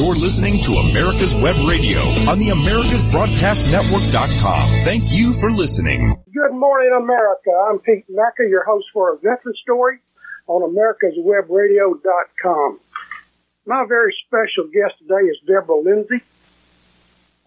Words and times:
You're 0.00 0.16
listening 0.16 0.56
to 0.64 0.80
America's 0.80 1.36
Web 1.36 1.60
Radio 1.68 2.00
on 2.24 2.40
the 2.40 2.56
AmericasBroadcastNetwork.com. 2.56 4.64
Thank 4.80 5.12
you 5.12 5.36
for 5.36 5.52
listening. 5.52 6.16
Good 6.32 6.56
morning, 6.56 6.96
America. 6.96 7.52
I'm 7.68 7.76
Pete 7.80 8.06
Mecca, 8.08 8.48
your 8.48 8.64
host 8.64 8.86
for 8.94 9.12
a 9.12 9.18
veteran 9.18 9.52
story 9.60 9.98
on 10.46 10.62
AmericasWebRadio.com. 10.72 12.80
My 13.66 13.84
very 13.86 14.16
special 14.24 14.64
guest 14.72 14.94
today 15.00 15.28
is 15.28 15.36
Deborah 15.46 15.82
Lindsay. 15.84 16.22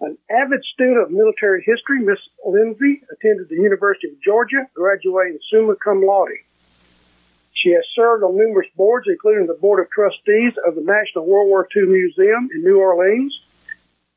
An 0.01 0.15
avid 0.29 0.63
student 0.75 1.01
of 1.01 1.09
military 1.09 1.63
history, 1.65 2.01
Miss 2.05 2.19
Lindsay 2.45 3.01
attended 3.11 3.49
the 3.49 3.55
University 3.55 4.09
of 4.09 4.21
Georgia, 4.21 4.67
graduating 4.75 5.39
summa 5.51 5.73
cum 5.83 6.05
laude. 6.05 6.29
She 7.63 7.71
has 7.71 7.85
served 7.95 8.23
on 8.23 8.35
numerous 8.35 8.67
boards, 8.75 9.07
including 9.07 9.47
the 9.47 9.53
Board 9.53 9.79
of 9.79 9.89
Trustees 9.89 10.51
of 10.67 10.75
the 10.75 10.83
National 10.83 11.25
World 11.25 11.47
War 11.47 11.65
II 11.73 11.83
Museum 11.83 12.49
in 12.53 12.61
New 12.61 12.77
Orleans, 12.77 13.33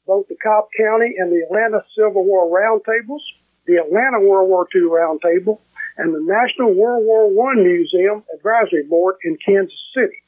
both 0.05 0.27
the 0.27 0.34
Cobb 0.42 0.66
County 0.77 1.14
and 1.16 1.30
the 1.30 1.46
Atlanta 1.46 1.84
Civil 1.95 2.24
War 2.24 2.50
Roundtables, 2.50 3.22
the 3.66 3.77
Atlanta 3.77 4.19
World 4.19 4.48
War 4.48 4.66
II 4.74 4.91
Roundtable, 4.91 5.60
and 5.96 6.12
the 6.12 6.22
National 6.27 6.74
World 6.74 7.06
War 7.06 7.52
I 7.52 7.55
Museum 7.55 8.24
Advisory 8.34 8.82
Board 8.82 9.14
in 9.22 9.38
Kansas 9.38 9.78
City. 9.94 10.22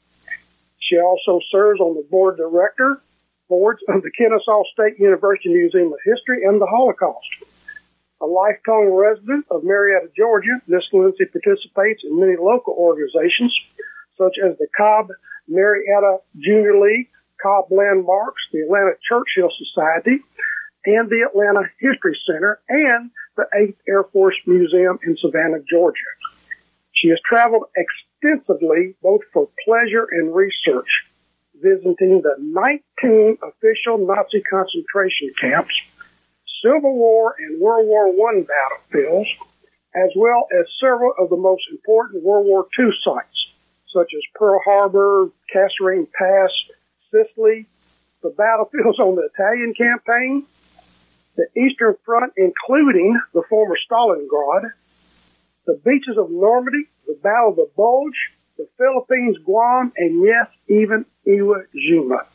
She 0.79 0.97
also 0.97 1.41
serves 1.51 1.81
on 1.81 1.95
the 1.95 2.07
board 2.09 2.37
director 2.37 3.01
boards 3.49 3.81
of 3.89 4.01
the 4.01 4.11
Kennesaw 4.11 4.63
State 4.71 4.97
University 4.97 5.49
Museum 5.49 5.91
of 5.91 5.99
History 6.05 6.45
and 6.45 6.61
the 6.61 6.67
Holocaust. 6.67 7.27
A 8.21 8.25
lifetime 8.25 8.91
resident 8.91 9.45
of 9.49 9.63
Marietta, 9.63 10.09
Georgia, 10.15 10.59
Miss 10.67 10.83
Lindsay 10.91 11.25
participates 11.25 12.03
in 12.03 12.19
many 12.19 12.35
local 12.35 12.73
organizations, 12.73 13.55
such 14.17 14.35
as 14.43 14.57
the 14.57 14.67
Cobb 14.75 15.07
Marietta 15.47 16.17
Junior 16.37 16.79
League, 16.79 17.07
Cobb 17.41 17.71
Landmarks, 17.71 18.41
the 18.51 18.59
Atlanta 18.61 18.91
Churchill 19.07 19.49
Society, 19.55 20.19
and 20.85 21.09
the 21.09 21.25
Atlanta 21.27 21.69
History 21.79 22.17
Center, 22.27 22.59
and 22.67 23.11
the 23.37 23.45
8th 23.55 23.77
Air 23.87 24.03
Force 24.11 24.35
Museum 24.45 24.99
in 25.03 25.15
Savannah, 25.17 25.63
Georgia. 25.69 26.11
She 26.91 27.07
has 27.09 27.19
traveled 27.25 27.63
extensively, 27.75 28.95
both 29.01 29.21
for 29.31 29.47
pleasure 29.65 30.07
and 30.11 30.35
research, 30.35 30.89
visiting 31.55 32.21
the 32.21 32.35
19 32.39 33.37
official 33.43 33.97
Nazi 34.05 34.41
concentration 34.49 35.31
camps, 35.39 35.73
Civil 36.63 36.95
War 36.95 37.35
and 37.39 37.59
World 37.61 37.87
War 37.87 38.07
I 38.29 38.43
battlefields, 38.43 39.29
as 39.95 40.11
well 40.15 40.47
as 40.51 40.65
several 40.79 41.13
of 41.19 41.29
the 41.29 41.37
most 41.37 41.63
important 41.71 42.23
World 42.23 42.45
War 42.45 42.67
II 42.77 42.89
sites, 43.03 43.37
such 43.93 44.11
as 44.15 44.21
Pearl 44.35 44.59
Harbor, 44.65 45.29
Kasserine 45.53 46.07
Pass, 46.11 46.51
Sicily, 47.11 47.67
the 48.21 48.29
battlefields 48.29 48.99
on 48.99 49.15
the 49.15 49.29
Italian 49.33 49.73
campaign, 49.73 50.45
the 51.35 51.47
Eastern 51.59 51.95
Front, 52.05 52.33
including 52.37 53.19
the 53.33 53.43
former 53.49 53.77
Stalingrad, 53.89 54.71
the 55.65 55.79
beaches 55.85 56.17
of 56.17 56.29
Normandy, 56.29 56.89
the 57.07 57.17
Battle 57.23 57.51
of 57.51 57.55
the 57.55 57.69
Bulge, 57.75 58.19
the 58.57 58.67
Philippines, 58.77 59.37
Guam, 59.45 59.93
and 59.95 60.23
yes, 60.25 60.47
even 60.67 61.05
Iwo 61.25 61.63
Jima. 61.73 62.25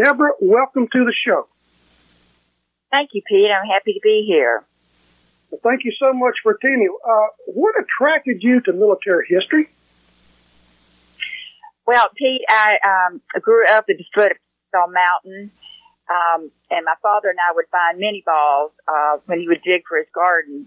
Deborah, 0.00 0.32
welcome 0.40 0.88
to 0.90 1.04
the 1.04 1.12
show. 1.26 1.46
Thank 2.90 3.10
you, 3.12 3.20
Pete. 3.28 3.50
I'm 3.50 3.68
happy 3.68 3.92
to 3.92 4.00
be 4.02 4.24
here. 4.26 4.64
Well, 5.50 5.60
thank 5.62 5.84
you 5.84 5.92
so 6.00 6.14
much 6.14 6.36
for 6.42 6.52
attending. 6.52 6.88
Uh, 7.06 7.26
what 7.48 7.74
attracted 7.76 8.38
you 8.40 8.62
to 8.62 8.72
military 8.72 9.26
history? 9.28 9.68
Well, 11.86 12.08
Pete, 12.16 12.40
I 12.48 12.78
um, 12.82 13.20
grew 13.42 13.66
up 13.66 13.84
at 13.90 13.96
the 13.98 14.04
foot 14.14 14.32
of 14.32 14.38
Saw 14.70 14.86
Mountain, 14.86 15.50
um, 16.08 16.50
and 16.70 16.84
my 16.86 16.94
father 17.02 17.28
and 17.28 17.38
I 17.38 17.52
would 17.54 17.66
find 17.70 18.00
minié 18.00 18.24
balls 18.24 18.72
uh, 18.88 19.18
when 19.26 19.40
he 19.40 19.48
would 19.48 19.60
dig 19.62 19.82
for 19.86 19.98
his 19.98 20.08
gardens. 20.14 20.66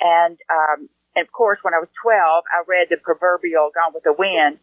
And, 0.00 0.38
um, 0.48 0.88
and 1.16 1.26
of 1.26 1.32
course, 1.32 1.58
when 1.62 1.74
I 1.74 1.80
was 1.80 1.88
12, 2.04 2.44
I 2.46 2.62
read 2.68 2.86
the 2.88 2.98
proverbial 2.98 3.70
Gone 3.74 3.94
with 3.94 4.04
the 4.04 4.14
Wind 4.16 4.58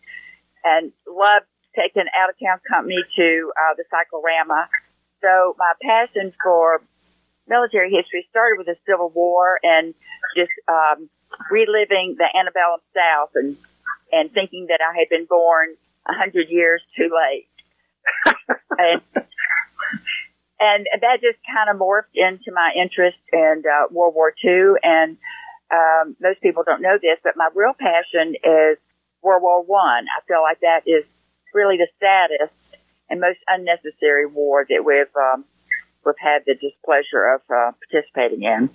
and 0.63 0.93
loved 1.05 1.47
taking 1.77 2.09
out 2.17 2.33
of 2.33 2.35
town 2.41 2.59
company 2.65 2.97
to 3.15 3.53
uh, 3.53 3.77
the 3.77 3.85
cyclorama. 3.93 4.67
So 5.21 5.53
my 5.57 5.73
passion 5.77 6.33
for 6.41 6.81
military 7.47 7.93
history 7.93 8.25
started 8.29 8.57
with 8.57 8.67
the 8.67 8.77
Civil 8.89 9.09
War 9.13 9.59
and 9.61 9.93
just 10.35 10.51
um, 10.67 11.09
reliving 11.49 12.17
the 12.17 12.25
antebellum 12.33 12.81
South 12.93 13.31
and 13.35 13.57
and 14.11 14.31
thinking 14.31 14.67
that 14.69 14.79
I 14.81 14.97
had 14.97 15.09
been 15.09 15.25
born 15.25 15.75
a 16.07 16.13
hundred 16.13 16.47
years 16.49 16.81
too 16.95 17.09
late. 17.11 17.47
and, 20.59 20.87
and 20.87 21.01
that 21.01 21.19
just 21.21 21.39
kind 21.43 21.69
of 21.69 21.75
morphed 21.75 22.15
into 22.15 22.51
my 22.53 22.71
interest 22.75 23.17
in 23.33 23.63
uh, 23.67 23.87
World 23.91 24.15
War 24.15 24.33
II. 24.43 24.79
And 24.81 25.17
um, 25.71 26.15
most 26.21 26.41
people 26.41 26.63
don't 26.65 26.81
know 26.81 26.97
this, 27.01 27.19
but 27.23 27.33
my 27.35 27.49
real 27.53 27.73
passion 27.77 28.35
is 28.35 28.77
World 29.21 29.43
War 29.43 29.61
One. 29.63 30.07
I. 30.07 30.23
I 30.23 30.25
feel 30.27 30.41
like 30.41 30.61
that 30.61 30.87
is 30.87 31.03
really 31.53 31.77
the 31.77 31.87
saddest 31.99 32.53
and 33.09 33.21
most 33.21 33.39
unnecessary 33.47 34.25
war 34.25 34.65
that 34.67 34.83
we've 34.83 35.15
um, 35.15 35.45
we've 36.05 36.15
had 36.19 36.43
the 36.45 36.55
displeasure 36.55 37.35
of 37.35 37.41
uh, 37.49 37.71
participating 37.79 38.43
in. 38.43 38.69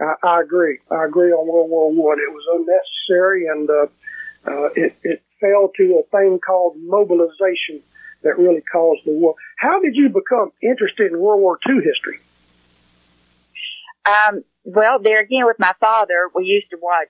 I, 0.00 0.14
I 0.22 0.40
agree. 0.40 0.78
I 0.90 1.04
agree 1.04 1.32
on 1.32 1.46
World 1.46 1.70
War 1.70 1.92
One. 1.92 2.18
It 2.18 2.32
was 2.32 2.44
unnecessary, 2.54 3.46
and 3.46 3.68
uh, 3.70 3.86
uh, 4.46 4.68
it, 4.74 4.96
it 5.02 5.22
fell 5.40 5.70
to 5.76 6.02
a 6.02 6.16
thing 6.16 6.38
called 6.44 6.76
mobilization 6.78 7.82
that 8.22 8.38
really 8.38 8.62
caused 8.72 9.00
the 9.06 9.12
war. 9.12 9.34
How 9.58 9.80
did 9.80 9.96
you 9.96 10.08
become 10.08 10.52
interested 10.62 11.12
in 11.12 11.18
World 11.18 11.40
War 11.40 11.58
II 11.68 11.76
history? 11.76 12.20
Um, 14.06 14.44
well, 14.64 14.98
there 15.02 15.20
again 15.20 15.46
with 15.46 15.58
my 15.58 15.72
father, 15.80 16.28
we 16.34 16.44
used 16.44 16.70
to 16.70 16.78
watch 16.80 17.08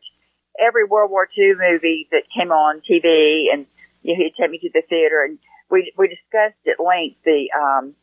every 0.58 0.84
World 0.84 1.10
War 1.10 1.28
II 1.36 1.54
movie 1.58 2.08
that 2.10 2.22
came 2.36 2.50
on 2.52 2.82
TV, 2.88 3.52
and 3.52 3.66
you 4.02 4.14
know, 4.14 4.24
he'd 4.24 4.34
take 4.40 4.50
me 4.50 4.58
to 4.58 4.70
the 4.72 4.82
theater, 4.88 5.22
and 5.24 5.38
we 5.70 5.92
we 5.96 6.08
discussed 6.08 6.60
at 6.66 6.82
length 6.82 7.18
the 7.24 7.50
um, 7.52 7.94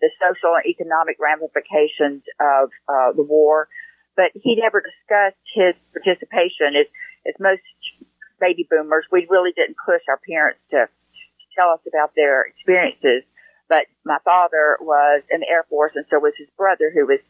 the 0.00 0.10
social 0.20 0.54
and 0.54 0.66
economic 0.66 1.16
ramifications 1.18 2.22
of 2.40 2.70
uh, 2.88 3.12
the 3.14 3.22
war, 3.22 3.68
but 4.16 4.30
he 4.34 4.56
never 4.56 4.82
discussed 4.82 5.42
his 5.54 5.74
participation. 5.92 6.74
As 6.74 6.86
as 7.26 7.34
most 7.40 7.62
baby 8.40 8.66
boomers, 8.70 9.04
we 9.10 9.26
really 9.28 9.52
didn't 9.52 9.76
push 9.84 10.02
our 10.08 10.20
parents 10.28 10.60
to, 10.70 10.86
to 10.86 11.44
tell 11.56 11.70
us 11.70 11.80
about 11.86 12.12
their 12.14 12.46
experiences. 12.46 13.26
But 13.68 13.84
my 14.04 14.18
father 14.24 14.78
was 14.80 15.22
in 15.30 15.40
the 15.40 15.48
Air 15.48 15.66
Force, 15.68 15.92
and 15.94 16.06
so 16.08 16.18
was 16.18 16.32
his 16.38 16.48
brother, 16.56 16.90
who 16.94 17.06
was 17.06 17.20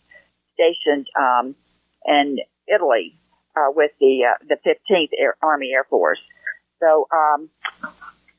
stationed 0.55 1.07
um, 1.19 1.57
in 2.05 2.39
Italy 2.69 3.19
uh, 3.57 3.73
with 3.75 3.91
the 4.01 4.25
uh, 4.31 4.45
the 4.47 4.57
15th 4.65 5.11
Air, 5.19 5.37
Army 5.43 5.73
Air 5.75 5.85
Force. 5.85 6.21
So, 6.81 7.09
um, 7.13 7.51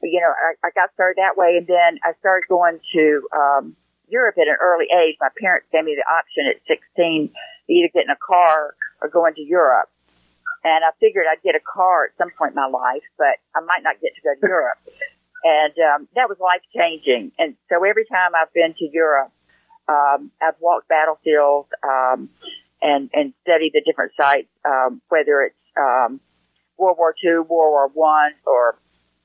you 0.02 0.22
know, 0.22 0.32
I, 0.32 0.68
I 0.68 0.70
got 0.72 0.94
started 0.94 1.18
that 1.18 1.36
way, 1.36 1.58
and 1.58 1.68
then 1.68 2.00
I 2.04 2.14
started 2.20 2.48
going 2.48 2.80
to 2.94 3.28
um, 3.36 3.76
Europe 4.08 4.36
at 4.38 4.48
an 4.48 4.58
early 4.62 4.88
age. 4.88 5.16
My 5.20 5.30
parents 5.40 5.68
gave 5.72 5.84
me 5.84 5.96
the 5.96 6.08
option 6.08 6.48
at 6.48 6.62
16 6.68 7.30
to 7.32 7.74
either 7.74 7.90
get 7.94 8.06
in 8.06 8.10
a 8.10 8.20
car 8.20 8.76
or 9.02 9.10
go 9.10 9.26
into 9.26 9.42
Europe. 9.42 9.90
And 10.64 10.84
I 10.84 10.92
figured 11.00 11.26
I'd 11.30 11.42
get 11.42 11.56
a 11.56 11.64
car 11.64 12.06
at 12.06 12.18
some 12.18 12.32
point 12.38 12.52
in 12.52 12.56
my 12.56 12.68
life, 12.68 13.04
but 13.18 13.40
I 13.56 13.62
might 13.64 13.84
not 13.84 14.02
get 14.02 14.12
to 14.16 14.22
go 14.22 14.34
to 14.36 14.48
Europe. 14.48 14.80
And 15.42 15.72
um, 15.80 16.08
that 16.16 16.28
was 16.28 16.38
life 16.42 16.60
changing. 16.76 17.32
And 17.40 17.56
so 17.70 17.86
every 17.86 18.04
time 18.04 18.32
I've 18.36 18.52
been 18.52 18.74
to 18.78 18.90
Europe, 18.92 19.32
um, 19.88 20.32
I've 20.42 20.60
walked 20.60 20.90
battlefields 20.90 21.70
um, 21.82 22.30
and 22.82 23.10
and 23.14 23.34
studied 23.44 23.72
the 23.74 23.82
different 23.82 24.12
sites, 24.20 24.50
um, 24.66 25.02
whether 25.08 25.44
it's 25.44 25.56
um, 25.78 26.20
World 26.78 26.98
War 26.98 27.16
II, 27.24 27.40
World 27.48 27.48
War 27.48 27.88
One, 27.94 28.34
or 28.46 28.78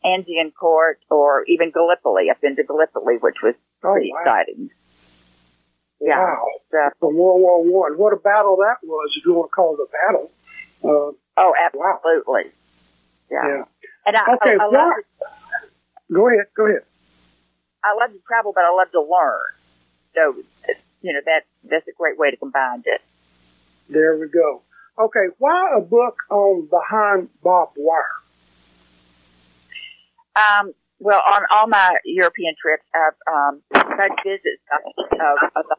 Agincourt, 0.04 1.00
or 1.10 1.44
even 1.46 1.70
Gallipoli. 1.70 2.30
I've 2.30 2.40
been 2.40 2.56
to 2.56 2.64
Gallipoli, 2.64 3.16
which 3.20 3.36
was 3.42 3.54
pretty 3.80 4.10
oh, 4.12 4.14
wow. 4.14 4.20
exciting. 4.20 4.70
Yeah. 6.00 6.18
Wow. 6.18 6.46
So, 6.70 6.78
From 7.00 7.16
World 7.16 7.40
War 7.40 7.64
One. 7.64 7.98
What 7.98 8.12
a 8.12 8.16
battle 8.16 8.56
that 8.56 8.76
was, 8.82 9.10
if 9.16 9.24
you 9.24 9.32
want 9.32 9.50
to 9.50 9.54
call 9.54 9.74
it 9.74 9.80
a 9.80 9.88
battle. 9.90 10.30
Uh, 10.84 11.12
oh, 11.38 11.52
absolutely. 11.64 12.52
Yeah. 13.30 13.48
yeah. 13.48 13.64
And 14.06 14.16
I, 14.16 14.34
Okay, 14.34 14.56
I, 14.60 14.66
I 14.66 14.70
to, 14.70 15.02
Go 16.12 16.28
ahead. 16.28 16.46
Go 16.56 16.66
ahead. 16.66 16.82
I 17.82 17.94
love 17.98 18.12
to 18.12 18.20
travel, 18.26 18.52
but 18.54 18.64
I 18.64 18.70
love 18.70 18.90
to 18.92 19.00
learn. 19.00 19.40
So, 20.14 20.42
you 21.02 21.12
know, 21.12 21.20
that 21.24 21.44
that's 21.68 21.88
a 21.88 21.92
great 21.96 22.18
way 22.18 22.30
to 22.30 22.36
combine 22.36 22.82
it. 22.84 23.00
There 23.88 24.16
we 24.16 24.28
go. 24.28 24.62
Okay, 24.98 25.34
why 25.38 25.74
a 25.76 25.80
book 25.80 26.16
on 26.30 26.68
behind 26.68 27.28
barbed 27.42 27.76
wire? 27.76 28.23
Um, 30.34 30.74
well, 30.98 31.20
on 31.20 31.42
all 31.50 31.66
my 31.66 31.96
European 32.04 32.54
trips, 32.60 32.84
I've 32.94 33.18
um, 33.30 33.62
tried 33.74 34.08
to 34.08 34.22
visit 34.24 34.58
some 34.70 34.82
of, 35.20 35.36
of 35.56 35.64
the 35.68 35.76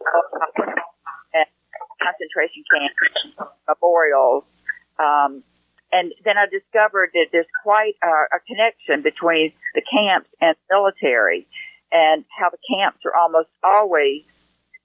and 1.33 1.47
concentration 2.01 2.63
camps, 2.71 3.51
memorials, 3.67 4.43
um, 4.99 5.43
and 5.91 6.11
then 6.23 6.35
I 6.37 6.45
discovered 6.51 7.11
that 7.13 7.27
there's 7.31 7.49
quite 7.63 7.95
a, 8.03 8.35
a 8.35 8.39
connection 8.47 9.03
between 9.03 9.53
the 9.73 9.81
camps 9.81 10.29
and 10.41 10.55
military, 10.69 11.47
and 11.91 12.25
how 12.27 12.49
the 12.49 12.59
camps 12.67 12.99
are 13.05 13.15
almost 13.15 13.49
always 13.63 14.23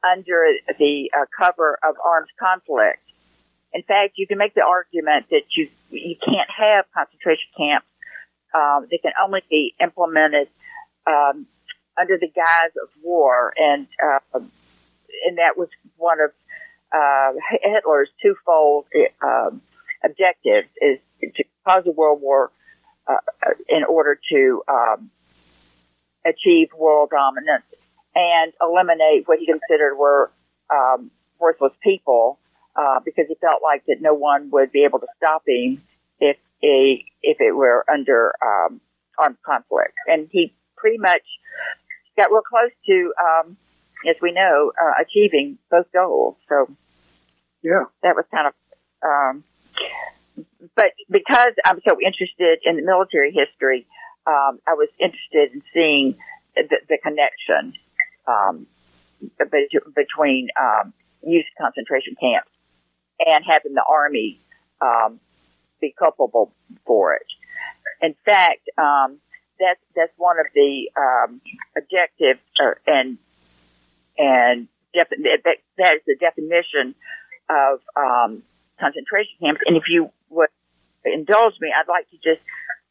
under 0.06 0.54
the 0.78 1.10
uh, 1.12 1.26
cover 1.36 1.78
of 1.82 1.96
armed 2.04 2.30
conflict. 2.38 3.02
In 3.72 3.82
fact, 3.82 4.14
you 4.16 4.26
can 4.26 4.38
make 4.38 4.54
the 4.54 4.62
argument 4.62 5.26
that 5.30 5.46
you 5.56 5.68
you 5.90 6.16
can't 6.18 6.50
have 6.50 6.86
concentration 6.94 7.50
camps. 7.56 7.86
Um, 8.54 8.86
they 8.90 8.98
can 8.98 9.12
only 9.22 9.42
be 9.48 9.74
implemented 9.80 10.48
um, 11.06 11.46
under 11.98 12.18
the 12.18 12.28
guise 12.28 12.72
of 12.82 12.88
war, 13.02 13.52
and 13.56 13.86
uh, 14.04 14.40
and 15.26 15.38
that 15.38 15.56
was 15.56 15.68
one 15.96 16.18
of 16.20 16.30
uh, 16.92 17.38
Hitler's 17.62 18.08
twofold 18.22 18.86
uh, 19.22 19.50
objectives: 20.04 20.68
is 20.80 20.98
to 21.20 21.44
cause 21.66 21.84
a 21.86 21.90
world 21.90 22.20
war 22.20 22.50
uh, 23.06 23.16
in 23.68 23.84
order 23.84 24.18
to 24.30 24.62
um, 24.68 25.10
achieve 26.24 26.68
world 26.76 27.10
dominance 27.10 27.64
and 28.14 28.52
eliminate 28.60 29.26
what 29.26 29.38
he 29.38 29.46
considered 29.46 29.96
were 29.96 30.30
um, 30.70 31.10
worthless 31.38 31.72
people, 31.82 32.38
uh, 32.76 33.00
because 33.04 33.26
he 33.28 33.34
felt 33.36 33.62
like 33.62 33.84
that 33.86 33.96
no 34.00 34.14
one 34.14 34.50
would 34.50 34.72
be 34.72 34.84
able 34.84 34.98
to 34.98 35.06
stop 35.16 35.42
him 35.46 35.82
if 36.18 36.36
a 36.62 37.04
if 37.22 37.38
it 37.40 37.54
were 37.54 37.84
under 37.90 38.32
um, 38.44 38.80
armed 39.18 39.36
conflict, 39.44 39.94
and 40.06 40.28
he 40.30 40.54
pretty 40.76 40.98
much 40.98 41.22
got 42.16 42.30
real 42.30 42.42
close 42.42 42.72
to, 42.86 43.12
um, 43.20 43.56
as 44.08 44.16
we 44.22 44.32
know, 44.32 44.72
uh, 44.80 45.02
achieving 45.02 45.58
both 45.70 45.86
goals. 45.92 46.36
So, 46.48 46.68
yeah, 47.62 47.84
that 48.02 48.16
was 48.16 48.24
kind 48.30 48.48
of. 48.48 48.54
Um, 49.02 49.44
but 50.76 50.92
because 51.10 51.52
I'm 51.64 51.80
so 51.86 51.96
interested 52.04 52.60
in 52.64 52.76
the 52.76 52.82
military 52.82 53.32
history, 53.32 53.86
um, 54.26 54.60
I 54.66 54.74
was 54.74 54.88
interested 54.98 55.54
in 55.54 55.62
seeing 55.72 56.16
the, 56.54 56.76
the 56.88 56.98
connection 57.02 57.74
um, 58.26 58.66
between 59.94 60.48
um, 60.60 60.92
youth 61.22 61.46
concentration 61.60 62.14
camps 62.20 62.50
and 63.26 63.44
having 63.46 63.74
the 63.74 63.84
army 63.88 64.40
um, 64.80 65.20
be 65.80 65.94
culpable 65.98 66.52
for 66.86 67.14
it. 67.14 67.26
In 68.02 68.14
fact, 68.24 68.68
um, 68.78 69.18
that's 69.58 69.80
that's 69.94 70.12
one 70.16 70.38
of 70.40 70.46
the 70.54 70.90
um, 70.96 71.40
objectives, 71.76 72.40
or, 72.58 72.78
and 72.86 73.18
and 74.16 74.68
defi- 74.94 75.22
that, 75.44 75.56
that 75.78 75.96
is 75.96 76.02
the 76.06 76.16
definition 76.16 76.94
of 77.50 77.80
um, 77.96 78.42
concentration 78.80 79.36
camps. 79.40 79.60
And 79.66 79.76
if 79.76 79.84
you 79.88 80.10
would 80.30 80.48
indulge 81.04 81.54
me, 81.60 81.72
I'd 81.76 81.88
like 81.88 82.08
to 82.10 82.16
just 82.16 82.40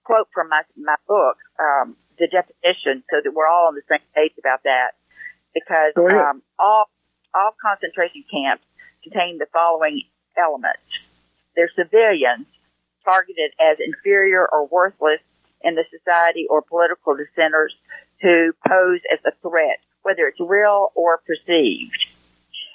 quote 0.04 0.28
from 0.34 0.50
my 0.50 0.62
my 0.78 0.96
book 1.08 1.38
um, 1.60 1.98
the 2.20 2.28
definition, 2.28 3.04
so 3.10 3.18
that 3.24 3.34
we're 3.34 3.48
all 3.48 3.68
on 3.68 3.76
the 3.76 3.86
same 3.90 4.06
page 4.16 4.34
about 4.38 4.64
that. 4.64 4.94
Because 5.54 5.94
um, 5.98 6.44
all 6.60 6.86
all 7.34 7.56
concentration 7.62 8.24
camps 8.30 8.64
contain 9.04 9.40
the 9.40 9.48
following 9.52 10.04
elements: 10.38 10.86
they're 11.56 11.72
civilians 11.76 12.46
targeted 13.10 13.52
as 13.60 13.78
inferior 13.82 14.46
or 14.46 14.68
worthless 14.68 15.20
in 15.62 15.76
the 15.76 15.84
society 15.90 16.46
or 16.50 16.62
political 16.62 17.16
dissenters 17.18 17.74
who 18.22 18.54
pose 18.68 19.02
as 19.12 19.20
a 19.26 19.34
threat, 19.42 19.82
whether 20.04 20.28
it's 20.28 20.40
real 20.40 20.92
or 20.96 21.20
perceived. 21.26 21.98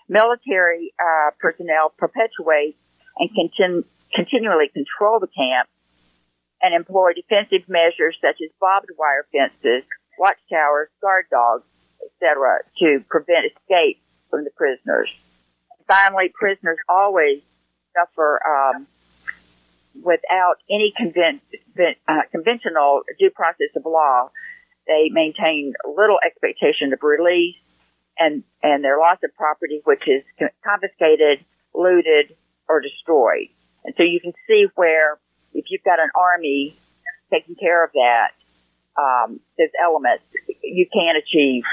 Military 0.09 0.93
uh, 0.99 1.31
personnel 1.39 1.93
perpetuate 1.97 2.77
and 3.17 3.31
continue 3.31 3.85
continually 4.15 4.71
control 4.71 5.19
the 5.19 5.27
camp 5.27 5.69
and 6.63 6.75
employ 6.75 7.13
defensive 7.13 7.67
measures 7.69 8.17
such 8.23 8.39
as 8.39 8.51
barbed 8.61 8.91
wire 8.97 9.27
fences, 9.33 9.83
watchtowers, 10.19 10.89
guard 11.03 11.27
dogs, 11.31 11.65
etc., 11.99 12.63
to 12.79 13.03
prevent 13.11 13.51
escape 13.51 13.99
from 14.31 14.45
the 14.45 14.51
prisoners. 14.55 15.11
Finally, 15.89 16.31
prisoners 16.33 16.79
always 16.89 17.43
suffer 17.93 18.41
um, 18.47 18.87
without 20.03 20.57
any 20.71 20.93
conven- 20.99 21.41
uh, 22.09 22.23
conventional 22.31 23.03
due 23.19 23.31
process 23.31 23.69
of 23.77 23.85
law. 23.87 24.31
They 24.87 25.09
maintain 25.11 25.73
little 25.85 26.19
expectation 26.25 26.93
of 26.93 26.99
release, 27.03 27.57
and 28.19 28.45
and 28.63 28.85
their 28.85 28.99
loss 28.99 29.19
of 29.25 29.35
property, 29.35 29.81
which 29.85 30.03
is 30.07 30.23
confiscated, 30.65 31.45
looted, 31.75 32.37
or 32.69 32.81
destroyed. 32.81 33.49
And 33.85 33.95
so 33.97 34.03
you 34.03 34.21
can 34.21 34.33
see 34.47 34.67
where 34.75 35.19
if 35.53 35.67
you've 35.69 35.85
got 35.85 36.01
an 36.01 36.11
army 36.15 36.77
taking 37.33 37.55
care 37.55 37.85
of 37.85 37.91
that, 37.93 38.29
um, 38.97 39.41
those 39.59 39.69
elements, 39.83 40.25
you 40.63 40.87
can 40.93 41.15
achieve 41.17 41.65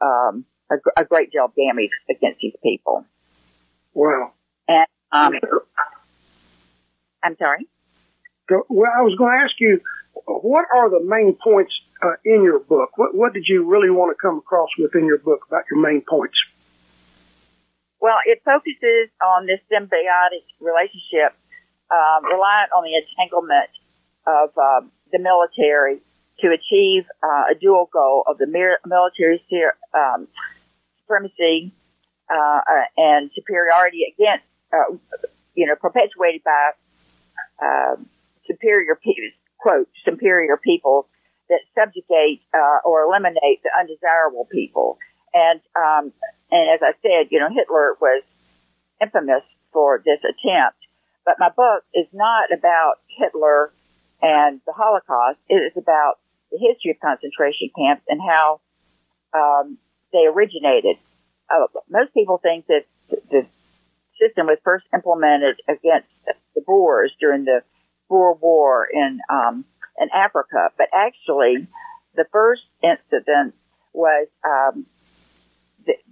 um, 0.00 0.44
a, 0.70 0.76
a, 0.96 1.04
great 1.04 1.30
deal 1.30 1.44
of 1.44 1.54
damage 1.54 1.90
against 2.10 2.40
these 2.40 2.54
people. 2.62 3.04
Wow. 3.94 4.32
And 4.66 4.86
um, 5.12 5.34
I'm 7.22 7.36
sorry. 7.36 7.66
Well, 8.50 8.90
I 8.90 9.02
was 9.02 9.14
going 9.16 9.38
to 9.38 9.44
ask 9.44 9.54
you, 9.60 9.80
what 10.26 10.66
are 10.74 10.90
the 10.90 11.00
main 11.04 11.36
points 11.42 11.72
uh, 12.02 12.14
in 12.24 12.42
your 12.42 12.58
book? 12.58 12.90
What, 12.96 13.14
what 13.14 13.32
did 13.32 13.44
you 13.46 13.64
really 13.64 13.90
want 13.90 14.16
to 14.16 14.20
come 14.20 14.38
across 14.38 14.68
within 14.78 15.06
your 15.06 15.18
book 15.18 15.46
about 15.48 15.64
your 15.70 15.80
main 15.80 16.02
points? 16.08 16.36
Well, 18.00 18.18
it 18.26 18.42
focuses 18.44 19.14
on 19.24 19.46
this 19.46 19.60
symbiotic 19.70 20.42
relationship, 20.60 21.38
um, 21.90 22.24
reliant 22.24 22.72
on 22.74 22.82
the 22.82 22.98
entanglement 22.98 23.70
of 24.26 24.50
uh, 24.58 24.80
the 25.12 25.18
military 25.18 26.02
to 26.40 26.48
achieve 26.48 27.04
uh, 27.22 27.52
a 27.52 27.54
dual 27.54 27.88
goal 27.92 28.24
of 28.26 28.38
the 28.38 28.46
military 28.46 29.40
um, 29.94 30.26
supremacy 31.00 31.72
uh, 32.28 32.60
and 32.96 33.30
superiority 33.34 34.12
against, 34.12 34.44
uh, 34.72 34.92
you 35.54 35.66
know, 35.66 35.76
perpetuated 35.76 36.42
by 36.44 36.70
um, 37.60 38.06
superior 38.46 38.94
people, 38.96 39.30
quote, 39.58 39.88
superior 40.04 40.56
people 40.56 41.08
that 41.48 41.60
subjugate 41.74 42.42
uh, 42.54 42.80
or 42.84 43.02
eliminate 43.02 43.62
the 43.62 43.70
undesirable 43.78 44.48
people. 44.50 44.98
And 45.34 45.60
um, 45.76 46.12
and 46.50 46.70
as 46.74 46.80
I 46.82 46.92
said, 47.02 47.28
you 47.30 47.40
know, 47.40 47.48
Hitler 47.48 47.96
was 48.00 48.22
infamous 49.00 49.42
for 49.72 50.02
this 50.04 50.20
attempt. 50.20 50.78
But 51.24 51.36
my 51.38 51.48
book 51.48 51.84
is 51.94 52.06
not 52.12 52.52
about 52.52 52.94
Hitler 53.06 53.72
and 54.20 54.60
the 54.66 54.72
Holocaust. 54.72 55.38
It 55.48 55.62
is 55.62 55.72
about 55.76 56.18
the 56.50 56.58
history 56.58 56.90
of 56.90 57.00
concentration 57.00 57.70
camps 57.76 58.02
and 58.08 58.20
how 58.20 58.60
um, 59.32 59.78
they 60.12 60.26
originated. 60.26 60.96
Uh, 61.48 61.66
most 61.88 62.12
people 62.12 62.38
think 62.38 62.66
that 62.66 62.84
the 63.30 63.46
system 64.22 64.46
was 64.46 64.58
first 64.64 64.84
implemented 64.94 65.56
against 65.68 66.08
the 66.54 66.60
Boers 66.66 67.12
during 67.18 67.44
the 67.44 67.62
Boer 68.08 68.34
War 68.34 68.86
in 68.92 69.20
um, 69.30 69.64
in 69.98 70.08
Africa, 70.12 70.70
but 70.76 70.86
actually, 70.94 71.66
the 72.14 72.24
first 72.32 72.62
incident 72.82 73.54
was 73.92 74.28
um, 74.44 74.86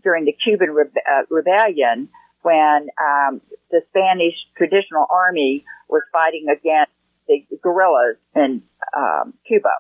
during 0.03 0.25
the 0.25 0.33
Cuban 0.45 0.69
Rebe- 0.69 1.05
uh, 1.09 1.23
Rebellion 1.31 2.09
when 2.43 2.89
um, 3.01 3.41
the 3.71 3.83
Spanish 3.91 4.35
traditional 4.57 5.07
army 5.11 5.65
was 5.89 6.03
fighting 6.13 6.47
against 6.51 6.93
the 7.29 7.45
guerrillas 7.63 8.17
in 8.35 8.63
um, 8.97 9.35
Cuba, 9.47 9.71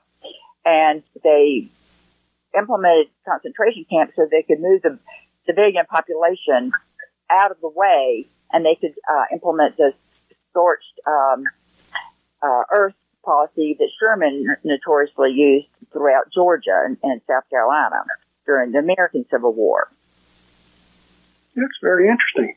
and 0.65 1.03
they 1.25 1.71
implemented 2.57 3.07
concentration 3.27 3.87
camps 3.91 4.15
so 4.17 4.27
they 4.31 4.43
could 4.43 4.61
move 4.61 4.83
the 4.83 4.99
civilian 5.47 5.87
population 5.87 6.73
out 7.31 7.51
of 7.51 7.61
the 7.61 7.71
way, 7.75 8.29
and 8.53 8.65
they 8.65 8.77
could 8.81 8.95
uh, 9.09 9.25
implement 9.33 9.77
the 9.77 9.93
scorched 10.51 11.01
um, 11.07 11.45
uh, 12.43 12.63
earth 12.73 12.95
policy 13.25 13.77
that 13.79 13.89
Sherman 14.01 14.47
notoriously 14.65 15.33
used 15.33 15.69
throughout 15.93 16.33
Georgia 16.35 16.83
and, 16.85 16.97
and 17.03 17.21
South 17.29 17.49
Carolina 17.51 18.05
during 18.47 18.73
the 18.73 18.79
American 18.79 19.25
Civil 19.31 19.53
War. 19.53 19.89
That's 21.55 21.79
very 21.83 22.09
interesting. 22.09 22.57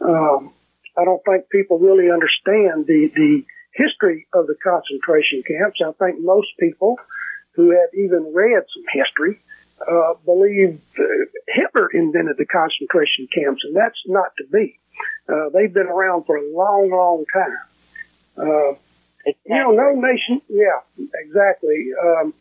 Um, 0.00 0.52
I 0.96 1.04
don't 1.04 1.22
think 1.24 1.48
people 1.50 1.78
really 1.78 2.10
understand 2.10 2.86
the, 2.86 3.10
the 3.14 3.42
history 3.74 4.26
of 4.32 4.46
the 4.46 4.56
concentration 4.62 5.42
camps. 5.46 5.80
I 5.84 5.92
think 5.92 6.20
most 6.20 6.48
people 6.58 6.96
who 7.52 7.70
have 7.70 7.90
even 7.94 8.32
read 8.34 8.62
some 8.74 8.84
history 8.92 9.40
uh, 9.80 10.14
believe 10.24 10.80
uh, 10.98 11.02
Hitler 11.48 11.88
invented 11.92 12.36
the 12.38 12.46
concentration 12.46 13.28
camps, 13.34 13.62
and 13.64 13.76
that's 13.76 13.98
not 14.06 14.32
to 14.38 14.44
be. 14.50 14.78
Uh, 15.28 15.50
they've 15.52 15.72
been 15.72 15.86
around 15.86 16.24
for 16.24 16.36
a 16.36 16.52
long, 16.52 16.90
long 16.90 17.24
time. 17.32 17.58
Uh, 18.38 18.78
exactly. 19.24 19.54
You 19.54 19.56
know, 19.56 19.70
no 19.70 20.00
nation. 20.00 20.40
Yeah, 20.48 20.80
exactly. 21.14 21.90
Um, 22.02 22.34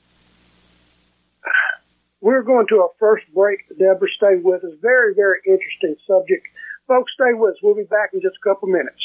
we're 2.22 2.44
going 2.44 2.68
to 2.70 2.82
our 2.82 2.90
first 3.00 3.26
break. 3.34 3.60
Deborah, 3.78 4.10
stay 4.18 4.38
with 4.42 4.64
us. 4.64 4.72
Very, 4.82 5.14
very 5.14 5.40
interesting 5.46 5.96
subject. 6.08 6.48
Folks, 6.88 7.12
stay 7.14 7.34
with 7.34 7.56
us. 7.56 7.58
We'll 7.62 7.76
be 7.76 7.84
back 7.84 8.12
in 8.14 8.22
just 8.22 8.38
a 8.42 8.50
couple 8.50 8.70
minutes. 8.70 9.00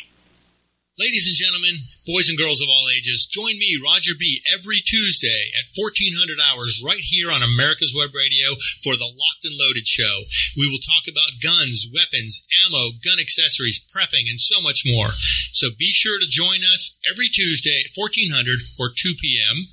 Ladies 1.01 1.25
and 1.25 1.33
gentlemen, 1.33 1.81
boys 2.05 2.29
and 2.29 2.37
girls 2.37 2.61
of 2.61 2.69
all 2.69 2.93
ages, 2.93 3.25
join 3.25 3.57
me, 3.57 3.81
Roger 3.81 4.13
B., 4.13 4.45
every 4.53 4.77
Tuesday 4.85 5.49
at 5.57 5.73
1400 5.73 6.37
hours 6.37 6.85
right 6.85 7.01
here 7.01 7.33
on 7.33 7.41
America's 7.41 7.97
Web 7.97 8.13
Radio 8.13 8.53
for 8.85 8.93
the 9.01 9.09
Locked 9.09 9.49
and 9.49 9.57
Loaded 9.57 9.89
Show. 9.89 10.29
We 10.61 10.69
will 10.69 10.85
talk 10.85 11.09
about 11.09 11.41
guns, 11.41 11.89
weapons, 11.89 12.45
ammo, 12.69 12.93
gun 13.01 13.17
accessories, 13.17 13.81
prepping, 13.81 14.29
and 14.29 14.37
so 14.37 14.61
much 14.61 14.85
more. 14.85 15.09
So 15.57 15.73
be 15.81 15.89
sure 15.89 16.21
to 16.21 16.29
join 16.29 16.61
us 16.61 17.01
every 17.09 17.33
Tuesday 17.33 17.89
at 17.89 17.97
1400 17.97 18.61
or 18.77 18.93
2 18.93 19.17
p.m. 19.17 19.65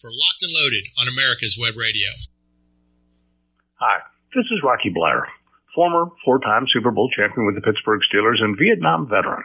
for 0.00 0.08
Locked 0.08 0.40
and 0.40 0.56
Loaded 0.56 0.88
on 0.96 1.04
America's 1.04 1.60
Web 1.60 1.76
Radio. 1.76 2.08
Hi, 3.76 4.00
this 4.32 4.48
is 4.48 4.64
Rocky 4.64 4.88
Bleier, 4.88 5.28
former 5.76 6.08
four-time 6.24 6.64
Super 6.72 6.96
Bowl 6.96 7.12
champion 7.12 7.44
with 7.44 7.60
the 7.60 7.66
Pittsburgh 7.66 8.00
Steelers 8.08 8.40
and 8.40 8.56
Vietnam 8.56 9.04
veteran. 9.04 9.44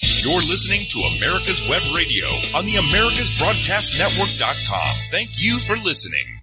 You're 0.00 0.42
listening 0.46 0.86
to 0.90 1.00
America's 1.16 1.60
Web 1.68 1.82
Radio 1.92 2.28
on 2.54 2.66
the 2.66 2.74
AmericasBroadcastNetwork.com. 2.78 4.94
Thank 5.10 5.30
you 5.34 5.58
for 5.58 5.74
listening. 5.76 6.40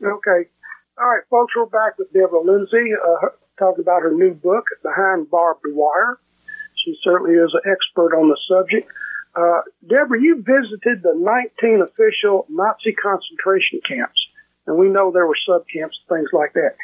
Okay. 0.00 0.46
All 0.96 1.06
right, 1.06 1.24
folks, 1.28 1.56
we're 1.56 1.66
back 1.66 1.98
with 1.98 2.12
Deborah 2.12 2.42
Lindsay 2.42 2.92
uh, 2.94 3.30
talking 3.58 3.82
about 3.82 4.02
her 4.02 4.12
new 4.12 4.34
book, 4.34 4.66
Behind 4.84 5.28
Barbed 5.28 5.64
Wire. 5.66 6.20
She 6.84 6.96
certainly 7.02 7.34
is 7.34 7.52
an 7.52 7.62
expert 7.68 8.14
on 8.16 8.28
the 8.28 8.38
subject. 8.48 8.88
Uh, 9.34 9.62
Deborah, 9.88 10.20
you 10.20 10.36
visited 10.46 11.02
the 11.02 11.14
19 11.16 11.80
official 11.82 12.46
Nazi 12.48 12.92
concentration 12.92 13.80
camps, 13.88 14.24
and 14.68 14.78
we 14.78 14.88
know 14.88 15.10
there 15.10 15.26
were 15.26 15.36
subcamps, 15.48 15.98
and 15.98 16.08
things 16.08 16.30
like 16.32 16.52
that. 16.52 16.76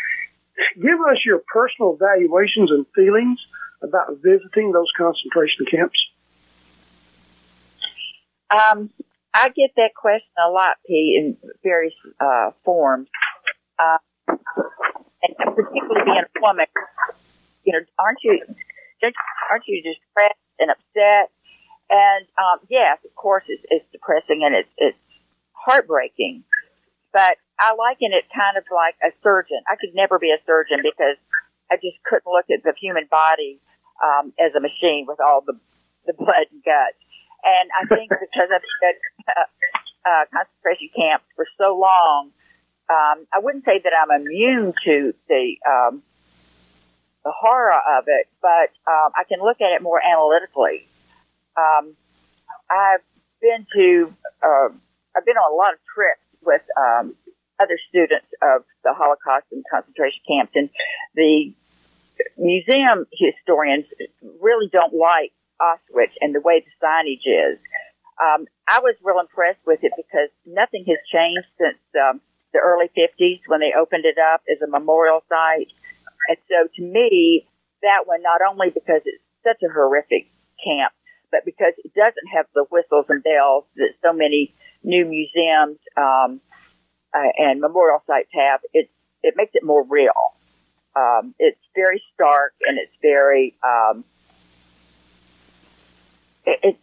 Give 0.74 1.00
us 1.08 1.24
your 1.24 1.38
personal 1.46 1.94
evaluations 1.94 2.72
and 2.72 2.84
feelings 2.94 3.38
about 3.82 4.18
visiting 4.22 4.72
those 4.72 4.88
concentration 4.96 5.66
camps? 5.70 5.98
Um, 8.50 8.90
I 9.34 9.48
get 9.48 9.70
that 9.76 9.94
question 9.96 10.30
a 10.46 10.50
lot, 10.50 10.76
Pete, 10.86 11.16
in 11.18 11.36
various 11.62 11.94
uh, 12.20 12.50
forms. 12.64 13.08
Uh, 13.78 13.98
and 14.28 15.36
particularly 15.36 16.04
being 16.04 16.22
a 16.22 16.40
woman, 16.40 16.66
you 17.64 17.72
know, 17.72 17.80
aren't 17.98 18.18
you, 18.22 18.38
aren't 19.50 19.64
you 19.66 19.82
just 19.82 20.00
depressed 20.08 20.38
and 20.58 20.70
upset? 20.70 21.32
And 21.90 22.26
um, 22.38 22.64
yes, 22.68 22.98
of 23.04 23.14
course, 23.14 23.44
it's, 23.48 23.62
it's 23.68 23.84
depressing 23.92 24.42
and 24.44 24.54
it's 24.54 24.70
it's 24.78 24.98
heartbreaking. 25.52 26.44
But 27.12 27.36
I 27.58 27.74
liken 27.78 28.10
it 28.12 28.24
kind 28.34 28.56
of 28.56 28.64
like 28.72 28.96
a 29.04 29.12
surgeon. 29.22 29.60
I 29.70 29.76
could 29.76 29.94
never 29.94 30.18
be 30.18 30.32
a 30.32 30.40
surgeon 30.46 30.80
because 30.82 31.16
I 31.74 31.82
just 31.82 31.98
couldn't 32.06 32.30
look 32.30 32.46
at 32.54 32.62
the 32.62 32.72
human 32.78 33.10
body 33.10 33.58
um, 33.98 34.32
as 34.38 34.54
a 34.54 34.62
machine 34.62 35.06
with 35.10 35.18
all 35.18 35.42
the 35.42 35.58
the 36.06 36.14
blood 36.14 36.46
and 36.52 36.62
guts. 36.62 37.00
And 37.42 37.66
I 37.74 37.82
think 37.90 38.10
because 38.22 38.48
I've 38.54 38.62
been 38.62 38.98
uh, 39.26 39.48
uh, 40.06 40.24
concentration 40.30 40.90
camps 40.94 41.26
for 41.34 41.46
so 41.58 41.74
long, 41.74 42.30
um, 42.86 43.26
I 43.34 43.42
wouldn't 43.42 43.64
say 43.64 43.80
that 43.82 43.92
I'm 43.92 44.14
immune 44.22 44.72
to 44.84 45.14
the 45.28 45.56
um, 45.66 46.02
the 47.24 47.32
horror 47.32 47.72
of 47.72 48.04
it, 48.06 48.28
but 48.40 48.70
um, 48.86 49.10
I 49.16 49.24
can 49.26 49.40
look 49.40 49.60
at 49.60 49.72
it 49.74 49.82
more 49.82 49.98
analytically. 49.98 50.86
Um, 51.56 51.96
I've 52.70 53.04
been 53.40 53.66
to 53.74 54.14
uh, 54.44 54.68
I've 55.16 55.24
been 55.24 55.36
on 55.36 55.52
a 55.52 55.56
lot 55.56 55.72
of 55.72 55.80
trips 55.94 56.20
with 56.44 56.62
um, 56.76 57.16
other 57.58 57.78
students 57.88 58.28
of 58.42 58.64
the 58.84 58.92
Holocaust 58.92 59.46
and 59.52 59.64
concentration 59.70 60.20
camps, 60.28 60.52
and 60.54 60.68
the 61.14 61.54
museum 62.36 63.06
historians 63.12 63.86
really 64.40 64.68
don't 64.72 64.94
like 64.94 65.32
Auschwitz 65.60 66.14
and 66.20 66.34
the 66.34 66.40
way 66.40 66.64
the 66.64 66.72
signage 66.84 67.26
is. 67.26 67.58
Um, 68.20 68.46
I 68.68 68.80
was 68.80 68.94
real 69.02 69.18
impressed 69.18 69.64
with 69.66 69.80
it 69.82 69.92
because 69.96 70.30
nothing 70.46 70.84
has 70.86 70.98
changed 71.10 71.48
since 71.58 71.80
um, 71.98 72.20
the 72.52 72.60
early 72.60 72.86
50s 72.96 73.40
when 73.48 73.60
they 73.60 73.72
opened 73.76 74.04
it 74.04 74.18
up 74.18 74.42
as 74.50 74.62
a 74.62 74.70
memorial 74.70 75.22
site. 75.28 75.68
And 76.28 76.38
so 76.48 76.68
to 76.76 76.82
me, 76.82 77.46
that 77.82 78.06
one, 78.06 78.22
not 78.22 78.40
only 78.48 78.70
because 78.70 79.02
it's 79.04 79.22
such 79.42 79.60
a 79.62 79.72
horrific 79.72 80.30
camp, 80.62 80.92
but 81.30 81.44
because 81.44 81.74
it 81.78 81.92
doesn't 81.94 82.28
have 82.32 82.46
the 82.54 82.64
whistles 82.70 83.06
and 83.08 83.22
bells 83.22 83.64
that 83.76 83.90
so 84.02 84.12
many 84.12 84.54
new 84.82 85.04
museums 85.04 85.78
um, 85.96 86.40
uh, 87.12 87.30
and 87.36 87.60
memorial 87.60 88.02
sites 88.06 88.30
have, 88.32 88.60
it, 88.72 88.88
it 89.22 89.34
makes 89.36 89.52
it 89.54 89.64
more 89.64 89.84
real. 89.84 90.38
Um, 90.96 91.34
it's 91.38 91.58
very 91.74 92.02
stark 92.14 92.54
and 92.66 92.78
it's 92.78 92.92
very, 93.02 93.56
um, 93.64 94.04
it, 96.46 96.60
it's, 96.62 96.78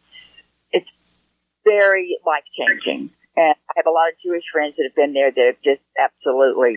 it's 0.72 0.89
very 1.63 2.18
life 2.25 2.44
changing. 2.58 3.10
And 3.38 3.56
I 3.56 3.74
have 3.77 3.86
a 3.88 3.91
lot 3.91 4.10
of 4.10 4.15
Jewish 4.24 4.44
friends 4.51 4.75
that 4.75 4.84
have 4.84 4.96
been 4.96 5.13
there 5.13 5.32
that 5.32 5.46
have 5.46 5.62
just 5.63 5.82
absolutely 5.98 6.75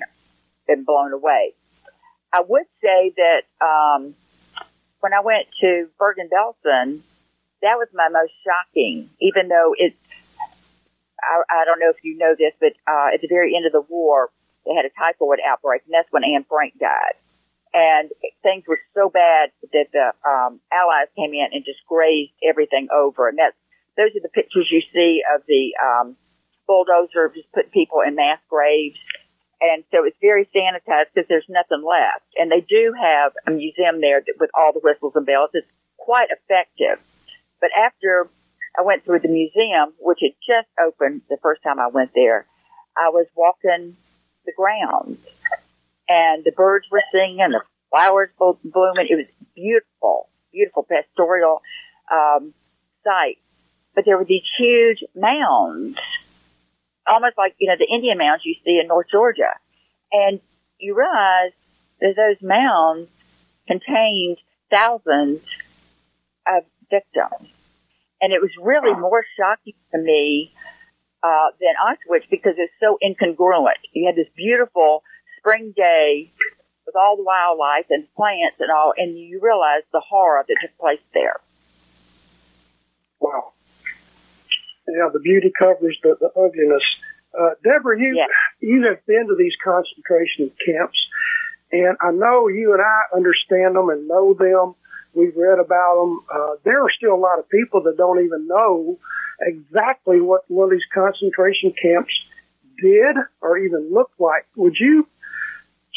been 0.69 0.85
blown 0.85 1.13
away. 1.13 1.55
I 2.33 2.43
would 2.47 2.67
say 2.81 3.13
that, 3.17 3.43
um, 3.65 4.15
when 5.01 5.13
I 5.13 5.21
went 5.21 5.47
to 5.61 5.89
Bergen-Belsen, 5.99 7.03
that 7.63 7.77
was 7.77 7.89
my 7.93 8.09
most 8.09 8.33
shocking, 8.47 9.11
even 9.21 9.49
though 9.49 9.75
it's, 9.77 9.97
I, 11.21 11.43
I 11.51 11.65
don't 11.65 11.81
know 11.81 11.91
if 11.91 12.03
you 12.05 12.17
know 12.17 12.35
this, 12.39 12.53
but, 12.61 12.73
uh, 12.87 13.13
at 13.13 13.21
the 13.21 13.29
very 13.29 13.57
end 13.57 13.67
of 13.67 13.73
the 13.73 13.81
war, 13.81 14.31
they 14.65 14.73
had 14.75 14.85
a 14.85 14.95
typhoid 14.97 15.41
outbreak, 15.45 15.83
and 15.85 15.93
that's 15.93 16.11
when 16.13 16.23
Anne 16.25 16.47
Frank 16.49 16.79
died 16.79 17.19
and 17.75 18.09
things 18.43 18.63
were 18.69 18.79
so 18.95 19.11
bad 19.11 19.51
that 19.75 19.91
the 19.93 20.15
um, 20.23 20.61
Allies 20.71 21.11
came 21.19 21.35
in 21.35 21.49
and 21.51 21.67
just 21.67 21.83
grazed 21.89 22.31
everything 22.47 22.87
over. 22.95 23.29
And 23.29 23.37
that's 23.37 23.59
those 23.99 24.15
are 24.15 24.23
the 24.23 24.31
pictures 24.31 24.71
you 24.71 24.81
see 24.95 25.23
of 25.35 25.43
the 25.47 25.75
um, 25.83 26.17
bulldozer 26.67 27.31
just 27.35 27.51
putting 27.53 27.71
people 27.71 28.01
in 28.07 28.15
mass 28.15 28.39
graves. 28.49 28.97
And 29.61 29.83
so 29.91 30.05
it's 30.05 30.17
very 30.21 30.49
sanitized 30.55 31.11
because 31.15 31.29
there's 31.29 31.47
nothing 31.49 31.83
left. 31.83 32.27
And 32.37 32.51
they 32.51 32.63
do 32.63 32.95
have 32.95 33.33
a 33.47 33.51
museum 33.51 34.01
there 34.01 34.23
with 34.39 34.51
all 34.55 34.73
the 34.73 34.81
whistles 34.81 35.15
and 35.17 35.27
bells. 35.27 35.51
It's 35.53 35.67
quite 35.97 36.29
effective. 36.31 37.03
But 37.61 37.71
after 37.75 38.31
I 38.79 38.83
went 38.83 39.05
through 39.05 39.21
the 39.21 39.29
museum, 39.29 39.95
which 39.99 40.19
had 40.23 40.35
just 40.47 40.69
opened 40.79 41.23
the 41.29 41.39
first 41.43 41.63
time 41.63 41.79
I 41.79 41.89
went 41.89 42.11
there, 42.15 42.47
I 42.97 43.11
was 43.11 43.27
walking 43.35 43.97
the 44.47 44.53
grounds 44.53 45.19
and 46.09 46.45
the 46.45 46.53
birds 46.53 46.87
were 46.91 47.03
singing, 47.13 47.39
the 47.51 47.63
flowers 47.91 48.31
were 48.39 48.55
blooming. 48.65 49.07
It 49.09 49.17
was 49.17 49.27
beautiful, 49.55 50.29
beautiful 50.53 50.87
pastoral 50.89 51.63
um, 52.13 52.55
site. 53.03 53.39
But 53.95 54.05
there 54.05 54.19
were 54.19 54.25
these 54.25 54.43
huge 54.59 55.05
mounds, 55.15 55.97
almost 57.07 57.39
like 57.39 57.55
you 57.59 57.69
know 57.69 57.77
the 57.79 57.93
Indian 57.95 58.19
mounds 58.19 58.43
you 58.45 58.57
see 58.65 58.79
in 58.81 58.89
North 58.89 59.07
Georgia, 59.11 59.55
and 60.13 60.41
you 60.79 60.97
realize 60.97 61.53
that 62.01 62.15
those 62.17 62.43
mounds 62.43 63.09
contained 63.69 64.39
thousands 64.71 65.41
of 66.47 66.65
victims. 66.91 67.51
And 68.21 68.33
it 68.33 68.41
was 68.41 68.51
really 68.61 68.99
more 68.99 69.25
shocking 69.39 69.75
to 69.93 69.99
me 69.99 70.53
uh, 71.23 71.51
than 71.61 71.75
Auschwitz 71.81 72.29
because 72.31 72.55
it's 72.57 72.73
so 72.81 72.99
incongruent. 73.03 73.81
You 73.93 74.07
had 74.07 74.17
this 74.17 74.31
beautiful 74.37 75.03
spring 75.45 75.73
day 75.77 76.33
with 76.87 76.97
all 76.97 77.17
the 77.17 77.23
wildlife 77.23 77.87
and 77.91 78.07
plants 78.15 78.57
and 78.61 78.71
all, 78.71 78.93
and 78.97 79.19
you 79.19 79.41
realize 79.43 79.83
the 79.93 80.01
horror 80.01 80.45
that 80.47 80.57
took 80.61 80.77
place 80.79 81.01
there. 81.13 81.41
Wow. 83.21 83.53
Yeah, 84.89 85.09
the 85.13 85.21
beauty 85.21 85.53
covers 85.59 85.99
the, 86.03 86.17
the 86.21 86.29
ugliness. 86.29 86.83
Uh, 87.33 87.55
Deborah, 87.65 87.99
you 87.99 88.15
yes. 88.17 88.29
you 88.61 88.87
have 88.89 89.05
been 89.07 89.27
to 89.29 89.35
these 89.37 89.55
concentration 89.65 90.53
camps, 90.65 90.99
And 91.73 91.97
I 92.01 92.13
know 92.13 92.49
you 92.49 92.73
and 92.73 92.83
I 92.83 93.17
understand 93.17 93.77
them 93.77 93.89
and 93.89 94.07
know 94.07 94.35
them. 94.35 94.75
We've 95.15 95.35
read 95.37 95.59
about 95.59 96.01
them. 96.01 96.21
Uh, 96.33 96.55
there 96.65 96.85
are 96.85 96.91
still 96.97 97.15
a 97.15 97.17
lot 97.17 97.39
of 97.39 97.49
people 97.49 97.83
that 97.85 97.97
don't 97.97 98.25
even 98.25 98.47
know 98.47 98.99
exactly 99.41 100.21
what 100.21 100.43
one 100.49 100.65
of 100.65 100.71
these 100.71 100.87
concentration 100.93 101.73
camps 101.81 102.13
did 102.81 103.17
or 103.41 103.59
even 103.59 103.93
looked 103.93 104.21
like. 104.21 104.47
Would 104.57 104.77
you 104.79 105.07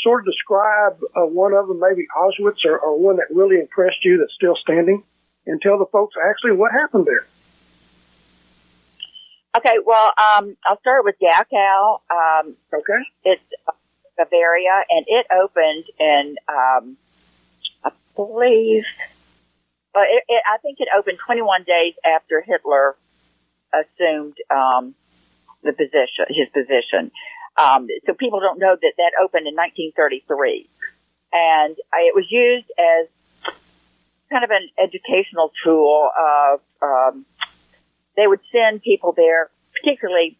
sort 0.03 0.21
of 0.21 0.25
describe 0.25 0.99
uh, 1.15 1.25
one 1.25 1.53
of 1.53 1.67
them, 1.67 1.79
maybe 1.79 2.05
Auschwitz 2.17 2.65
or, 2.65 2.77
or 2.77 2.99
one 2.99 3.17
that 3.17 3.27
really 3.33 3.59
impressed 3.59 4.03
you 4.03 4.17
that's 4.19 4.33
still 4.35 4.55
standing, 4.61 5.03
and 5.45 5.61
tell 5.61 5.77
the 5.77 5.85
folks 5.91 6.15
actually 6.29 6.51
what 6.51 6.71
happened 6.71 7.05
there? 7.05 7.25
Okay, 9.57 9.77
well, 9.83 10.13
um, 10.37 10.55
I'll 10.65 10.79
start 10.81 11.03
with 11.03 11.15
Dachau. 11.19 11.99
Um, 12.11 12.55
okay. 12.73 13.01
It's 13.23 13.41
Bavaria, 14.17 14.83
and 14.89 15.05
it 15.07 15.25
opened 15.31 15.85
in, 15.99 16.35
um, 16.47 16.97
I 17.83 17.91
believe, 18.15 18.83
but 19.93 20.03
it, 20.11 20.23
it, 20.27 20.43
I 20.51 20.57
think 20.59 20.77
it 20.79 20.89
opened 20.95 21.17
21 21.25 21.63
days 21.63 21.93
after 22.05 22.43
Hitler 22.45 22.95
assumed 23.73 24.35
um, 24.51 24.93
the 25.63 25.73
position, 25.73 26.25
his 26.29 26.49
position. 26.53 27.11
Um, 27.57 27.87
so 28.05 28.13
people 28.13 28.39
don't 28.39 28.59
know 28.59 28.75
that 28.79 28.93
that 28.97 29.11
opened 29.21 29.47
in 29.47 29.55
1933, 29.55 30.69
and 31.33 31.75
it 31.75 32.13
was 32.13 32.25
used 32.29 32.69
as 32.77 33.07
kind 34.29 34.43
of 34.43 34.51
an 34.51 34.69
educational 34.77 35.51
tool. 35.63 36.11
Of 36.13 36.61
um, 36.81 37.25
they 38.15 38.27
would 38.27 38.41
send 38.51 38.83
people 38.83 39.13
there, 39.17 39.49
particularly 39.73 40.37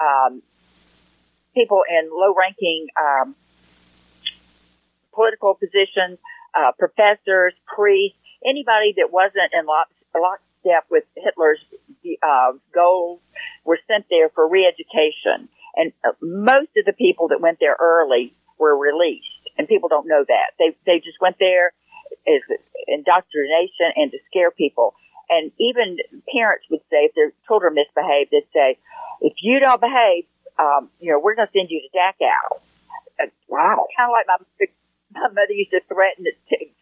um, 0.00 0.42
people 1.54 1.82
in 1.88 2.10
low-ranking 2.10 2.86
um, 3.00 3.34
political 5.12 5.54
positions, 5.54 6.18
uh, 6.54 6.72
professors, 6.78 7.54
priests, 7.74 8.18
anybody 8.44 8.94
that 8.98 9.10
wasn't 9.10 9.50
in 9.58 9.66
lock, 9.66 9.88
lockstep 10.14 10.84
with 10.90 11.04
Hitler's 11.16 11.60
uh, 12.22 12.52
goals 12.74 13.20
were 13.64 13.78
sent 13.88 14.06
there 14.10 14.28
for 14.28 14.48
re-education. 14.48 15.48
And 15.76 15.92
uh, 16.04 16.12
most 16.22 16.70
of 16.76 16.84
the 16.86 16.92
people 16.92 17.28
that 17.28 17.40
went 17.40 17.58
there 17.60 17.76
early 17.78 18.34
were 18.58 18.76
released, 18.76 19.26
and 19.58 19.66
people 19.66 19.88
don't 19.88 20.06
know 20.06 20.24
that. 20.26 20.54
They 20.58 20.76
they 20.86 20.98
just 20.98 21.20
went 21.20 21.36
there 21.38 21.72
as 22.26 22.42
indoctrination 22.86 23.90
and 23.96 24.10
to 24.12 24.18
scare 24.30 24.50
people. 24.50 24.94
And 25.28 25.52
even 25.58 25.98
parents 26.30 26.66
would 26.70 26.84
say, 26.90 27.08
if 27.08 27.14
their 27.14 27.32
children 27.48 27.74
misbehave, 27.74 28.28
they'd 28.30 28.48
say, 28.52 28.78
if 29.20 29.32
you 29.40 29.58
don't 29.58 29.80
behave, 29.80 30.28
um, 30.60 30.90
you 31.00 31.10
know, 31.10 31.18
we're 31.18 31.34
going 31.34 31.48
to 31.48 31.56
send 31.56 31.70
you 31.70 31.80
to 31.80 31.90
Dachau. 31.96 32.60
Uh, 33.18 33.32
wow. 33.48 33.88
Kind 33.96 34.10
of 34.10 34.14
like 34.14 34.28
my, 34.28 34.38
my 35.16 35.28
mother 35.32 35.54
used 35.54 35.72
to 35.72 35.80
threaten 35.88 36.28
to 36.28 36.32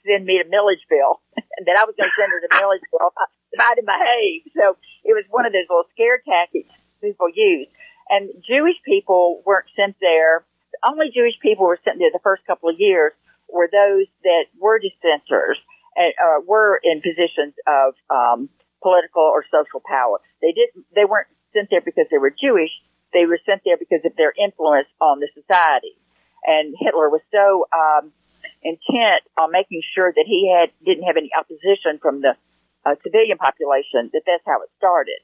send 0.05 0.27
me 0.27 0.43
to 0.43 0.47
Milledgeville, 0.49 1.23
and 1.37 1.65
that 1.67 1.79
I 1.79 1.85
was 1.87 1.95
going 1.95 2.11
to 2.11 2.17
send 2.19 2.33
her 2.33 2.43
to 2.43 2.51
Milledgeville 2.59 3.15
if 3.53 3.61
I, 3.61 3.75
didn't 3.77 3.89
behave. 3.89 4.49
So 4.57 4.77
it 5.05 5.15
was 5.15 5.25
one 5.31 5.47
of 5.47 5.53
those 5.53 5.69
little 5.69 5.89
scare 5.95 6.19
tactics 6.25 6.73
people 7.01 7.29
use. 7.31 7.69
And 8.13 8.29
Jewish 8.45 8.77
people 8.85 9.41
weren't 9.47 9.73
sent 9.75 9.97
there. 9.99 10.45
The 10.77 10.85
only 10.85 11.09
Jewish 11.09 11.41
people 11.41 11.65
were 11.65 11.81
sent 11.83 11.97
there 11.99 12.13
the 12.13 12.21
first 12.23 12.45
couple 12.47 12.69
of 12.69 12.77
years 12.79 13.13
were 13.49 13.73
those 13.73 14.05
that 14.23 14.53
were 14.61 14.79
dissenters 14.79 15.57
and 15.97 16.13
uh, 16.21 16.45
were 16.45 16.79
in 16.85 17.01
positions 17.01 17.57
of 17.65 17.97
um, 18.13 18.53
political 18.85 19.25
or 19.25 19.49
social 19.49 19.81
power. 19.81 20.21
They 20.45 20.53
didn't. 20.53 20.85
They 20.95 21.09
weren't 21.09 21.33
sent 21.57 21.73
there 21.73 21.81
because 21.81 22.05
they 22.13 22.21
were 22.21 22.29
Jewish. 22.37 22.71
They 23.17 23.25
were 23.25 23.41
sent 23.49 23.65
there 23.65 23.81
because 23.81 24.05
of 24.05 24.13
their 24.17 24.33
influence 24.37 24.89
on 25.01 25.21
the 25.21 25.29
society. 25.33 25.97
And 26.45 26.77
Hitler 26.77 27.09
was 27.09 27.25
so 27.33 27.65
um, 27.73 28.13
intent 28.61 29.25
on 29.41 29.53
making 29.53 29.81
sure 29.97 30.13
that 30.13 30.25
he 30.29 30.53
had 30.53 30.69
didn't 30.85 31.09
have 31.09 31.17
any 31.17 31.33
opposition 31.33 31.97
from 31.97 32.21
the 32.21 32.37
uh, 32.85 32.97
civilian 33.01 33.39
population 33.41 34.13
that 34.13 34.29
that's 34.29 34.45
how 34.45 34.61
it 34.61 34.69
started 34.77 35.21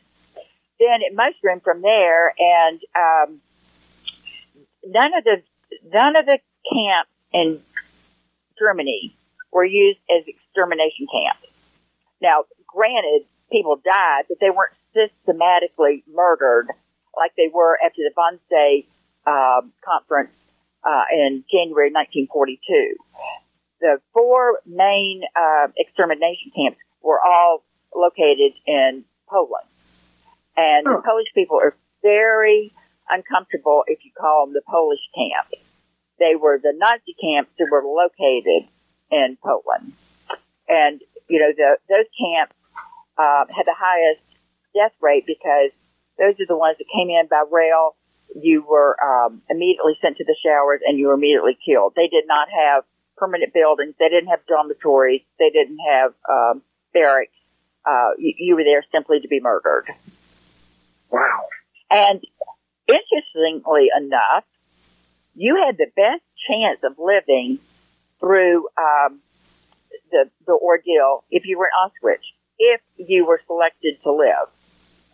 then 0.79 1.03
it 1.03 1.15
mushroomed 1.15 1.63
from 1.63 1.83
there, 1.83 2.33
and 2.39 2.81
um, 2.97 3.41
none 4.85 5.13
of 5.17 5.25
the 5.25 5.43
none 5.93 6.17
of 6.17 6.27
the 6.27 6.39
camps 6.71 7.11
in 7.33 7.61
Germany 8.59 9.15
were 9.53 9.65
used 9.65 10.01
as 10.11 10.25
extermination 10.27 11.07
camps. 11.11 11.47
Now, 12.21 12.45
granted, 12.67 13.27
people 13.51 13.77
died, 13.77 14.25
but 14.29 14.39
they 14.41 14.51
weren't 14.51 14.75
systematically 14.95 16.05
murdered 16.13 16.69
like 17.17 17.33
they 17.37 17.49
were 17.53 17.79
after 17.85 18.03
the 18.03 18.13
Wannsee 18.17 18.87
um, 19.27 19.73
conference 19.85 20.31
uh, 20.85 21.05
in 21.13 21.45
January 21.51 21.91
1942. 21.91 22.97
The 23.81 23.99
four 24.13 24.61
main 24.67 25.23
uh, 25.37 25.69
extermination 25.77 26.51
camps 26.55 26.79
were 27.03 27.21
all 27.25 27.63
located 27.95 28.53
in 28.67 29.05
Poland. 29.29 29.67
And 30.59 30.85
the 30.87 31.01
Polish 31.07 31.31
people 31.35 31.57
are 31.63 31.77
very 32.03 32.75
uncomfortable 33.09 33.85
if 33.87 34.05
you 34.05 34.11
call 34.19 34.45
them 34.45 34.55
the 34.55 34.67
Polish 34.67 34.99
camp. 35.15 35.55
They 36.19 36.35
were 36.35 36.59
the 36.59 36.75
Nazi 36.75 37.15
camps 37.15 37.53
that 37.59 37.69
were 37.71 37.87
located 37.87 38.67
in 39.09 39.39
Poland. 39.39 39.95
And, 40.69 41.01
you 41.31 41.39
know, 41.39 41.55
the, 41.57 41.79
those 41.89 42.11
camps, 42.19 42.59
uh, 43.17 43.47
had 43.55 43.71
the 43.71 43.79
highest 43.79 44.21
death 44.75 44.99
rate 45.01 45.25
because 45.27 45.71
those 46.19 46.35
are 46.43 46.51
the 46.51 46.59
ones 46.59 46.77
that 46.79 46.91
came 46.91 47.09
in 47.09 47.29
by 47.31 47.45
rail. 47.49 47.95
You 48.35 48.67
were, 48.69 48.99
um, 48.99 49.43
immediately 49.49 49.95
sent 50.03 50.17
to 50.19 50.25
the 50.25 50.37
showers 50.45 50.81
and 50.85 50.99
you 50.99 51.07
were 51.07 51.15
immediately 51.15 51.57
killed. 51.65 51.95
They 51.95 52.09
did 52.09 52.27
not 52.27 52.49
have 52.51 52.83
permanent 53.17 53.55
buildings. 53.55 53.95
They 54.01 54.09
didn't 54.09 54.29
have 54.29 54.45
dormitories. 54.47 55.23
They 55.39 55.51
didn't 55.51 55.79
have, 55.79 56.15
um, 56.29 56.63
barracks. 56.93 57.31
Uh, 57.87 58.19
you, 58.19 58.35
you 58.37 58.57
were 58.57 58.65
there 58.65 58.85
simply 58.91 59.21
to 59.21 59.29
be 59.29 59.39
murdered. 59.39 59.87
Wow. 61.11 61.45
And 61.91 62.23
interestingly 62.87 63.89
enough, 63.97 64.45
you 65.35 65.63
had 65.65 65.77
the 65.77 65.91
best 65.95 66.23
chance 66.49 66.81
of 66.85 66.99
living 66.99 67.59
through 68.21 68.67
um, 68.77 69.21
the 70.11 70.31
the 70.47 70.53
ordeal 70.53 71.25
if 71.31 71.45
you 71.47 71.59
were 71.59 71.67
in 71.69 71.91
Auschwitz, 71.91 72.25
if 72.59 72.81
you 72.97 73.27
were 73.27 73.41
selected 73.47 73.97
to 74.03 74.13
live. 74.13 74.49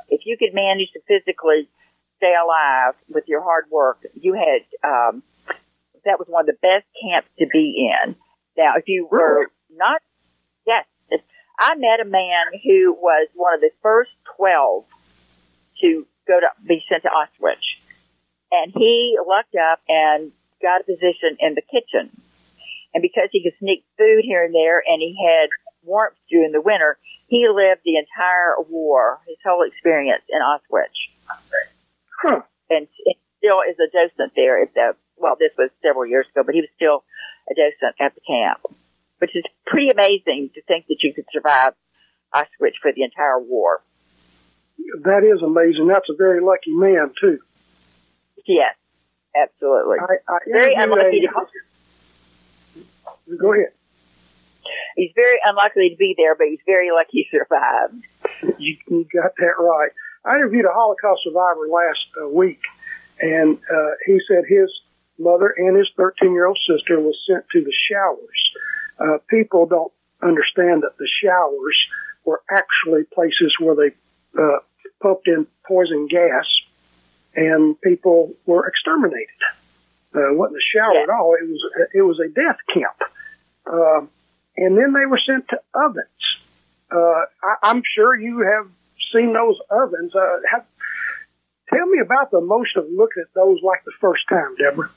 If 0.09 0.23
you 0.25 0.37
could 0.39 0.55
manage 0.55 0.89
to 0.93 1.01
physically 1.07 1.69
stay 2.17 2.35
alive 2.35 2.95
with 3.09 3.25
your 3.27 3.43
hard 3.43 3.67
work, 3.71 3.99
you 4.15 4.35
had 4.35 4.63
um, 4.83 5.23
that 6.05 6.19
was 6.19 6.27
one 6.29 6.43
of 6.43 6.47
the 6.47 6.59
best 6.61 6.85
camps 7.03 7.29
to 7.39 7.47
be 7.53 7.91
in. 7.91 8.17
Now, 8.57 8.77
if 8.77 8.85
you 8.87 9.09
were 9.11 9.51
not, 9.71 10.01
yes, 10.67 10.87
I 11.59 11.75
met 11.77 12.01
a 12.01 12.09
man 12.09 12.47
who 12.65 12.95
was 12.95 13.29
one 13.35 13.55
of 13.55 13.61
the 13.61 13.71
first 13.83 14.11
twelve 14.37 14.85
to 15.81 16.07
go 16.27 16.41
to 16.41 16.49
be 16.67 16.85
sent 16.89 17.03
to 17.03 17.11
Auschwitz. 17.11 17.65
And 18.53 18.73
he 18.75 19.19
lucked 19.19 19.57
up 19.57 19.81
and 19.89 20.33
got 20.63 20.81
a 20.81 20.85
position 20.85 21.37
in 21.41 21.55
the 21.55 21.63
kitchen. 21.63 22.11
And 22.95 23.03
because 23.03 23.29
he 23.33 23.43
could 23.43 23.59
sneak 23.59 23.85
food 23.99 24.23
here 24.23 24.45
and 24.45 24.55
there 24.55 24.79
and 24.79 25.03
he 25.03 25.19
had 25.19 25.51
warmth 25.83 26.17
during 26.31 26.53
the 26.53 26.61
winter, 26.61 26.97
he 27.27 27.49
lived 27.49 27.83
the 27.85 27.99
entire 27.99 28.55
war, 28.69 29.19
his 29.27 29.37
whole 29.45 29.67
experience 29.67 30.23
in 30.29 30.41
Auschwitz. 30.41 30.95
Huh. 32.23 32.43
And 32.71 32.87
still 33.39 33.61
is 33.69 33.77
a 33.77 33.91
docent 33.91 34.33
there. 34.37 34.63
At 34.63 34.73
the, 34.75 34.97
well, 35.17 35.37
this 35.39 35.53
was 35.59 35.71
several 35.83 36.07
years 36.07 36.27
ago, 36.31 36.43
but 36.47 36.55
he 36.55 36.63
was 36.63 36.71
still 36.77 37.05
a 37.51 37.55
docent 37.55 37.97
at 38.01 38.15
the 38.15 38.23
camp, 38.23 38.63
which 39.19 39.35
is 39.35 39.45
pretty 39.67 39.91
amazing 39.91 40.51
to 40.55 40.63
think 40.63 40.87
that 40.87 41.03
you 41.03 41.13
could 41.13 41.27
survive 41.33 41.75
Auschwitz 42.33 42.79
for 42.81 42.93
the 42.95 43.03
entire 43.03 43.39
war 43.39 43.83
that 45.05 45.25
is 45.25 45.43
amazing. 45.43 45.89
That's 45.89 46.09
a 46.09 46.17
very 46.17 46.41
lucky 46.41 46.73
man 46.73 47.13
too. 47.21 47.39
Yes, 48.47 48.75
absolutely. 49.35 49.99
I, 50.01 50.33
I 50.33 50.39
very 50.53 50.75
unlucky 50.75 51.23
a, 51.25 52.81
to. 52.81 53.37
Go 53.39 53.53
ahead. 53.53 53.73
He's 54.97 55.13
very 55.15 55.39
unlikely 55.45 55.91
to 55.91 55.97
be 55.97 56.15
there, 56.17 56.35
but 56.35 56.47
he's 56.49 56.63
very 56.67 56.91
lucky 56.91 57.11
he 57.11 57.27
survived. 57.31 58.05
You, 58.59 58.77
you 58.89 59.07
got 59.13 59.33
that 59.37 59.55
right. 59.59 59.91
I 60.25 60.37
interviewed 60.37 60.65
a 60.65 60.73
Holocaust 60.73 61.23
survivor 61.25 61.69
last 61.69 62.07
uh, 62.23 62.29
week, 62.29 62.61
and 63.21 63.59
uh, 63.59 63.91
he 64.07 64.21
said 64.29 64.45
his 64.49 64.71
mother 65.19 65.55
and 65.57 65.77
his 65.77 65.89
13 65.97 66.33
year 66.33 66.47
old 66.47 66.59
sister 66.67 67.01
was 67.01 67.17
sent 67.29 67.45
to 67.53 67.63
the 67.63 67.73
showers. 67.91 68.53
Uh, 68.99 69.19
people 69.29 69.67
don't 69.67 69.93
understand 70.23 70.83
that 70.83 70.97
the 70.99 71.09
showers 71.23 71.77
were 72.25 72.43
actually 72.51 73.05
places 73.13 73.55
where 73.61 73.75
they 73.75 73.95
uh, 74.39 74.59
pumped 75.03 75.29
in 75.29 75.47
poison 75.67 76.09
gas, 76.09 76.47
and 77.35 77.81
people 77.81 78.35
were 78.47 78.67
exterminated. 78.67 79.29
Uh, 80.15 80.31
it 80.31 80.37
wasn't 80.37 80.57
a 80.57 80.67
shower 80.77 80.95
yeah. 80.95 81.03
at 81.03 81.11
all. 81.11 81.35
It 81.35 81.49
was 81.49 81.89
it 81.93 82.03
was 82.03 82.21
a 82.21 82.29
death 82.29 82.59
camp, 82.73 82.97
uh, 83.67 84.07
and 84.57 84.77
then 84.79 84.93
they 84.93 85.07
were 85.07 85.21
sent 85.27 85.49
to 85.49 85.59
ovens. 85.75 86.07
Uh, 86.91 87.27
I, 87.43 87.71
I'm 87.71 87.83
sure 87.97 88.15
you 88.15 88.41
have 88.41 88.71
seen 89.13 89.33
those 89.33 89.59
ovens. 89.71 90.15
Uh, 90.15 90.39
have, 90.51 90.65
tell 91.73 91.87
me 91.87 91.99
about 92.01 92.31
the 92.31 92.39
emotion 92.39 92.83
of 92.83 92.87
looking 92.95 93.23
at 93.23 93.35
those 93.35 93.59
like 93.63 93.85
the 93.85 93.93
first 94.01 94.23
time, 94.29 94.55
Deborah. 94.57 94.91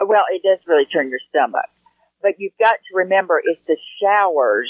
well, 0.00 0.24
it 0.30 0.42
does 0.42 0.58
really 0.66 0.86
turn 0.86 1.08
your 1.08 1.20
stomach. 1.30 1.68
But 2.20 2.32
you've 2.38 2.58
got 2.58 2.74
to 2.74 2.96
remember 2.96 3.40
it's 3.42 3.60
the 3.66 3.76
showers 4.02 4.68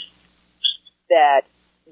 that 1.09 1.43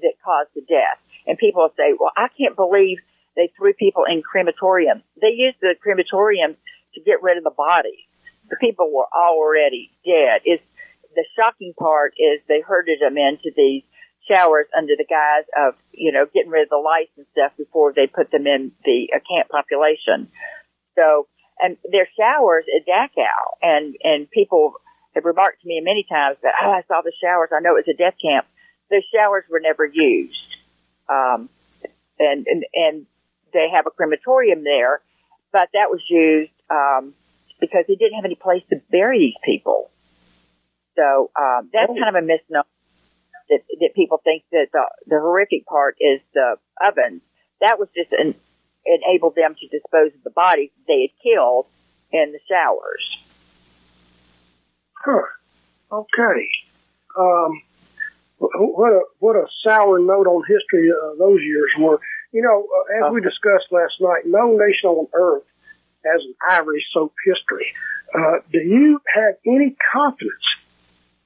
that 0.01 0.13
caused 0.23 0.49
the 0.55 0.61
death. 0.61 0.99
And 1.25 1.37
people 1.37 1.69
say, 1.75 1.93
"Well, 1.99 2.11
I 2.15 2.27
can't 2.37 2.55
believe 2.55 2.99
they 3.35 3.51
threw 3.55 3.73
people 3.73 4.03
in 4.05 4.23
crematoriums. 4.23 5.03
They 5.21 5.33
used 5.35 5.57
the 5.61 5.75
crematorium 5.79 6.57
to 6.95 7.01
get 7.01 7.21
rid 7.21 7.37
of 7.37 7.43
the 7.43 7.51
bodies. 7.55 8.05
The 8.49 8.57
people 8.57 8.91
were 8.91 9.07
already 9.13 9.91
dead. 10.03 10.41
It's 10.43 10.63
the 11.15 11.25
shocking 11.35 11.73
part 11.77 12.13
is 12.17 12.41
they 12.47 12.61
herded 12.61 12.99
them 13.01 13.17
into 13.17 13.51
these 13.55 13.83
showers 14.29 14.65
under 14.75 14.93
the 14.97 15.05
guise 15.05 15.45
of, 15.57 15.75
you 15.91 16.11
know, 16.11 16.25
getting 16.33 16.51
rid 16.51 16.63
of 16.63 16.69
the 16.69 16.77
lice 16.77 17.09
and 17.17 17.25
stuff 17.31 17.51
before 17.57 17.93
they 17.93 18.07
put 18.07 18.31
them 18.31 18.45
in 18.47 18.71
the 18.83 19.09
uh, 19.15 19.19
camp 19.23 19.49
population. 19.49 20.29
So, 20.95 21.27
and 21.59 21.77
their 21.91 22.07
showers 22.17 22.65
at 22.69 22.85
Dachau, 22.85 23.57
and 23.61 23.95
and 24.03 24.29
people 24.29 24.73
have 25.15 25.25
remarked 25.25 25.61
to 25.61 25.67
me 25.67 25.81
many 25.81 26.05
times 26.07 26.37
that 26.43 26.53
oh, 26.61 26.69
I 26.69 26.81
saw 26.87 27.01
the 27.01 27.13
showers. 27.21 27.49
I 27.51 27.61
know 27.61 27.77
it 27.77 27.85
was 27.87 27.93
a 27.93 27.97
death 27.97 28.13
camp. 28.21 28.45
The 28.89 29.03
showers 29.13 29.43
were 29.49 29.59
never 29.59 29.85
used, 29.85 30.35
um, 31.09 31.49
and 32.19 32.47
and 32.47 32.63
and 32.73 33.05
they 33.53 33.67
have 33.73 33.85
a 33.85 33.91
crematorium 33.91 34.63
there, 34.63 35.01
but 35.51 35.69
that 35.73 35.89
was 35.89 36.01
used 36.09 36.51
um, 36.69 37.13
because 37.59 37.85
they 37.87 37.95
didn't 37.95 38.15
have 38.15 38.25
any 38.25 38.35
place 38.35 38.63
to 38.69 38.81
bury 38.91 39.19
these 39.19 39.41
people. 39.43 39.89
So 40.95 41.31
um, 41.39 41.69
that's 41.71 41.87
kind 41.87 42.09
of 42.09 42.15
a 42.15 42.25
misnomer 42.25 42.65
that, 43.49 43.61
that 43.79 43.89
people 43.95 44.19
think 44.23 44.43
that 44.51 44.67
the, 44.73 44.83
the 45.05 45.19
horrific 45.19 45.65
part 45.65 45.95
is 45.99 46.19
the 46.33 46.55
ovens. 46.81 47.21
That 47.61 47.79
was 47.79 47.87
just 47.95 48.11
an, 48.11 48.35
enabled 48.85 49.35
them 49.35 49.55
to 49.59 49.67
dispose 49.67 50.13
of 50.15 50.23
the 50.23 50.31
bodies 50.31 50.69
they 50.87 51.09
had 51.09 51.23
killed 51.23 51.67
in 52.11 52.31
the 52.31 52.39
showers. 52.49 53.03
Huh. 54.93 55.27
Okay. 55.91 56.47
Um, 57.17 57.61
what 58.39 58.93
a 58.93 59.01
what 59.19 59.35
a 59.35 59.45
sour 59.63 59.99
note 59.99 60.27
on 60.27 60.43
history 60.47 60.91
uh, 60.91 61.15
those 61.17 61.41
years 61.41 61.71
were. 61.79 61.99
You 62.31 62.41
know, 62.41 62.67
uh, 62.67 63.07
as 63.07 63.13
we 63.13 63.21
discussed 63.21 63.71
last 63.71 63.93
night, 63.99 64.23
no 64.25 64.51
nation 64.51 64.89
on 64.89 65.07
earth 65.13 65.43
has 66.05 66.21
an 66.21 66.35
ivory 66.49 66.83
soap 66.93 67.13
history. 67.25 67.73
Uh, 68.13 68.39
do 68.51 68.59
you 68.59 68.99
have 69.13 69.35
any 69.45 69.75
confidence 69.93 70.43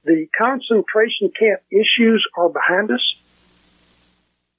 the 0.04 0.26
concentration 0.36 1.30
camp 1.38 1.60
issues 1.70 2.26
are 2.36 2.48
behind 2.48 2.90
us? 2.90 3.02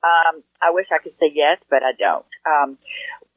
Um, 0.03 0.43
I 0.61 0.71
wish 0.71 0.87
I 0.91 1.01
could 1.01 1.13
say 1.19 1.31
yes, 1.33 1.59
but 1.69 1.81
I 1.83 1.91
don't. 1.97 2.25
Um, 2.45 2.77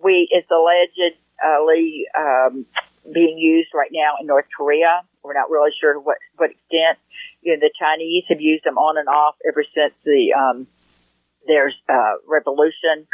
we, 0.02 0.29
it's 0.31 0.48
allegedly 0.50 2.07
um, 2.16 2.66
being 3.12 3.38
used 3.38 3.69
right 3.75 3.90
now 3.92 4.14
in 4.21 4.27
North 4.27 4.47
Korea. 4.57 5.03
We're 5.23 5.35
not 5.35 5.51
really 5.51 5.71
sure 5.81 5.95
to 5.95 6.01
what 6.01 6.19
what 6.37 6.51
extent. 6.51 6.99
You 7.42 7.55
know, 7.55 7.61
the 7.61 7.71
Chinese 7.79 8.25
have 8.29 8.40
used 8.40 8.64
them 8.64 8.79
on 8.79 8.99
and 8.99 9.09
off 9.09 9.37
ever 9.47 9.64
since 9.75 9.95
the 10.05 10.33
um, 10.33 10.66
there's 11.47 11.75
uh, 11.88 12.14
revolution. 12.27 13.07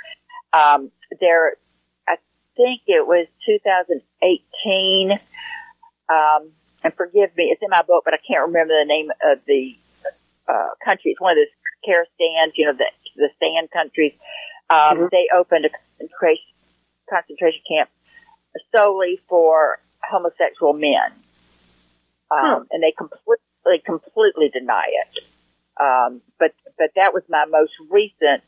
Um, 0.52 0.90
there, 1.20 1.57
I 2.09 2.16
think 2.57 2.83
it 2.87 3.07
was 3.07 3.26
2018. 3.46 5.12
Um, 6.09 6.50
and 6.85 6.92
forgive 6.94 7.37
me, 7.37 7.48
it's 7.52 7.62
in 7.62 7.70
my 7.70 7.83
book, 7.83 8.02
but 8.05 8.14
I 8.14 8.18
can't 8.26 8.46
remember 8.48 8.74
the 8.74 8.88
name 8.88 9.11
of 9.24 9.38
the 9.46 9.76
uh, 10.48 10.74
country. 10.85 11.12
It's 11.12 11.20
one 11.20 11.33
of 11.33 11.38
those 11.38 11.55
care 11.85 12.07
stands, 12.16 12.55
you 12.57 12.66
know, 12.66 12.72
the 12.72 12.90
the 13.16 13.28
stand 13.37 13.70
countries. 13.70 14.12
Um, 14.70 14.78
mm-hmm. 14.78 15.07
They 15.12 15.28
opened 15.35 15.66
a 15.66 15.70
concentration 15.70 16.48
concentration 17.09 17.61
camp 17.68 17.90
solely 18.74 19.20
for 19.28 19.78
homosexual 20.02 20.72
men, 20.72 21.12
um, 22.30 22.38
hmm. 22.38 22.62
and 22.70 22.82
they 22.82 22.92
completely 22.96 23.82
completely 23.84 24.50
deny 24.52 24.84
it. 24.88 25.24
Um, 25.80 26.20
but 26.38 26.52
but 26.78 26.90
that 26.96 27.14
was 27.14 27.22
my 27.28 27.44
most 27.48 27.72
recent 27.90 28.42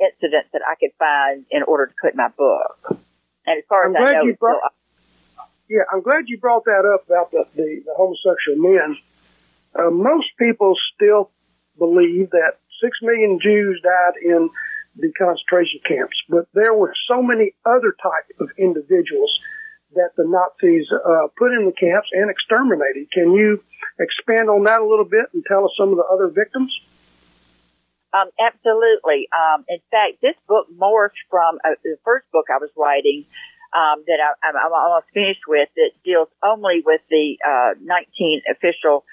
incident 0.00 0.46
that 0.52 0.62
I 0.66 0.74
could 0.76 0.92
find 0.98 1.44
in 1.50 1.62
order 1.62 1.86
to 1.86 1.94
put 2.00 2.14
my 2.14 2.28
book. 2.28 2.98
And 3.46 3.58
as 3.58 3.64
far 3.68 3.86
I'm 3.86 3.96
as 3.96 4.08
I 4.08 4.12
know, 4.12 4.34
brought, 4.38 4.72
still, 4.72 5.46
yeah, 5.68 5.82
I'm 5.92 6.02
glad 6.02 6.24
you 6.26 6.38
brought 6.38 6.64
that 6.64 6.84
up 6.86 7.06
about 7.06 7.30
the 7.30 7.44
the, 7.54 7.82
the 7.84 7.94
homosexual 7.96 8.58
men. 8.58 8.96
Uh, 9.74 9.90
most 9.90 10.26
people 10.38 10.74
still 10.94 11.30
believe 11.78 12.30
that 12.30 12.58
six 12.82 12.98
million 13.02 13.38
Jews 13.42 13.80
died 13.82 14.22
in 14.22 14.50
the 15.00 15.12
concentration 15.12 15.80
camps, 15.86 16.16
but 16.28 16.46
there 16.54 16.74
were 16.74 16.92
so 17.08 17.22
many 17.22 17.54
other 17.64 17.94
types 18.02 18.30
of 18.40 18.48
individuals 18.58 19.32
that 19.94 20.10
the 20.16 20.24
Nazis 20.24 20.86
uh, 20.92 21.26
put 21.36 21.52
in 21.52 21.66
the 21.66 21.74
camps 21.74 22.08
and 22.12 22.30
exterminated. 22.30 23.10
Can 23.12 23.32
you 23.32 23.62
expand 23.98 24.48
on 24.48 24.64
that 24.64 24.80
a 24.80 24.86
little 24.86 25.04
bit 25.04 25.26
and 25.34 25.42
tell 25.46 25.64
us 25.64 25.72
some 25.76 25.90
of 25.90 25.96
the 25.96 26.06
other 26.06 26.28
victims? 26.28 26.70
Um, 28.12 28.30
absolutely. 28.38 29.28
Um, 29.30 29.64
in 29.68 29.78
fact, 29.90 30.22
this 30.22 30.34
book 30.48 30.66
morphed 30.70 31.18
from 31.30 31.58
uh, 31.64 31.78
the 31.82 31.96
first 32.04 32.26
book 32.32 32.46
I 32.50 32.58
was 32.58 32.70
writing 32.76 33.24
um, 33.74 34.02
that 34.06 34.18
I, 34.18 34.48
am 34.48 34.72
almost 34.72 35.06
finished 35.14 35.46
with 35.46 35.68
that 35.76 35.90
deals 36.04 36.28
only 36.42 36.82
with 36.84 37.00
the 37.08 37.38
uh, 37.46 37.78
19 37.80 38.42
official 38.50 39.04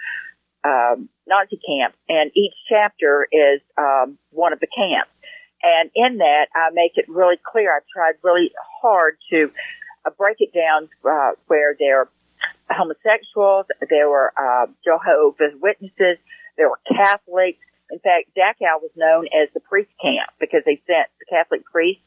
um, 0.64 1.10
Nazi 1.28 1.60
camps, 1.62 1.98
and 2.10 2.32
each 2.36 2.56
chapter 2.70 3.28
is 3.32 3.62
um, 3.78 4.18
one 4.32 4.54
of 4.54 4.60
the 4.60 4.68
camps. 4.68 5.12
And 5.64 5.90
in 5.96 6.18
that, 6.18 6.48
I 6.56 6.70
make 6.74 6.94
it 6.96 7.06
really 7.10 7.38
clear. 7.44 7.76
I've 7.76 7.88
tried 7.94 8.16
really 8.24 8.52
hard 8.82 9.18
to 9.32 9.52
uh, 10.06 10.12
break 10.18 10.38
it 10.40 10.54
down 10.54 10.90
uh, 11.04 11.32
where 11.48 11.76
there 11.80 12.02
are 12.02 12.10
homosexuals, 12.70 13.66
there 13.90 14.10
were 14.10 14.32
uh, 14.38 14.68
Jehovah's 14.84 15.60
Witnesses, 15.62 16.18
there 16.58 16.70
were 16.70 16.80
Catholics. 16.88 17.60
In 17.90 18.00
fact, 18.00 18.36
Dachau 18.36 18.82
was 18.82 18.92
known 18.96 19.26
as 19.28 19.50
the 19.54 19.62
priest 19.62 19.90
camp 20.02 20.30
because 20.40 20.62
they 20.66 20.82
sent 20.86 21.08
the 21.20 21.26
Catholic 21.30 21.66
priests, 21.66 22.04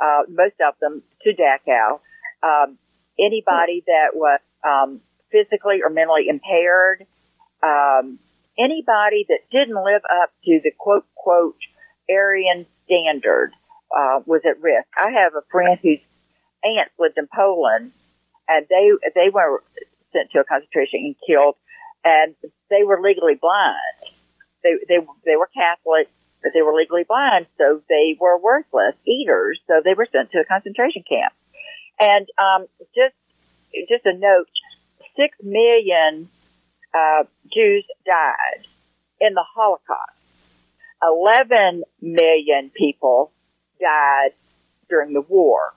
uh, 0.00 0.22
most 0.28 0.54
of 0.66 0.74
them, 0.80 1.02
to 1.22 1.30
Dachau. 1.34 2.00
Um, 2.42 2.78
anybody 3.18 3.82
that 3.86 4.14
was 4.14 4.40
um, 4.64 5.00
physically 5.32 5.82
or 5.82 5.90
mentally 5.90 6.28
impaired, 6.28 7.06
um, 7.62 8.20
anybody 8.58 9.26
that 9.28 9.40
didn't 9.50 9.74
live 9.74 10.02
up 10.22 10.30
to 10.44 10.60
the 10.62 10.70
quote 10.78 11.06
quote 11.16 11.58
Aryan 12.08 12.66
standard 12.88 13.52
uh, 13.94 14.20
was 14.26 14.40
at 14.48 14.60
risk. 14.60 14.88
I 14.96 15.10
have 15.22 15.34
a 15.36 15.44
friend 15.50 15.78
whose 15.82 16.00
aunts 16.64 16.92
lived 16.98 17.18
in 17.18 17.28
Poland, 17.32 17.92
and 18.48 18.66
they 18.68 18.90
they 19.14 19.28
were 19.30 19.62
sent 20.12 20.30
to 20.32 20.40
a 20.40 20.44
concentration 20.44 21.00
and 21.04 21.16
killed, 21.26 21.56
and 22.04 22.34
they 22.70 22.82
were 22.84 23.00
legally 23.00 23.36
blind. 23.40 24.16
They 24.64 24.74
they 24.88 24.98
they 25.24 25.36
were 25.36 25.48
Catholic, 25.54 26.08
but 26.42 26.52
they 26.54 26.62
were 26.62 26.74
legally 26.74 27.04
blind, 27.06 27.46
so 27.58 27.82
they 27.88 28.16
were 28.18 28.38
worthless 28.38 28.94
eaters. 29.06 29.60
So 29.66 29.80
they 29.84 29.94
were 29.94 30.08
sent 30.10 30.30
to 30.32 30.40
a 30.40 30.44
concentration 30.44 31.04
camp. 31.08 31.32
And 32.00 32.26
um, 32.38 32.66
just 32.94 33.14
just 33.88 34.06
a 34.06 34.16
note: 34.16 34.48
six 35.16 35.36
million 35.42 36.28
uh, 36.94 37.24
Jews 37.52 37.84
died 38.06 38.66
in 39.20 39.34
the 39.34 39.44
Holocaust. 39.54 40.17
Eleven 41.02 41.84
million 42.00 42.70
people 42.76 43.32
died 43.80 44.30
during 44.88 45.12
the 45.12 45.20
war 45.20 45.74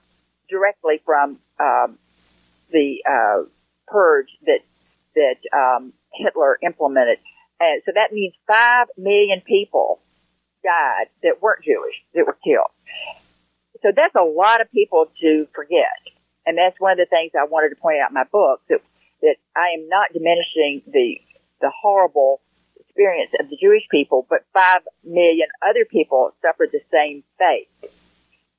directly 0.48 1.00
from 1.04 1.38
um, 1.60 1.98
the 2.70 3.02
uh, 3.08 3.44
purge 3.86 4.28
that 4.46 4.60
that 5.14 5.36
um, 5.56 5.92
Hitler 6.12 6.58
implemented, 6.62 7.18
and 7.60 7.82
so 7.84 7.92
that 7.94 8.12
means 8.12 8.34
five 8.46 8.88
million 8.96 9.42
people 9.46 10.00
died 10.64 11.06
that 11.22 11.40
weren't 11.40 11.64
Jewish 11.64 11.94
that 12.14 12.26
were 12.26 12.38
killed. 12.44 12.72
So 13.82 13.90
that's 13.94 14.14
a 14.14 14.24
lot 14.24 14.60
of 14.60 14.70
people 14.70 15.06
to 15.20 15.46
forget, 15.54 15.98
and 16.46 16.56
that's 16.58 16.78
one 16.78 16.92
of 16.92 16.98
the 16.98 17.06
things 17.06 17.32
I 17.34 17.46
wanted 17.46 17.70
to 17.70 17.76
point 17.76 17.98
out 18.02 18.10
in 18.10 18.14
my 18.14 18.24
book 18.30 18.60
that 18.68 18.80
that 19.22 19.36
I 19.56 19.78
am 19.78 19.88
not 19.88 20.12
diminishing 20.12 20.82
the 20.86 21.18
the 21.60 21.70
horrible 21.70 22.41
experience 22.92 23.32
of 23.40 23.48
the 23.48 23.56
Jewish 23.56 23.82
people, 23.90 24.26
but 24.28 24.44
five 24.52 24.82
million 25.04 25.48
other 25.64 25.84
people 25.84 26.32
suffered 26.42 26.70
the 26.72 26.80
same 26.92 27.24
fate. 27.38 27.68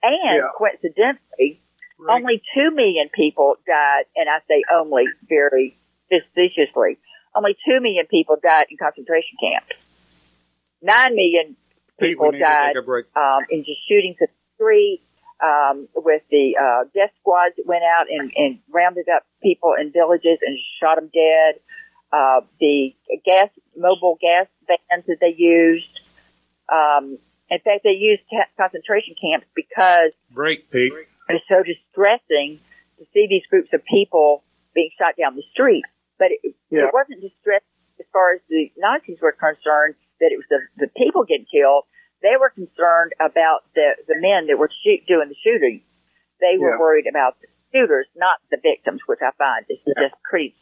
And 0.01 0.41
yeah. 0.41 0.49
coincidentally, 0.57 1.63
Right. 2.03 2.15
Only 2.15 2.41
2 2.53 2.75
million 2.75 3.07
people 3.13 3.55
died, 3.65 4.05
and 4.15 4.27
I 4.27 4.39
say 4.47 4.63
only 4.73 5.05
very 5.29 5.77
facetiously. 6.09 6.97
Only 7.35 7.55
2 7.65 7.79
million 7.79 8.07
people 8.09 8.35
died 8.41 8.65
in 8.69 8.77
concentration 8.77 9.37
camps. 9.39 9.71
9 10.81 11.15
million 11.15 11.55
people 11.99 12.31
Pete, 12.31 12.41
died 12.41 12.75
um, 13.15 13.43
in 13.49 13.63
just 13.63 13.79
shootings 13.87 14.17
at 14.21 14.29
the 14.29 14.55
street, 14.55 15.01
um, 15.41 15.87
with 15.95 16.23
the 16.29 16.57
uh, 16.59 16.83
death 16.93 17.11
squads 17.21 17.55
that 17.55 17.65
went 17.65 17.83
out 17.83 18.07
and, 18.09 18.31
and 18.35 18.59
rounded 18.69 19.07
up 19.07 19.23
people 19.41 19.73
in 19.79 19.91
villages 19.93 20.39
and 20.41 20.57
shot 20.81 20.95
them 20.95 21.09
dead. 21.13 21.61
Uh, 22.13 22.41
the 22.59 22.93
gas, 23.25 23.49
mobile 23.75 24.17
gas 24.21 24.45
vans 24.67 25.03
that 25.07 25.17
they 25.19 25.33
used. 25.35 25.89
Um, 26.71 27.17
in 27.49 27.59
fact, 27.65 27.81
they 27.83 27.97
used 27.97 28.21
concentration 28.55 29.15
camps 29.19 29.47
because 29.55 30.11
break, 30.29 30.69
Pete. 30.69 30.93
It's 31.29 31.43
so 31.49 31.63
distressing 31.63 32.59
to 32.99 33.05
see 33.13 33.25
these 33.27 33.41
groups 33.49 33.69
of 33.73 33.81
people 33.85 34.43
being 34.75 34.89
shot 34.99 35.15
down 35.17 35.35
the 35.35 35.43
street. 35.53 35.83
But 36.19 36.29
it, 36.31 36.55
Yeah. 36.69 36.87
it 36.87 36.93
wasn't 36.93 37.21
distress 37.21 37.61
as 37.99 38.05
far 38.13 38.33
as 38.35 38.41
the 38.47 38.71
Nazis 38.77 39.17
were 39.21 39.31
concerned 39.33 39.95
that 40.19 40.29
it 40.31 40.37
was 40.37 40.45
the, 40.49 40.59
the 40.77 40.91
people 40.95 41.23
getting 41.25 41.47
killed. 41.49 41.85
They 42.21 42.37
were 42.39 42.49
concerned 42.51 43.13
about 43.19 43.65
the, 43.73 43.97
the 44.07 44.15
men 44.21 44.47
that 44.47 44.57
were 44.57 44.69
shoot, 44.85 45.01
doing 45.07 45.29
the 45.29 45.39
shooting. 45.43 45.81
They 46.39 46.57
were 46.59 46.77
Yeah. 46.77 46.79
worried 46.79 47.07
about 47.09 47.37
the 47.41 47.47
shooters, 47.73 48.05
not 48.15 48.37
the 48.51 48.57
victims, 48.61 49.01
which 49.07 49.19
I 49.25 49.31
find 49.37 49.65
is 49.69 49.79
Yeah. 49.87 50.07
just 50.09 50.21
pretty. 50.29 50.53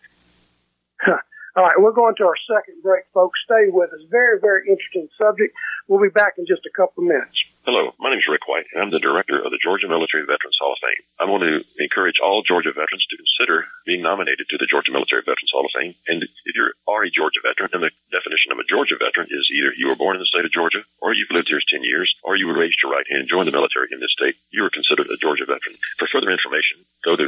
All 1.52 1.68
right, 1.68 1.76
we're 1.76 1.92
going 1.92 2.16
to 2.16 2.24
our 2.24 2.40
second 2.48 2.80
break, 2.80 3.04
folks. 3.12 3.36
Stay 3.44 3.68
with 3.68 3.92
us. 3.92 4.00
Very, 4.08 4.40
very 4.40 4.72
interesting 4.72 5.12
subject. 5.20 5.52
We'll 5.92 6.00
be 6.00 6.08
back 6.08 6.40
in 6.40 6.48
just 6.48 6.64
a 6.64 6.72
couple 6.72 7.04
of 7.04 7.12
minutes. 7.12 7.36
Hello, 7.68 7.92
my 8.00 8.08
name 8.08 8.24
is 8.24 8.32
Rick 8.32 8.48
White, 8.48 8.72
and 8.72 8.80
I'm 8.80 8.90
the 8.90 9.04
director 9.04 9.36
of 9.36 9.52
the 9.52 9.60
Georgia 9.60 9.92
Military 9.92 10.24
Veterans 10.24 10.56
Hall 10.64 10.72
of 10.72 10.80
Fame. 10.80 11.04
I 11.20 11.28
want 11.28 11.44
to 11.44 11.60
encourage 11.84 12.24
all 12.24 12.40
Georgia 12.40 12.72
veterans 12.72 13.04
to 13.12 13.20
consider 13.20 13.68
being 13.84 14.00
nominated 14.00 14.48
to 14.48 14.58
the 14.58 14.66
Georgia 14.72 14.96
Military 14.96 15.28
Veterans 15.28 15.52
Hall 15.52 15.68
of 15.68 15.76
Fame. 15.76 15.92
And 16.08 16.24
if 16.24 16.56
you 16.56 16.72
are 16.88 17.04
a 17.04 17.12
Georgia 17.12 17.44
veteran, 17.44 17.76
and 17.76 17.84
the 17.84 17.92
definition 18.16 18.56
of 18.56 18.58
a 18.64 18.66
Georgia 18.72 18.96
veteran 18.96 19.28
is 19.28 19.44
either 19.52 19.76
you 19.76 19.92
were 19.92 20.00
born 20.00 20.16
in 20.16 20.24
the 20.24 20.32
state 20.32 20.48
of 20.48 20.56
Georgia, 20.56 20.88
or 21.04 21.12
you've 21.12 21.36
lived 21.36 21.52
here 21.52 21.60
10 21.60 21.84
years, 21.84 22.08
or 22.24 22.40
you 22.40 22.48
were 22.48 22.56
raised 22.56 22.80
your 22.80 22.96
right 22.96 23.06
hand 23.12 23.28
and 23.28 23.30
joined 23.30 23.52
the 23.52 23.54
military 23.54 23.92
in 23.92 24.00
this 24.00 24.16
state, 24.16 24.40
you 24.56 24.64
are 24.64 24.72
considered 24.72 25.12
a 25.12 25.20
Georgia 25.20 25.44
veteran. 25.44 25.76
For 26.00 26.08
further 26.08 26.32
information, 26.32 26.88
go 27.04 27.20
to 27.20 27.28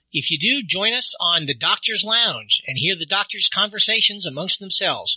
If 0.13 0.29
you 0.29 0.37
do, 0.37 0.61
join 0.65 0.93
us 0.93 1.15
on 1.21 1.45
the 1.45 1.55
Doctor's 1.55 2.03
Lounge 2.05 2.61
and 2.67 2.77
hear 2.77 2.95
the 2.95 3.05
doctors' 3.05 3.47
conversations 3.47 4.25
amongst 4.25 4.59
themselves. 4.59 5.15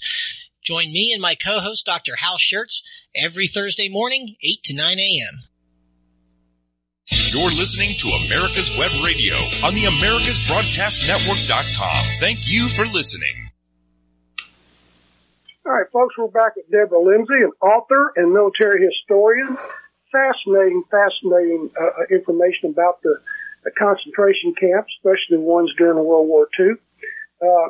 Join 0.62 0.92
me 0.92 1.12
and 1.12 1.20
my 1.20 1.34
co-host, 1.34 1.84
Dr. 1.84 2.16
Hal 2.16 2.36
Schertz, 2.38 2.82
every 3.14 3.46
Thursday 3.46 3.88
morning, 3.88 4.36
8 4.42 4.62
to 4.64 4.74
9 4.74 4.98
a.m. 4.98 5.48
You're 7.34 7.50
listening 7.50 7.98
to 7.98 8.08
America's 8.24 8.70
Web 8.78 8.92
Radio 9.04 9.34
on 9.66 9.74
the 9.74 9.90
AmericasBroadcastNetwork.com. 9.90 12.04
Thank 12.20 12.48
you 12.48 12.68
for 12.68 12.86
listening. 12.86 13.50
All 15.66 15.72
right, 15.72 15.90
folks, 15.92 16.16
we're 16.16 16.28
back 16.28 16.56
with 16.56 16.70
Deborah 16.70 17.02
Lindsay, 17.02 17.42
an 17.42 17.50
author 17.60 18.12
and 18.16 18.32
military 18.32 18.86
historian. 18.86 19.58
Fascinating, 20.12 20.84
fascinating 20.90 21.70
uh, 21.74 21.84
uh, 21.84 22.04
information 22.10 22.70
about 22.70 23.02
the, 23.02 23.14
the 23.14 23.20
concentration 23.72 24.54
camps, 24.58 24.92
especially 24.98 25.38
the 25.38 25.40
ones 25.40 25.72
during 25.78 25.96
World 25.96 26.28
War 26.28 26.48
II. 26.58 26.74
Uh, 27.40 27.68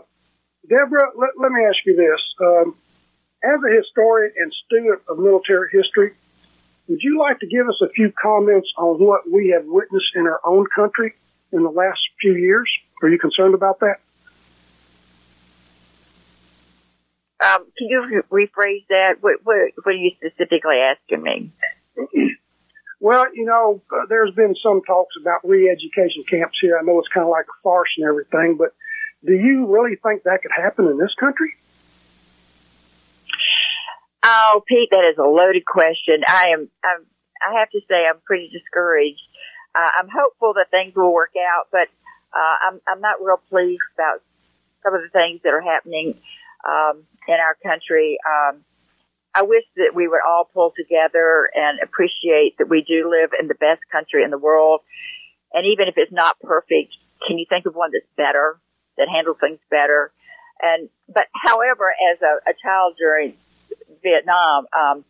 Deborah, 0.68 1.11
let, 1.16 1.30
let 1.38 1.52
me 1.52 1.64
ask 1.66 1.78
you 1.87 1.96
this. 1.96 2.20
Um, 2.40 2.76
as 3.44 3.61
a 3.61 3.76
historian 3.76 4.33
and 4.37 4.52
student 4.66 5.02
of 5.09 5.18
military 5.18 5.68
history, 5.70 6.14
would 6.88 7.00
you 7.02 7.18
like 7.18 7.40
to 7.40 7.46
give 7.46 7.68
us 7.68 7.80
a 7.83 7.88
few 7.90 8.12
comments 8.20 8.68
on 8.76 8.98
what 8.98 9.22
we 9.30 9.54
have 9.57 9.64
witnessed 9.66 10.12
in 10.14 10.26
our 10.26 10.40
own 10.44 10.66
country 10.74 11.14
in 11.52 11.62
the 11.62 11.70
last 11.70 12.00
few 12.20 12.35
years? 12.35 12.68
Are 13.02 13.09
you 13.09 13.18
concerned 13.18 13.54
about 13.54 13.80
that? 13.80 13.96
Um, 17.44 17.66
can 17.76 17.88
you 17.88 18.22
rephrase 18.33 18.87
that? 18.88 19.16
What, 19.20 19.37
what, 19.44 19.57
what 19.83 19.92
are 19.92 19.98
you 19.98 20.12
specifically 20.16 20.76
asking 20.76 21.22
me? 21.22 21.52
Well, 23.00 23.26
you 23.35 23.44
know, 23.44 23.83
uh, 23.92 24.07
there's 24.09 24.35
been 24.35 24.54
some 24.62 24.80
talks 24.87 25.14
about 25.20 25.40
re-education 25.44 26.24
camps 26.30 26.59
here. 26.61 26.78
I 26.78 26.83
know 26.85 26.98
it's 26.98 27.09
kind 27.12 27.24
of 27.24 27.30
like 27.30 27.46
a 27.46 27.62
farce 27.62 27.90
and 27.98 28.07
everything, 28.07 28.57
but 28.57 28.74
do 29.24 29.33
you 29.33 29.66
really 29.66 29.96
think 29.96 30.22
that 30.22 30.42
could 30.42 30.52
happen 30.57 30.87
in 30.87 30.98
this 30.98 31.14
country? 31.18 31.52
Oh, 34.24 34.62
Pete, 34.66 34.88
that 34.90 35.04
is 35.11 35.18
a 35.18 35.28
loaded 35.28 35.66
question. 35.66 36.22
I 36.26 36.46
am, 36.54 36.70
I'm, 36.83 37.07
I 37.42 37.59
have 37.61 37.70
to 37.70 37.80
say 37.88 38.07
I'm 38.09 38.20
pretty 38.24 38.48
discouraged. 38.48 39.20
Uh, 39.74 39.90
I'm 39.98 40.09
hopeful 40.09 40.54
that 40.54 40.70
things 40.70 40.94
will 40.94 41.12
work 41.12 41.35
out, 41.37 41.68
but, 41.70 41.88
uh, 42.33 42.57
I'm, 42.68 42.80
I'm 42.88 43.00
not 43.00 43.22
real 43.22 43.40
pleased 43.50 43.83
about 43.94 44.22
some 44.83 44.94
of 44.94 45.02
the 45.02 45.11
things 45.11 45.40
that 45.44 45.52
are 45.52 45.61
happening, 45.61 46.14
um, 46.64 47.02
in 47.28 47.35
our 47.35 47.57
country. 47.62 48.16
Um, 48.24 48.64
I 49.35 49.42
wish 49.42 49.64
that 49.77 49.92
we 49.94 50.07
would 50.07 50.20
all 50.27 50.49
pull 50.53 50.73
together 50.77 51.51
and 51.55 51.81
appreciate 51.83 52.57
that 52.59 52.68
we 52.68 52.83
do 52.87 53.11
live 53.11 53.31
in 53.38 53.49
the 53.49 53.55
best 53.55 53.83
country 53.90 54.23
in 54.23 54.31
the 54.31 54.38
world. 54.38 54.81
And 55.53 55.66
even 55.66 55.88
if 55.88 55.94
it's 55.97 56.12
not 56.12 56.38
perfect, 56.40 56.94
can 57.27 57.38
you 57.38 57.47
think 57.49 57.66
of 57.66 57.75
one 57.75 57.90
that's 57.92 58.07
better, 58.16 58.61
that 58.97 59.09
handles 59.12 59.38
things 59.40 59.59
better? 59.70 60.12
And, 60.62 60.88
but 61.09 61.25
however, 61.35 61.92
as 62.12 62.23
a, 62.23 62.51
a 62.51 62.55
child 62.62 62.94
during 62.97 63.35
Vietnam, 64.03 64.66
um, 64.73 65.05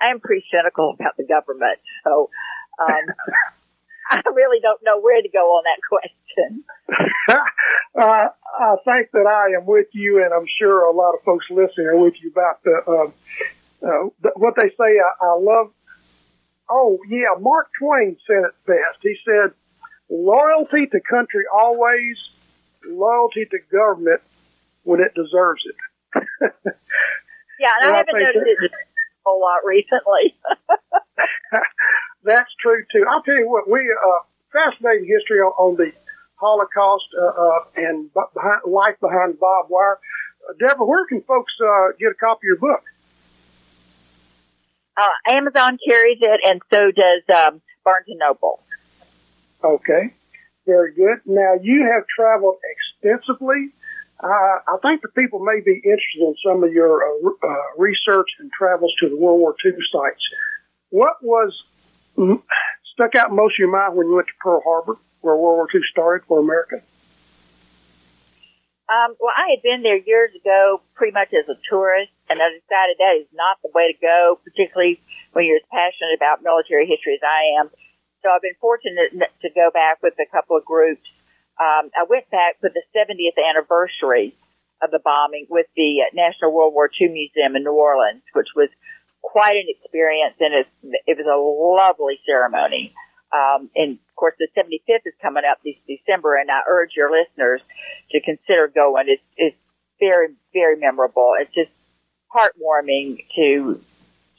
I 0.00 0.08
am 0.10 0.18
pretty 0.18 0.44
cynical 0.50 0.96
about 0.98 1.16
the 1.16 1.24
government. 1.24 1.78
So, 2.04 2.30
um, 2.80 3.14
I 4.10 4.22
really 4.34 4.60
don't 4.60 4.80
know 4.84 5.00
where 5.00 5.20
to 5.20 5.28
go 5.28 5.56
on 5.56 5.64
that 5.64 5.80
question. 5.88 6.64
uh, 8.00 8.28
I 8.60 8.76
think 8.84 9.10
that 9.12 9.26
I 9.26 9.56
am 9.58 9.66
with 9.66 9.88
you, 9.92 10.22
and 10.24 10.32
I'm 10.32 10.46
sure 10.58 10.84
a 10.84 10.92
lot 10.92 11.14
of 11.14 11.22
folks 11.24 11.46
listening 11.50 11.86
are 11.86 11.98
with 11.98 12.14
you 12.22 12.30
about 12.30 12.62
the, 12.64 12.80
um, 12.86 13.14
uh, 13.82 14.08
th- 14.22 14.34
what 14.36 14.54
they 14.56 14.68
say. 14.68 14.98
I, 14.98 15.24
I 15.24 15.38
love. 15.38 15.72
Oh 16.70 16.98
yeah, 17.08 17.38
Mark 17.40 17.68
Twain 17.78 18.16
said 18.26 18.44
it 18.44 18.54
best. 18.66 18.98
He 19.02 19.16
said, 19.24 19.52
"Loyalty 20.08 20.86
to 20.86 21.00
country 21.00 21.42
always, 21.52 22.16
loyalty 22.86 23.44
to 23.44 23.58
government 23.70 24.22
when 24.84 25.00
it 25.00 25.12
deserves 25.14 25.62
it." 25.66 26.52
Yeah, 27.62 27.70
and 27.80 27.86
Well, 27.86 27.94
I 27.94 27.98
haven't 27.98 28.18
noticed 28.18 28.58
it 28.58 28.72
a 28.72 29.22
whole 29.24 29.40
lot 29.40 29.62
recently. 29.64 30.34
That's 32.24 32.50
true 32.60 32.84
too. 32.92 33.04
I'll 33.10 33.22
tell 33.22 33.34
you 33.34 33.48
what, 33.48 33.68
we 33.68 33.80
uh, 33.80 34.22
fascinating 34.52 35.08
history 35.08 35.40
on, 35.40 35.52
on 35.58 35.76
the 35.76 35.92
Holocaust 36.36 37.06
uh, 37.18 37.24
uh, 37.24 37.60
and 37.76 38.12
b- 38.12 38.30
behind, 38.34 38.60
life 38.66 38.96
behind 39.00 39.38
barbed 39.38 39.70
wire. 39.70 39.98
Uh, 40.48 40.54
Deborah, 40.58 40.86
where 40.86 41.06
can 41.06 41.22
folks 41.22 41.52
uh, 41.60 41.92
get 41.98 42.12
a 42.12 42.14
copy 42.14 42.46
of 42.46 42.58
your 42.58 42.58
book? 42.58 42.82
Uh, 44.96 45.34
Amazon 45.34 45.78
carries 45.88 46.18
it, 46.20 46.40
and 46.44 46.60
so 46.72 46.90
does 46.90 47.22
um, 47.34 47.62
Barnes 47.84 48.06
and 48.08 48.18
Noble. 48.18 48.60
Okay, 49.64 50.14
very 50.66 50.92
good. 50.94 51.18
Now 51.24 51.54
you 51.62 51.88
have 51.92 52.04
traveled 52.06 52.56
extensively. 52.66 53.70
Uh, 54.22 54.26
I 54.68 54.76
think 54.82 55.02
the 55.02 55.08
people 55.08 55.40
may 55.40 55.60
be 55.64 55.80
interested 55.82 56.20
in 56.20 56.34
some 56.46 56.62
of 56.62 56.72
your 56.72 57.02
uh, 57.02 57.28
uh, 57.42 57.54
research 57.76 58.28
and 58.38 58.50
travels 58.56 58.92
to 59.00 59.08
the 59.08 59.16
World 59.16 59.40
War 59.40 59.54
II 59.64 59.72
sites. 59.92 60.22
What 60.90 61.14
was 61.22 61.52
stuck 62.94 63.14
out 63.16 63.32
most 63.32 63.54
in 63.58 63.66
your 63.66 63.72
mind 63.72 63.96
when 63.96 64.06
you 64.08 64.14
went 64.14 64.28
to 64.28 64.38
Pearl 64.40 64.62
Harbor, 64.64 64.96
where 65.20 65.36
World 65.36 65.64
War 65.64 65.68
II 65.72 65.80
started 65.90 66.26
for 66.26 66.40
America? 66.40 66.82
Um, 68.92 69.16
well, 69.16 69.32
I 69.32 69.56
had 69.56 69.62
been 69.64 69.80
there 69.80 69.96
years 69.96 70.36
ago, 70.36 70.82
pretty 70.92 71.16
much 71.16 71.32
as 71.32 71.48
a 71.48 71.56
tourist, 71.70 72.12
and 72.28 72.36
I 72.36 72.52
decided 72.52 73.00
that 73.00 73.24
is 73.24 73.30
not 73.32 73.56
the 73.64 73.72
way 73.72 73.88
to 73.88 73.96
go, 73.96 74.36
particularly 74.44 75.00
when 75.32 75.48
you're 75.48 75.64
as 75.64 75.72
passionate 75.72 76.12
about 76.12 76.44
military 76.44 76.84
history 76.84 77.16
as 77.16 77.24
I 77.24 77.56
am. 77.62 77.72
So 78.20 78.28
I've 78.28 78.44
been 78.44 78.58
fortunate 78.60 79.16
to 79.16 79.48
go 79.54 79.72
back 79.72 80.02
with 80.02 80.14
a 80.20 80.28
couple 80.28 80.60
of 80.60 80.68
groups. 80.68 81.08
Um, 81.56 81.88
I 81.96 82.04
went 82.04 82.28
back 82.28 82.60
for 82.60 82.68
the 82.68 82.84
70th 82.92 83.40
anniversary 83.40 84.36
of 84.82 84.90
the 84.90 85.00
bombing 85.00 85.46
with 85.48 85.66
the 85.74 86.04
National 86.12 86.52
World 86.52 86.74
War 86.74 86.90
II 86.90 87.08
Museum 87.08 87.56
in 87.56 87.64
New 87.64 87.72
Orleans, 87.72 88.22
which 88.34 88.50
was 88.54 88.68
quite 89.22 89.56
an 89.56 89.66
experience, 89.68 90.34
and 90.40 90.52
it, 91.06 91.16
was 91.16 91.26
a 91.26 91.38
lovely 91.38 92.18
ceremony. 92.26 92.92
Um, 93.32 93.70
and 93.74 93.92
of 93.92 94.16
course, 94.16 94.34
the 94.38 94.48
75th 94.56 95.06
is 95.06 95.14
coming 95.22 95.44
up 95.50 95.58
this 95.64 95.76
December, 95.88 96.36
and 96.36 96.50
I 96.50 96.60
urge 96.68 96.90
your 96.96 97.10
listeners 97.10 97.62
to 98.10 98.20
consider 98.20 98.68
going. 98.68 99.06
It's, 99.08 99.22
it's 99.36 99.56
very, 99.98 100.34
very 100.52 100.76
memorable. 100.76 101.32
It's 101.40 101.54
just 101.54 101.70
heartwarming 102.34 103.24
to 103.36 103.80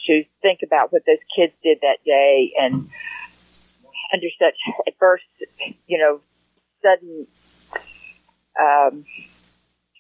to 0.08 0.26
think 0.42 0.60
about 0.66 0.92
what 0.92 1.04
those 1.08 1.24
kids 1.34 1.54
did 1.64 1.80
that 1.82 2.04
day, 2.06 2.52
and 2.60 2.90
under 4.14 4.28
such 4.38 4.56
first, 5.00 5.24
you 5.88 5.98
know, 5.98 6.20
sudden 6.84 7.26
um, 8.60 9.06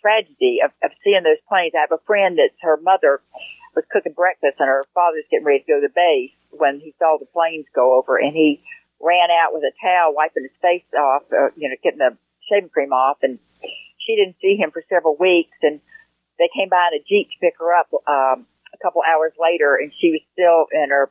tragedy 0.01 0.59
of, 0.63 0.71
of 0.83 0.91
seeing 1.03 1.23
those 1.23 1.41
planes. 1.47 1.71
I 1.75 1.81
have 1.81 1.97
a 1.97 2.03
friend 2.05 2.37
that's 2.37 2.59
her 2.61 2.77
mother 2.77 3.21
was 3.75 3.85
cooking 3.91 4.13
breakfast 4.13 4.57
and 4.59 4.67
her 4.67 4.85
father 4.93 5.17
was 5.17 5.29
getting 5.31 5.45
ready 5.45 5.59
to 5.59 5.69
go 5.69 5.81
to 5.81 5.87
the 5.87 5.93
base 5.93 6.35
when 6.51 6.79
he 6.79 6.93
saw 6.99 7.17
the 7.17 7.25
planes 7.25 7.65
go 7.73 7.97
over 7.97 8.17
and 8.17 8.33
he 8.33 8.61
ran 9.01 9.29
out 9.31 9.53
with 9.53 9.63
a 9.63 9.73
towel 9.81 10.13
wiping 10.13 10.43
his 10.43 10.57
face 10.61 10.85
off, 10.97 11.23
uh, 11.33 11.49
you 11.57 11.69
know, 11.69 11.75
getting 11.83 11.99
the 11.99 12.15
shaving 12.49 12.69
cream 12.69 12.93
off 12.93 13.17
and 13.23 13.39
she 13.99 14.15
didn't 14.15 14.37
see 14.41 14.55
him 14.55 14.71
for 14.71 14.83
several 14.89 15.17
weeks 15.17 15.57
and 15.61 15.81
they 16.39 16.49
came 16.55 16.69
by 16.69 16.89
in 16.91 16.99
a 16.99 17.03
Jeep 17.03 17.29
to 17.29 17.37
pick 17.41 17.55
her 17.59 17.73
up, 17.73 17.89
um, 18.07 18.45
a 18.73 18.79
couple 18.81 19.01
hours 19.01 19.33
later 19.39 19.75
and 19.75 19.91
she 19.99 20.11
was 20.11 20.21
still 20.33 20.65
in 20.71 20.89
her 20.89 21.09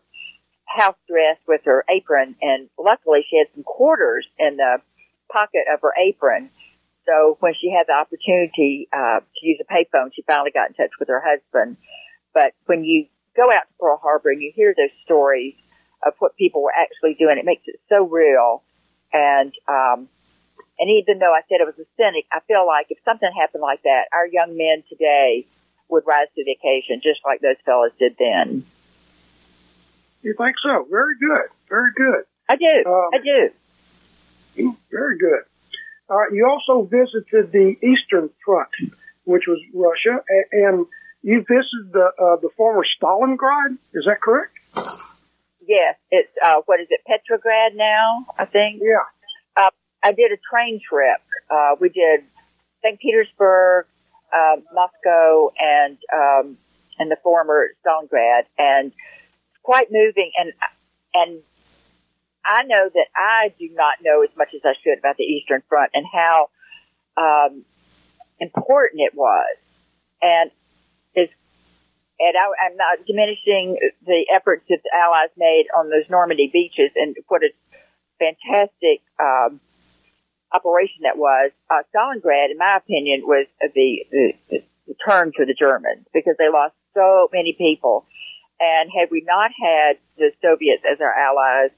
house 0.67 0.99
dress 1.09 1.37
with 1.47 1.63
her 1.65 1.85
apron 1.91 2.37
and 2.41 2.69
luckily 2.79 3.27
she 3.29 3.37
had 3.37 3.47
some 3.55 3.65
quarters 3.65 4.27
in 4.39 4.57
the 4.57 4.79
pocket 5.31 5.65
of 5.73 5.81
her 5.83 5.93
apron. 5.97 6.51
So 7.07 7.37
when 7.41 7.55
she 7.59 7.71
had 7.71 7.87
the 7.89 7.99
opportunity, 7.99 8.89
uh, 8.93 9.21
to 9.21 9.41
use 9.43 9.59
a 9.59 9.67
payphone, 9.67 10.15
she 10.15 10.23
finally 10.23 10.53
got 10.53 10.71
in 10.71 10.75
touch 10.75 10.95
with 11.01 11.09
her 11.09 11.23
husband. 11.25 11.77
But 12.35 12.53
when 12.67 12.85
you 12.85 13.07
go 13.37 13.51
out 13.51 13.63
to 13.69 13.75
Pearl 13.81 13.99
Harbor 14.03 14.31
and 14.31 14.43
you 14.43 14.53
hear 14.55 14.75
those 14.77 14.93
stories 15.05 15.55
of 16.05 16.15
what 16.19 16.37
people 16.37 16.63
were 16.63 16.73
actually 16.77 17.15
doing, 17.15 17.39
it 17.39 17.45
makes 17.45 17.63
it 17.67 17.81
so 17.89 18.05
real. 18.05 18.63
And, 19.13 19.53
um, 19.69 20.09
and 20.79 20.91
even 20.91 21.19
though 21.19 21.33
I 21.33 21.43
said 21.49 21.61
it 21.61 21.67
was 21.67 21.79
a 21.79 21.89
cynic, 21.97 22.25
I 22.33 22.41
feel 22.49 22.67
like 22.67 22.87
if 22.91 22.99
something 23.05 23.31
happened 23.39 23.63
like 23.63 23.83
that, 23.83 24.05
our 24.13 24.27
young 24.27 24.57
men 24.57 24.83
today 24.89 25.47
would 25.89 26.05
rise 26.07 26.29
to 26.35 26.45
the 26.45 26.53
occasion 26.53 27.01
just 27.03 27.21
like 27.25 27.41
those 27.41 27.61
fellows 27.65 27.93
did 27.99 28.17
then. 28.19 28.65
You 30.23 30.35
think 30.39 30.57
so? 30.63 30.87
Very 30.91 31.19
good. 31.19 31.51
Very 31.69 31.91
good. 31.97 32.25
I 32.49 32.57
do. 32.57 32.83
Um, 32.87 33.11
I 33.13 33.19
do. 33.19 34.77
Very 34.91 35.19
good. 35.19 35.43
All 36.09 36.19
right. 36.19 36.33
You 36.33 36.47
also 36.49 36.83
visited 36.89 37.53
the 37.53 37.77
Eastern 37.83 38.31
Front, 38.45 38.69
which 39.25 39.45
was 39.47 39.59
Russia, 39.75 40.23
a- 40.31 40.67
and 40.67 40.87
you 41.23 41.41
visited 41.41 41.93
the 41.93 42.11
uh, 42.19 42.37
the 42.37 42.51
former 42.57 42.85
Stalingrad. 42.85 43.79
Is 43.79 44.05
that 44.07 44.21
correct? 44.21 44.59
Yes, 45.67 45.97
it's 46.11 46.33
uh, 46.45 46.63
what 46.67 46.81
is 46.81 46.89
it, 46.91 47.01
Petrograd 47.07 47.75
now? 47.75 48.27
I 48.39 48.45
think. 48.47 48.83
Yeah. 48.83 49.07
Uh, 49.57 49.71
I 50.03 50.13
did 50.13 50.33
a 50.33 50.39
train 50.51 50.81
trip. 50.87 51.21
Uh, 51.49 51.77
we 51.81 51.89
did 51.89 52.25
St. 52.83 52.99
Petersburg, 52.99 53.87
uh, 54.35 54.57
Moscow, 54.75 55.53
and 55.59 55.99
um, 56.13 56.59
and 56.99 57.11
the 57.11 57.17
former 57.23 57.69
Stalingrad, 57.87 58.43
and 58.59 58.89
it's 58.89 59.63
quite 59.63 59.93
moving. 59.93 60.33
And 60.37 60.53
and 61.15 61.43
I 62.45 62.65
know 62.65 62.91
that 62.93 63.07
I 63.15 63.55
do 63.59 63.69
not 63.73 63.99
know 64.03 64.25
as 64.25 64.31
much 64.37 64.49
as 64.55 64.63
I 64.65 64.75
should 64.83 64.99
about 64.99 65.17
the 65.17 65.25
Eastern 65.25 65.63
Front 65.69 65.93
and 65.95 66.05
how 66.13 66.51
um, 67.17 67.65
important 68.41 69.03
it 69.03 69.15
was, 69.15 69.57
and 70.21 70.51
and 72.23 72.35
I, 72.39 72.47
I'm 72.67 72.77
not 72.77 73.05
diminishing 73.05 73.77
the 74.07 74.27
efforts 74.33 74.63
that 74.71 74.79
the 74.79 74.93
Allies 74.95 75.35
made 75.37 75.67
on 75.77 75.91
those 75.91 76.07
Normandy 76.09 76.49
beaches 76.53 76.95
and 76.95 77.17
what 77.27 77.43
a 77.43 77.51
fantastic 78.23 79.03
um, 79.19 79.59
operation 80.55 81.03
that 81.03 81.19
was. 81.19 81.51
Uh, 81.69 81.83
Stalingrad, 81.91 82.55
in 82.55 82.59
my 82.59 82.79
opinion, 82.79 83.23
was 83.27 83.47
the, 83.61 84.07
the, 84.11 84.33
the 84.87 84.95
turn 85.05 85.33
for 85.35 85.45
the 85.45 85.55
Germans 85.59 86.07
because 86.15 86.37
they 86.39 86.49
lost 86.49 86.75
so 86.95 87.29
many 87.33 87.55
people. 87.59 88.07
And 88.61 88.89
had 88.95 89.11
we 89.11 89.25
not 89.27 89.51
had 89.51 89.99
the 90.17 90.31
Soviets 90.41 90.85
as 90.87 91.01
our 91.01 91.13
allies, 91.13 91.75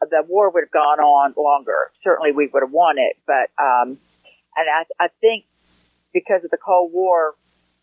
the 0.00 0.22
war 0.28 0.50
would 0.50 0.64
have 0.64 0.70
gone 0.70 1.00
on 1.00 1.32
longer. 1.38 1.90
Certainly 2.04 2.32
we 2.32 2.50
would 2.52 2.62
have 2.62 2.72
won 2.72 2.96
it, 2.98 3.16
but, 3.26 3.48
um, 3.56 3.96
and 4.56 4.68
I, 4.68 4.84
I 5.00 5.08
think 5.22 5.46
because 6.12 6.44
of 6.44 6.50
the 6.50 6.58
Cold 6.58 6.92
War, 6.92 7.34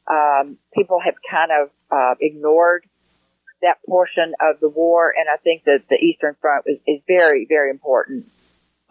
um, 0.09 0.57
people 0.73 0.99
have 1.03 1.15
kind 1.29 1.51
of, 1.51 1.69
uh, 1.91 2.15
ignored 2.19 2.85
that 3.61 3.77
portion 3.87 4.33
of 4.41 4.59
the 4.59 4.69
war. 4.69 5.13
And 5.15 5.27
I 5.31 5.37
think 5.37 5.63
that 5.65 5.83
the 5.89 5.95
Eastern 5.95 6.35
Front 6.41 6.65
is, 6.67 6.79
is 6.85 7.01
very, 7.07 7.45
very 7.47 7.69
important. 7.69 8.25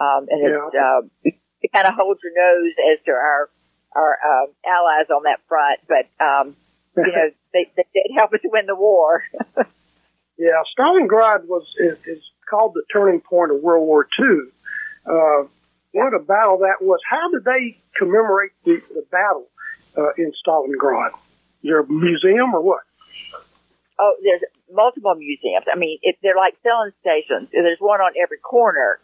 Um, 0.00 0.26
and 0.28 0.40
it's, 0.42 0.74
uh, 0.74 1.30
it 1.60 1.72
kind 1.74 1.86
of 1.86 1.94
holds 1.94 2.20
your 2.24 2.32
nose 2.34 2.72
as 2.92 3.04
to 3.04 3.12
our, 3.12 3.50
our, 3.94 4.12
uh, 4.12 4.46
allies 4.66 5.10
on 5.10 5.24
that 5.24 5.40
front, 5.48 5.80
but, 5.86 6.08
um, 6.24 6.56
you 6.96 7.12
know, 7.12 7.30
they, 7.52 7.70
they 7.76 7.84
did 7.92 8.10
help 8.16 8.32
us 8.32 8.40
win 8.44 8.66
the 8.66 8.74
war. 8.74 9.22
Yeah, 10.42 10.62
Stalingrad 10.76 11.46
was 11.46 11.62
is, 11.78 11.98
is 12.04 12.22
called 12.50 12.74
the 12.74 12.82
turning 12.92 13.20
point 13.20 13.52
of 13.52 13.62
World 13.62 13.86
War 13.86 14.08
II. 14.18 14.26
Uh, 15.06 15.46
what 15.92 16.14
a 16.14 16.18
battle 16.18 16.58
that 16.58 16.80
was! 16.80 16.98
How 17.08 17.30
did 17.30 17.44
they 17.44 17.78
commemorate 17.96 18.50
the, 18.64 18.80
the 18.92 19.04
battle 19.10 19.46
uh, 19.96 20.12
in 20.18 20.32
Stalingrad? 20.46 21.10
A 21.64 21.82
museum 21.92 22.54
or 22.54 22.60
what? 22.62 22.82
Oh, 23.98 24.14
there's 24.24 24.42
multiple 24.72 25.14
museums. 25.14 25.66
I 25.72 25.78
mean, 25.78 25.98
it, 26.02 26.16
they're 26.22 26.36
like 26.36 26.56
filling 26.62 26.90
stations. 27.00 27.50
There's 27.52 27.78
one 27.78 28.00
on 28.00 28.12
every 28.20 28.38
corner, 28.38 28.98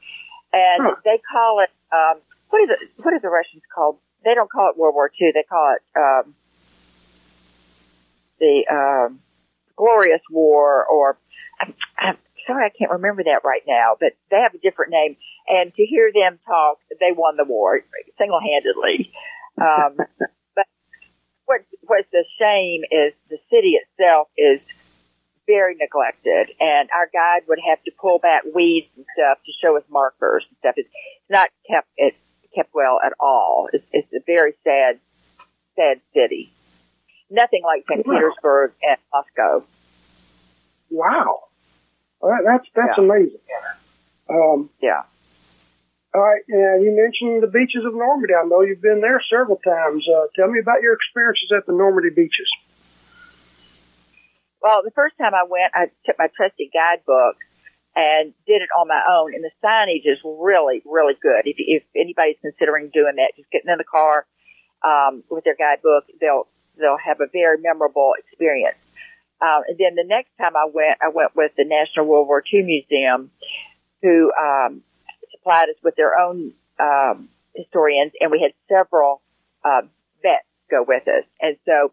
and 0.52 0.82
Huh. 0.82 0.94
they 1.04 1.20
call 1.30 1.60
it 1.62 1.70
um, 1.92 2.20
what 2.50 2.62
is 2.62 2.70
it? 2.70 2.90
What 3.04 3.14
is 3.14 3.22
the 3.22 3.28
Russians 3.28 3.62
called? 3.72 3.98
They 4.24 4.34
don't 4.34 4.50
call 4.50 4.70
it 4.70 4.76
World 4.78 4.94
War 4.94 5.10
II. 5.20 5.30
They 5.32 5.44
call 5.44 5.76
it 5.76 5.82
um, 5.96 6.34
the 8.40 8.64
um, 8.70 9.20
Glorious 9.76 10.22
War, 10.30 10.84
or 10.86 11.16
I'm, 11.60 11.74
I'm 11.98 12.16
sorry, 12.46 12.66
I 12.66 12.70
can't 12.76 12.90
remember 12.90 13.22
that 13.24 13.42
right 13.44 13.62
now. 13.66 13.96
But 13.98 14.14
they 14.30 14.38
have 14.38 14.54
a 14.54 14.58
different 14.58 14.90
name. 14.92 15.16
And 15.48 15.72
to 15.74 15.84
hear 15.84 16.10
them 16.12 16.38
talk, 16.46 16.78
they 17.00 17.12
won 17.16 17.36
the 17.36 17.44
war 17.44 17.80
single-handedly. 18.18 19.12
Um, 19.60 19.96
but 19.96 20.30
what 21.48 21.62
what's 21.86 22.12
a 22.14 22.24
shame 22.38 22.82
is 22.92 23.14
the 23.30 23.38
city 23.50 23.74
itself 23.80 24.28
is 24.36 24.60
very 25.46 25.74
neglected, 25.80 26.50
and 26.60 26.90
our 26.94 27.08
guide 27.10 27.48
would 27.48 27.58
have 27.66 27.82
to 27.84 27.90
pull 27.98 28.18
back 28.18 28.42
weeds 28.54 28.88
and 28.96 29.06
stuff 29.16 29.38
to 29.46 29.52
show 29.62 29.76
us 29.78 29.82
markers 29.90 30.44
and 30.48 30.56
stuff. 30.58 30.74
It's 30.76 30.90
not 31.30 31.48
kept 31.68 31.88
it's 31.96 32.16
kept 32.54 32.74
well 32.74 33.00
at 33.04 33.14
all. 33.18 33.68
It's, 33.72 33.84
it's 33.92 34.12
a 34.12 34.20
very 34.26 34.52
sad, 34.62 35.00
sad 35.74 36.00
city. 36.14 36.52
Nothing 37.30 37.62
like 37.64 37.84
St. 37.88 38.06
Wow. 38.06 38.14
Petersburg 38.14 38.72
and 38.82 38.98
Moscow. 39.12 39.64
Wow, 40.90 41.44
right, 42.22 42.42
that's 42.44 42.66
that's 42.74 42.98
Yeah. 42.98 43.04
amazing. 43.04 43.40
Um, 44.28 44.70
Yeah. 44.82 45.00
All 46.18 46.26
right, 46.26 46.42
and 46.50 46.82
you 46.82 46.90
mentioned 46.90 47.42
the 47.42 47.52
beaches 47.52 47.86
of 47.86 47.94
Normandy. 47.94 48.34
I 48.34 48.42
know 48.42 48.66
you've 48.66 48.82
been 48.82 49.00
there 49.00 49.22
several 49.30 49.62
times. 49.62 50.02
Uh, 50.02 50.26
tell 50.34 50.50
me 50.50 50.58
about 50.58 50.82
your 50.82 50.98
experiences 50.98 51.54
at 51.54 51.62
the 51.66 51.72
Normandy 51.72 52.10
beaches. 52.10 52.50
Well, 54.58 54.82
the 54.82 54.90
first 54.90 55.14
time 55.14 55.30
I 55.30 55.46
went, 55.46 55.70
I 55.78 55.94
took 56.02 56.18
my 56.18 56.26
trusty 56.34 56.70
guidebook 56.74 57.38
and 57.94 58.34
did 58.50 58.66
it 58.66 58.70
on 58.74 58.90
my 58.90 58.98
own. 58.98 59.30
And 59.30 59.46
the 59.46 59.54
signage 59.62 60.10
is 60.10 60.18
really, 60.26 60.82
really 60.82 61.14
good. 61.22 61.46
If, 61.46 61.56
if 61.58 61.82
anybody's 61.94 62.42
considering 62.42 62.90
doing 62.90 63.14
that, 63.22 63.38
just 63.38 63.50
getting 63.54 63.70
in 63.70 63.78
the 63.78 63.86
car 63.86 64.26
um, 64.82 65.22
with 65.30 65.44
their 65.44 65.54
guidebook, 65.54 66.10
they'll 66.20 66.50
they'll 66.78 66.98
have 66.98 67.20
a 67.20 67.30
very 67.30 67.58
memorable 67.62 68.14
experience. 68.18 68.78
Um, 69.40 69.62
and 69.70 69.78
then 69.78 69.94
the 69.94 70.06
next 70.06 70.30
time 70.38 70.58
I 70.58 70.66
went, 70.66 70.98
I 70.98 71.10
went 71.14 71.34
with 71.34 71.52
the 71.56 71.64
National 71.64 72.06
World 72.06 72.26
War 72.26 72.42
II 72.42 72.62
Museum, 72.62 73.30
who 74.02 74.32
um, 74.34 74.82
supplied 75.48 75.68
us 75.68 75.76
with 75.82 75.96
their 75.96 76.18
own 76.18 76.52
um, 76.78 77.28
historians, 77.54 78.12
and 78.20 78.30
we 78.30 78.40
had 78.40 78.52
several 78.68 79.22
uh, 79.64 79.82
vets 80.22 80.44
go 80.70 80.84
with 80.86 81.02
us. 81.08 81.24
And 81.40 81.56
so 81.64 81.92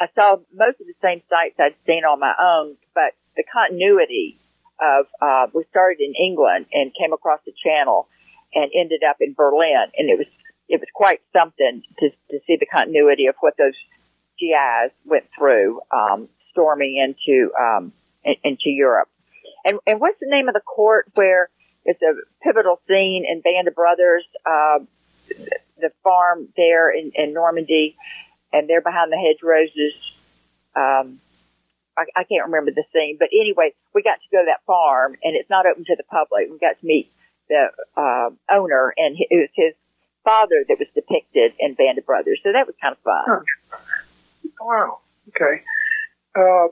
I 0.00 0.06
saw 0.14 0.36
most 0.52 0.80
of 0.80 0.86
the 0.86 0.94
same 1.02 1.22
sites 1.28 1.56
I'd 1.58 1.76
seen 1.86 2.04
on 2.04 2.20
my 2.20 2.32
own, 2.40 2.76
but 2.94 3.12
the 3.36 3.44
continuity 3.52 4.38
of 4.80 5.06
uh, 5.20 5.46
we 5.54 5.64
started 5.70 6.00
in 6.00 6.14
England 6.14 6.66
and 6.72 6.92
came 6.98 7.12
across 7.12 7.40
the 7.46 7.52
Channel 7.64 8.08
and 8.54 8.70
ended 8.74 9.02
up 9.08 9.16
in 9.20 9.34
Berlin, 9.34 9.92
and 9.96 10.10
it 10.10 10.18
was 10.18 10.26
it 10.68 10.80
was 10.80 10.88
quite 10.94 11.20
something 11.36 11.82
to 11.98 12.10
to 12.30 12.38
see 12.46 12.56
the 12.58 12.66
continuity 12.66 13.26
of 13.26 13.36
what 13.40 13.54
those 13.56 13.76
GIs 14.38 14.92
went 15.04 15.24
through, 15.38 15.80
um, 15.92 16.28
storming 16.50 16.96
into 16.96 17.52
um, 17.54 17.92
in, 18.24 18.34
into 18.44 18.68
Europe. 18.70 19.08
And 19.64 19.78
and 19.86 20.00
what's 20.00 20.18
the 20.20 20.28
name 20.28 20.48
of 20.48 20.54
the 20.54 20.60
court 20.60 21.06
where 21.14 21.48
it's 21.86 22.02
a 22.02 22.14
pivotal 22.42 22.80
scene 22.88 23.24
in 23.30 23.40
Band 23.40 23.68
of 23.68 23.74
Brothers, 23.74 24.24
uh, 24.44 24.80
the 25.78 25.90
farm 26.02 26.48
there 26.56 26.90
in, 26.90 27.12
in 27.14 27.32
Normandy, 27.32 27.96
and 28.52 28.68
they're 28.68 28.82
behind 28.82 29.12
the 29.12 29.16
hedgerows. 29.16 29.70
Um, 30.74 31.20
I, 31.96 32.04
I 32.14 32.24
can't 32.24 32.46
remember 32.46 32.72
the 32.72 32.84
scene, 32.92 33.16
but 33.18 33.28
anyway, 33.32 33.72
we 33.94 34.02
got 34.02 34.18
to 34.20 34.28
go 34.30 34.42
to 34.42 34.46
that 34.46 34.66
farm, 34.66 35.14
and 35.22 35.36
it's 35.36 35.48
not 35.48 35.64
open 35.64 35.84
to 35.86 35.96
the 35.96 36.04
public. 36.04 36.48
We 36.50 36.58
got 36.58 36.78
to 36.80 36.86
meet 36.86 37.10
the 37.48 37.68
uh, 37.96 38.30
owner, 38.52 38.92
and 38.96 39.16
it 39.18 39.28
was 39.30 39.48
his 39.54 39.74
father 40.24 40.64
that 40.68 40.78
was 40.78 40.88
depicted 40.94 41.52
in 41.60 41.74
Band 41.74 41.98
of 41.98 42.04
Brothers. 42.04 42.40
So 42.42 42.52
that 42.52 42.66
was 42.66 42.74
kind 42.82 42.94
of 42.94 43.00
fun. 43.02 43.44
Wow. 44.60 44.98
Okay. 45.28 45.62
Uh, 46.34 46.68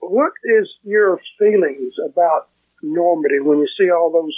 what 0.00 0.32
is 0.44 0.68
your 0.84 1.18
feelings 1.38 1.94
about 2.04 2.48
Normandy 2.94 3.40
when 3.40 3.58
you 3.58 3.68
see 3.78 3.90
all 3.90 4.10
those 4.10 4.36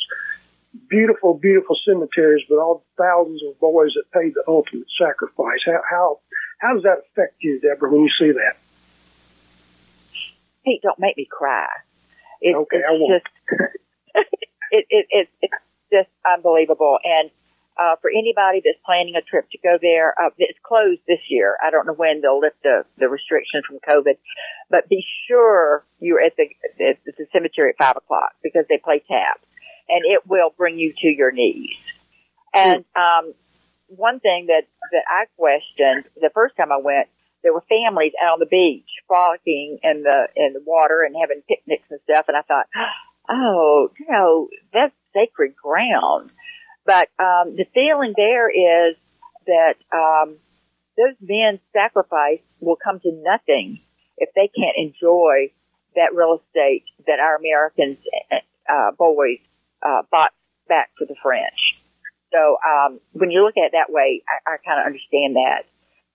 beautiful, 0.89 1.35
beautiful 1.35 1.77
cemeteries, 1.87 2.45
with 2.49 2.59
all 2.59 2.85
thousands 2.97 3.43
of 3.49 3.59
boys 3.61 3.93
that 3.95 4.11
paid 4.13 4.35
the 4.35 4.43
ultimate 4.49 4.87
sacrifice? 5.01 5.61
How 5.67 5.81
how 5.91 6.21
how 6.61 6.75
does 6.75 6.83
that 6.83 6.99
affect 7.13 7.37
you, 7.41 7.61
Deborah, 7.61 7.91
when 7.91 8.03
you 8.03 8.11
see 8.19 8.33
that? 8.33 8.57
Pete, 10.65 10.83
don't 10.83 10.99
make 10.99 11.17
me 11.17 11.27
cry. 11.31 11.67
It, 12.41 12.55
Okay, 12.57 12.79
I 12.79 12.93
it's 12.93 13.01
won't. 13.01 13.23
just 13.23 13.27
it, 14.71 14.87
it, 14.91 15.07
it, 15.11 15.29
it's 15.43 15.55
just 15.93 16.09
unbelievable. 16.27 16.99
And 17.03 17.31
uh, 17.79 17.95
for 18.03 18.11
anybody 18.11 18.61
that's 18.65 18.79
planning 18.85 19.15
a 19.15 19.23
trip 19.23 19.49
to 19.51 19.59
go 19.59 19.79
there, 19.81 20.15
uh, 20.19 20.31
it's 20.39 20.59
closed 20.67 21.01
this 21.07 21.23
year. 21.31 21.57
I 21.65 21.71
don't 21.71 21.87
know 21.87 21.95
when 21.95 22.21
they'll 22.21 22.41
lift 22.41 22.63
the, 22.63 22.85
the 22.99 23.09
restrictions 23.09 23.65
from 23.67 23.79
COVID, 23.79 24.19
but 24.69 24.89
be 24.89 25.05
sure 25.29 25.87
you're 26.01 26.21
at 26.21 26.35
the 26.37 26.51
at 26.83 26.99
the 27.07 27.27
cemetery 27.33 27.71
at 27.71 27.79
five 27.79 27.97
o'clock 27.97 28.35
because 28.43 28.65
they 28.69 28.79
play 28.79 29.03
tap, 29.07 29.41
and 29.89 30.03
it 30.05 30.27
will 30.27 30.51
bring 30.57 30.79
you 30.79 30.93
to 31.03 31.09
your 31.09 31.31
knees. 31.31 31.79
And 32.55 32.85
um, 32.97 33.35
one 33.87 34.19
thing 34.21 34.47
that 34.49 34.67
that 34.93 35.05
I 35.09 35.27
questioned 35.37 36.11
the 36.17 36.31
first 36.35 36.57
time 36.57 36.73
I 36.73 36.79
went, 36.83 37.09
there 37.43 37.53
were 37.53 37.65
families 37.69 38.13
out 38.23 38.35
on 38.35 38.41
the 38.41 38.47
beach 38.47 38.89
frolicking 39.07 39.79
in 39.83 40.03
the 40.03 40.27
in 40.35 40.53
the 40.53 40.63
water 40.67 41.05
and 41.07 41.15
having 41.15 41.43
picnics 41.47 41.87
and 41.91 42.01
stuff, 42.05 42.27
and 42.27 42.37
I 42.37 42.43
thought, 42.43 42.67
oh, 43.31 43.91
you 43.99 44.07
know, 44.11 44.49
that's 44.73 44.95
sacred 45.15 45.55
ground. 45.57 46.31
But 46.89 47.13
um, 47.21 47.53
the 47.55 47.67
feeling 47.75 48.15
there 48.17 48.49
is 48.49 48.97
that 49.45 49.77
um, 49.93 50.39
those 50.97 51.13
men's 51.21 51.61
sacrifice 51.71 52.41
will 52.61 52.79
come 52.83 52.99
to 53.01 53.13
nothing 53.13 53.81
if 54.17 54.31
they 54.35 54.49
can't 54.49 54.75
enjoy 54.75 55.53
that 55.97 56.15
real 56.15 56.41
estate 56.41 56.85
that 57.07 57.21
our 57.21 57.37
Americans 57.37 57.99
uh, 58.33 58.93
boys 58.97 59.37
uh, 59.85 60.01
bought 60.11 60.33
back 60.67 60.89
for 60.97 61.05
the 61.05 61.15
French. 61.23 61.77
So 62.33 62.57
um, 62.65 63.01
when 63.13 63.31
you 63.31 63.45
look 63.45 63.59
at 63.59 63.69
it 63.69 63.73
that 63.73 63.93
way, 63.93 64.23
I, 64.25 64.55
I 64.55 64.57
kind 64.57 64.81
of 64.81 64.87
understand 64.87 65.37
that. 65.37 65.69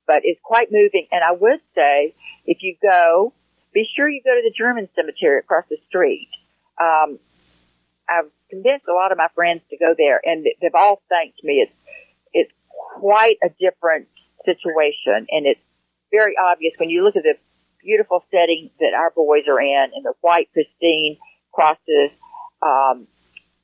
But 0.07 0.21
it's 0.23 0.39
quite 0.43 0.71
moving. 0.71 1.05
And 1.11 1.21
I 1.23 1.33
would 1.33 1.61
say, 1.75 2.15
if 2.47 2.57
you 2.61 2.77
go, 2.81 3.31
be 3.75 3.85
sure 3.95 4.09
you 4.09 4.21
go 4.25 4.33
to 4.33 4.41
the 4.43 4.53
German 4.57 4.89
cemetery 4.95 5.37
across 5.37 5.65
the 5.69 5.77
street. 5.87 6.29
Um, 6.81 7.19
I've 8.09 8.31
convinced 8.49 8.85
a 8.89 8.93
lot 8.93 9.11
of 9.11 9.17
my 9.17 9.27
friends 9.35 9.61
to 9.69 9.77
go 9.77 9.93
there, 9.97 10.19
and 10.23 10.45
they've 10.61 10.75
all 10.75 11.01
thanked 11.09 11.43
me. 11.43 11.65
It's 11.65 11.71
it's 12.33 12.51
quite 12.99 13.37
a 13.43 13.49
different 13.59 14.07
situation, 14.45 15.27
and 15.29 15.45
it's 15.45 15.61
very 16.11 16.35
obvious 16.37 16.73
when 16.77 16.89
you 16.89 17.03
look 17.03 17.15
at 17.15 17.23
the 17.23 17.35
beautiful 17.81 18.23
setting 18.31 18.69
that 18.79 18.93
our 18.95 19.11
boys 19.11 19.43
are 19.47 19.59
in, 19.61 19.91
and 19.95 20.05
the 20.05 20.13
white 20.21 20.49
pristine 20.53 21.17
crosses. 21.51 22.11
Um, 22.61 23.07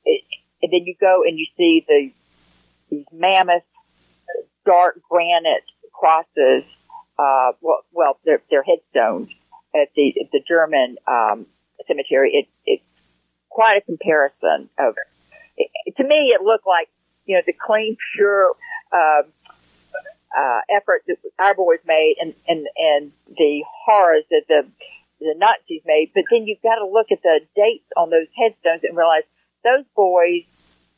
it, 0.04 0.22
and 0.62 0.72
then 0.72 0.84
you 0.84 0.94
go 1.00 1.22
and 1.26 1.38
you 1.38 1.46
see 1.56 1.84
the 1.86 2.12
these 2.90 3.06
mammoth 3.12 3.62
dark 4.66 5.00
granite 5.08 5.64
crosses. 5.92 6.64
Uh, 7.18 7.52
well, 7.60 7.84
well, 7.92 8.18
they're, 8.24 8.42
they're 8.50 8.64
headstones 8.64 9.28
at 9.74 9.88
the 9.94 10.14
at 10.20 10.30
the 10.32 10.40
German 10.46 10.96
um, 11.06 11.46
cemetery. 11.86 12.30
It, 12.32 12.48
it's 12.64 12.89
quite 13.50 13.76
a 13.76 13.80
comparison 13.82 14.70
of. 14.78 14.94
It, 15.56 15.96
to 15.96 16.04
me, 16.04 16.32
it 16.32 16.40
looked 16.40 16.66
like 16.66 16.88
you 17.26 17.36
know 17.36 17.42
the 17.44 17.52
clean, 17.52 17.96
pure 18.16 18.52
uh, 18.92 19.22
uh, 20.36 20.60
effort 20.74 21.02
that 21.06 21.16
our 21.38 21.54
boys 21.54 21.80
made, 21.84 22.16
and 22.20 22.34
and 22.48 22.66
and 22.76 23.12
the 23.28 23.62
horrors 23.84 24.24
that 24.30 24.44
the 24.48 24.62
the 25.20 25.34
Nazis 25.36 25.82
made. 25.84 26.12
But 26.14 26.24
then 26.30 26.46
you've 26.46 26.62
got 26.62 26.76
to 26.76 26.86
look 26.86 27.08
at 27.12 27.22
the 27.22 27.40
dates 27.54 27.90
on 27.96 28.10
those 28.10 28.28
headstones 28.38 28.82
and 28.84 28.96
realize 28.96 29.24
those 29.62 29.84
boys 29.94 30.48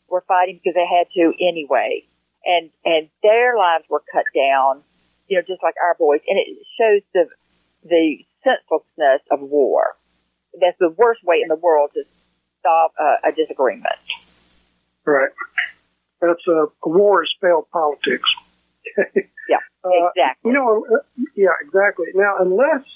were 0.09 0.25
fighting 0.29 0.61
because 0.63 0.77
they 0.77 0.87
had 0.87 1.09
to 1.17 1.33
anyway, 1.41 2.05
and 2.45 2.71
and 2.85 3.09
their 3.23 3.57
lives 3.57 3.85
were 3.89 4.03
cut 4.13 4.27
down, 4.35 4.83
you 5.27 5.37
know, 5.37 5.43
just 5.43 5.63
like 5.63 5.75
our 5.83 5.97
boys, 5.99 6.21
and 6.29 6.39
it 6.39 6.47
shows 6.79 7.03
the 7.15 7.27
the 7.89 8.25
senselessness 8.45 9.23
of 9.31 9.41
war. 9.41 9.97
That's 10.61 10.79
the 10.79 10.91
worst 10.91 11.25
way 11.25 11.41
in 11.43 11.49
the 11.49 11.57
world 11.57 11.91
to 11.95 12.05
solve 12.63 12.93
a, 12.99 13.29
a 13.29 13.33
disagreement. 13.33 13.99
Right. 15.05 15.31
That's 16.21 16.47
a, 16.49 16.67
a 16.85 16.89
war 16.89 17.23
is 17.25 17.31
failed 17.41 17.67
politics. 17.73 18.29
Yeah, 19.49 19.59
Uh, 19.85 20.09
exactly. 20.15 20.51
You 20.51 20.53
know, 20.55 20.87
uh, 20.87 21.03
yeah, 21.35 21.51
exactly. 21.61 22.07
Now, 22.15 22.37
unless 22.39 22.87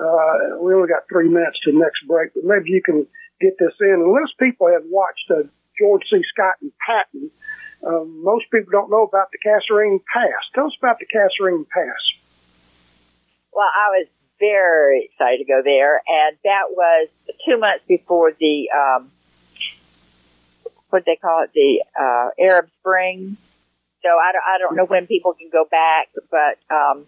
uh, 0.00 0.56
we 0.60 0.72
only 0.72 0.88
got 0.88 1.02
three 1.12 1.28
minutes 1.28 1.60
to 1.64 1.72
the 1.72 1.78
next 1.78 2.06
break, 2.08 2.32
but 2.34 2.44
maybe 2.44 2.70
you 2.70 2.80
can 2.82 3.06
get 3.40 3.58
this 3.58 3.74
in. 3.80 4.00
Unless 4.00 4.32
people 4.40 4.68
have 4.72 4.84
watched 4.88 5.30
uh, 5.30 5.42
George 5.78 6.02
C. 6.10 6.22
Scott 6.32 6.54
and 6.62 6.72
Patton, 6.84 7.30
um, 7.86 8.24
most 8.24 8.46
people 8.50 8.72
don't 8.72 8.90
know 8.90 9.02
about 9.04 9.28
the 9.30 9.38
Kasserine 9.44 10.00
Pass. 10.12 10.40
Tell 10.54 10.66
us 10.66 10.76
about 10.80 10.98
the 10.98 11.06
Kasserine 11.06 11.68
Pass. 11.68 12.02
Well, 13.52 13.68
I 13.68 14.00
was 14.00 14.06
very 14.38 15.10
excited 15.10 15.38
to 15.38 15.44
go 15.44 15.62
there, 15.64 16.00
and 16.06 16.36
that 16.44 16.70
was 16.70 17.08
two 17.46 17.58
months 17.58 17.84
before 17.88 18.32
the 18.38 18.68
um, 18.74 19.10
what 20.90 21.04
they 21.04 21.16
call 21.16 21.44
it, 21.44 21.50
the 21.54 21.84
uh, 21.98 22.30
Arab 22.40 22.68
Spring. 22.80 23.36
So 24.02 24.08
I 24.08 24.32
don't, 24.32 24.44
I 24.46 24.58
don't 24.58 24.76
know 24.76 24.86
when 24.86 25.06
people 25.06 25.34
can 25.34 25.50
go 25.50 25.64
back, 25.68 26.08
but 26.30 26.58
um, 26.74 27.06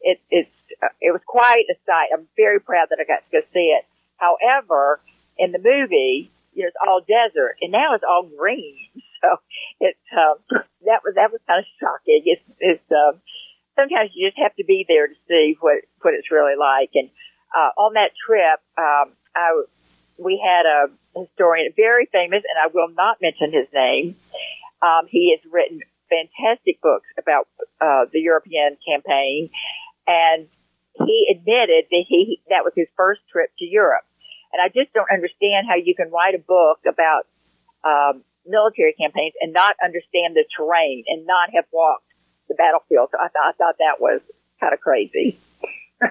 it, 0.00 0.20
it's 0.30 0.50
uh, 0.82 0.88
it 1.00 1.12
was 1.12 1.22
quite 1.26 1.64
a 1.70 1.74
sight. 1.86 2.10
I'm 2.12 2.28
very 2.36 2.60
proud 2.60 2.88
that 2.90 2.98
I 3.00 3.04
got 3.04 3.24
to 3.24 3.32
go 3.32 3.40
see 3.52 3.74
it. 3.76 3.84
However, 4.16 5.00
in 5.38 5.52
the 5.52 5.58
movie, 5.58 6.30
it's 6.54 6.76
all 6.86 7.00
desert, 7.00 7.56
and 7.62 7.72
now 7.72 7.94
it's 7.94 8.04
all 8.08 8.28
green. 8.36 8.76
So 9.20 9.34
it's 9.80 9.98
um, 10.14 10.62
that 10.86 11.02
was 11.02 11.14
that 11.16 11.32
was 11.32 11.40
kind 11.48 11.58
of 11.58 11.66
shocking. 11.80 12.22
It's 12.24 12.42
it's 12.60 12.92
um, 12.92 13.18
sometimes 13.78 14.10
you 14.14 14.26
just 14.26 14.38
have 14.42 14.54
to 14.56 14.64
be 14.64 14.84
there 14.88 15.06
to 15.06 15.14
see 15.28 15.56
what 15.60 15.86
what 16.02 16.14
it's 16.14 16.30
really 16.30 16.58
like. 16.58 16.90
And 16.94 17.10
uh, 17.54 17.70
on 17.78 17.94
that 17.94 18.10
trip, 18.18 18.60
um, 18.76 19.14
I 19.36 19.62
we 20.18 20.42
had 20.42 20.66
a 20.66 20.90
historian, 21.14 21.72
very 21.76 22.08
famous, 22.10 22.42
and 22.42 22.58
I 22.58 22.66
will 22.74 22.90
not 22.90 23.22
mention 23.22 23.52
his 23.52 23.68
name. 23.72 24.16
Um, 24.82 25.06
he 25.08 25.36
has 25.36 25.52
written 25.52 25.80
fantastic 26.10 26.82
books 26.82 27.06
about 27.18 27.46
uh, 27.80 28.10
the 28.12 28.20
European 28.20 28.76
campaign, 28.82 29.50
and 30.06 30.48
he 31.06 31.30
admitted 31.30 31.86
that 31.90 32.04
he 32.08 32.40
that 32.50 32.64
was 32.64 32.72
his 32.74 32.88
first 32.96 33.20
trip 33.30 33.50
to 33.58 33.64
Europe. 33.64 34.04
And 34.52 34.62
I 34.62 34.68
just 34.68 34.92
don't 34.94 35.10
understand 35.12 35.68
how 35.68 35.76
you 35.76 35.94
can 35.94 36.10
write 36.10 36.34
a 36.34 36.42
book 36.42 36.80
about 36.88 37.28
um, 37.84 38.24
military 38.46 38.94
campaigns 38.94 39.34
and 39.40 39.52
not 39.52 39.76
understand 39.84 40.34
the 40.34 40.44
terrain 40.56 41.04
and 41.06 41.26
not 41.26 41.50
have 41.54 41.66
walked 41.70 42.07
the 42.48 42.54
battlefield. 42.54 43.08
So 43.12 43.18
I, 43.18 43.28
th- 43.28 43.44
I 43.44 43.52
thought 43.56 43.76
that 43.78 44.00
was 44.00 44.20
kind 44.60 44.72
of 44.74 44.80
crazy. 44.80 45.38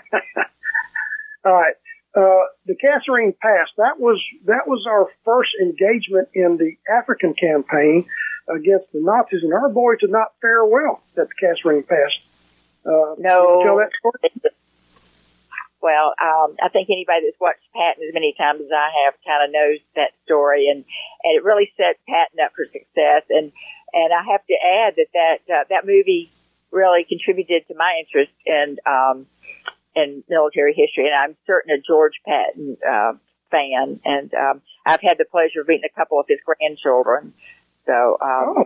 All 1.45 1.53
right. 1.53 1.75
Uh, 2.15 2.45
the 2.65 2.75
Kasserine 2.75 3.37
Pass, 3.39 3.67
that 3.77 3.99
was, 3.99 4.19
that 4.45 4.67
was 4.67 4.85
our 4.89 5.07
first 5.23 5.51
engagement 5.61 6.29
in 6.33 6.57
the 6.57 6.73
African 6.91 7.33
campaign 7.35 8.05
against 8.49 8.85
the 8.91 8.99
Nazis, 9.01 9.43
and 9.43 9.53
our 9.53 9.69
boys 9.69 9.99
did 9.99 10.09
not 10.11 10.33
fare 10.41 10.65
well 10.65 11.03
at 11.17 11.27
the 11.27 11.35
Kasserine 11.45 11.87
Pass. 11.87 12.11
Uh, 12.85 13.15
No. 13.19 13.61
Tell 13.63 13.77
that 13.77 13.91
story. 13.99 14.51
Well, 15.81 16.13
um, 16.17 16.57
I 16.61 16.69
think 16.69 16.89
anybody 16.89 17.25
that's 17.25 17.39
watched 17.39 17.61
Patton 17.73 18.01
as 18.01 18.13
many 18.13 18.33
times 18.37 18.61
as 18.61 18.73
I 18.73 18.89
have 19.05 19.13
kind 19.21 19.45
of 19.45 19.53
knows 19.53 19.79
that 19.95 20.11
story, 20.25 20.69
and 20.69 20.83
and 21.23 21.31
it 21.37 21.43
really 21.43 21.71
set 21.77 22.01
Patton 22.09 22.39
up 22.43 22.51
for 22.55 22.65
success. 22.65 23.29
And 23.29 23.51
and 23.93 24.09
I 24.13 24.23
have 24.31 24.45
to 24.47 24.57
add 24.57 24.95
that 24.97 25.11
that 25.13 25.39
uh, 25.53 25.63
that 25.69 25.85
movie 25.85 26.31
really 26.71 27.05
contributed 27.07 27.67
to 27.67 27.75
my 27.75 28.01
interest 28.01 28.33
in 28.45 28.77
um, 28.85 29.27
in 29.95 30.23
military 30.29 30.73
history, 30.73 31.07
and 31.07 31.15
I'm 31.15 31.37
certain 31.45 31.71
a 31.71 31.81
George 31.81 32.21
Patton 32.25 32.77
uh, 32.81 33.13
fan, 33.51 33.99
and 34.03 34.33
um, 34.33 34.61
I've 34.85 35.01
had 35.01 35.17
the 35.17 35.25
pleasure 35.25 35.61
of 35.61 35.67
meeting 35.67 35.89
a 35.89 35.95
couple 35.95 36.19
of 36.19 36.25
his 36.27 36.39
grandchildren. 36.45 37.33
So, 37.85 38.17
um, 38.21 38.65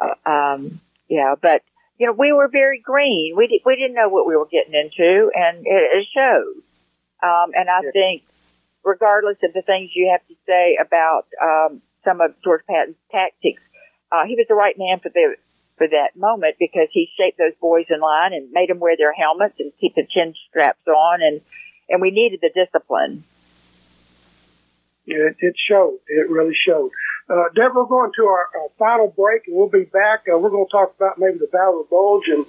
uh, 0.00 0.28
um, 0.28 0.80
yeah, 1.08 1.34
but 1.40 1.62
you 2.02 2.08
know, 2.08 2.14
we 2.18 2.32
were 2.32 2.48
very 2.48 2.80
green. 2.80 3.34
We 3.36 3.46
di- 3.46 3.62
we 3.64 3.76
didn't 3.76 3.94
know 3.94 4.08
what 4.08 4.26
we 4.26 4.34
were 4.34 4.50
getting 4.50 4.74
into, 4.74 5.30
and 5.32 5.58
it, 5.58 6.02
it 6.02 6.06
showed. 6.12 6.58
Um, 7.22 7.52
and 7.54 7.70
I 7.70 7.78
think, 7.92 8.24
regardless 8.82 9.36
of 9.44 9.52
the 9.52 9.62
things 9.62 9.90
you 9.94 10.10
have 10.10 10.26
to 10.26 10.34
say 10.44 10.76
about 10.82 11.30
um, 11.40 11.80
some 12.02 12.20
of 12.20 12.34
George 12.42 12.62
Patton's 12.68 12.98
tactics, 13.12 13.62
uh, 14.10 14.26
he 14.26 14.34
was 14.34 14.46
the 14.48 14.56
right 14.56 14.74
man 14.76 14.98
for 14.98 15.10
the 15.14 15.36
for 15.78 15.86
that 15.86 16.18
moment 16.18 16.56
because 16.58 16.88
he 16.90 17.06
shaped 17.16 17.38
those 17.38 17.54
boys 17.60 17.86
in 17.88 18.00
line 18.00 18.32
and 18.32 18.50
made 18.50 18.68
them 18.68 18.80
wear 18.80 18.96
their 18.96 19.14
helmets 19.14 19.54
and 19.60 19.70
keep 19.80 19.94
the 19.94 20.02
chin 20.02 20.34
straps 20.50 20.82
on, 20.88 21.22
and 21.22 21.40
and 21.88 22.02
we 22.02 22.10
needed 22.10 22.40
the 22.42 22.50
discipline. 22.50 23.22
Yeah, 25.06 25.30
it, 25.30 25.36
it 25.40 25.54
showed. 25.68 25.98
It 26.06 26.30
really 26.30 26.54
showed. 26.54 26.90
Uh, 27.28 27.48
Deborah, 27.54 27.82
we're 27.82 27.86
going 27.86 28.12
to 28.16 28.24
our, 28.26 28.46
our 28.60 28.68
final 28.78 29.08
break, 29.08 29.46
and 29.46 29.56
we'll 29.56 29.68
be 29.68 29.84
back. 29.84 30.24
Uh, 30.30 30.38
we're 30.38 30.50
going 30.50 30.66
to 30.66 30.72
talk 30.72 30.94
about 30.96 31.18
maybe 31.18 31.38
the 31.38 31.50
Battle 31.50 31.80
of 31.80 31.90
Bulge 31.90 32.28
and 32.28 32.46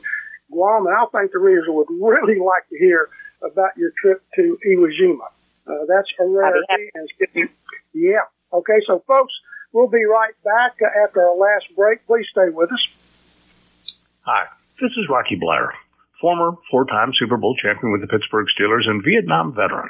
Guam, 0.52 0.86
and 0.86 0.96
I 0.96 1.06
think 1.12 1.32
the 1.32 1.40
readers 1.40 1.66
would 1.68 1.88
really 1.90 2.40
like 2.40 2.68
to 2.70 2.78
hear 2.78 3.10
about 3.42 3.78
your 3.78 3.92
trip 4.02 4.24
to 4.36 4.58
Iwo 4.66 4.88
Jima. 4.94 5.30
Uh, 5.66 5.86
that's 5.88 6.10
a 6.20 6.28
rarity. 6.28 6.92
And 6.94 7.10
getting, 7.20 7.50
yeah. 7.94 8.28
Okay, 8.52 8.80
so 8.86 9.04
folks, 9.08 9.34
we'll 9.72 9.88
be 9.88 10.04
right 10.06 10.34
back 10.44 10.78
uh, 10.82 11.06
after 11.06 11.22
our 11.22 11.36
last 11.36 11.66
break. 11.76 12.06
Please 12.06 12.26
stay 12.32 12.50
with 12.50 12.72
us. 12.72 14.00
Hi, 14.22 14.46
this 14.82 14.92
is 14.92 15.08
Rocky 15.10 15.36
Bleier, 15.36 15.72
former 16.22 16.58
four-time 16.70 17.14
Super 17.18 17.38
Bowl 17.38 17.56
champion 17.62 17.92
with 17.92 18.02
the 18.02 18.08
Pittsburgh 18.08 18.48
Steelers 18.58 18.88
and 18.88 19.04
Vietnam 19.04 19.54
veteran. 19.54 19.90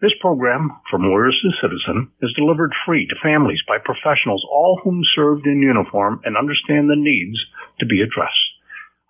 This 0.00 0.14
program, 0.20 0.70
From 0.90 1.08
Warriors 1.10 1.40
to 1.42 1.50
Citizen, 1.60 2.12
is 2.22 2.32
delivered 2.36 2.72
free 2.86 3.08
to 3.08 3.16
families 3.20 3.60
by 3.66 3.78
professionals, 3.82 4.46
all 4.48 4.80
whom 4.84 5.02
served 5.16 5.44
in 5.46 5.60
uniform 5.60 6.20
and 6.24 6.36
understand 6.36 6.88
the 6.88 6.94
needs 6.94 7.36
to 7.80 7.86
be 7.86 8.00
addressed. 8.00 8.38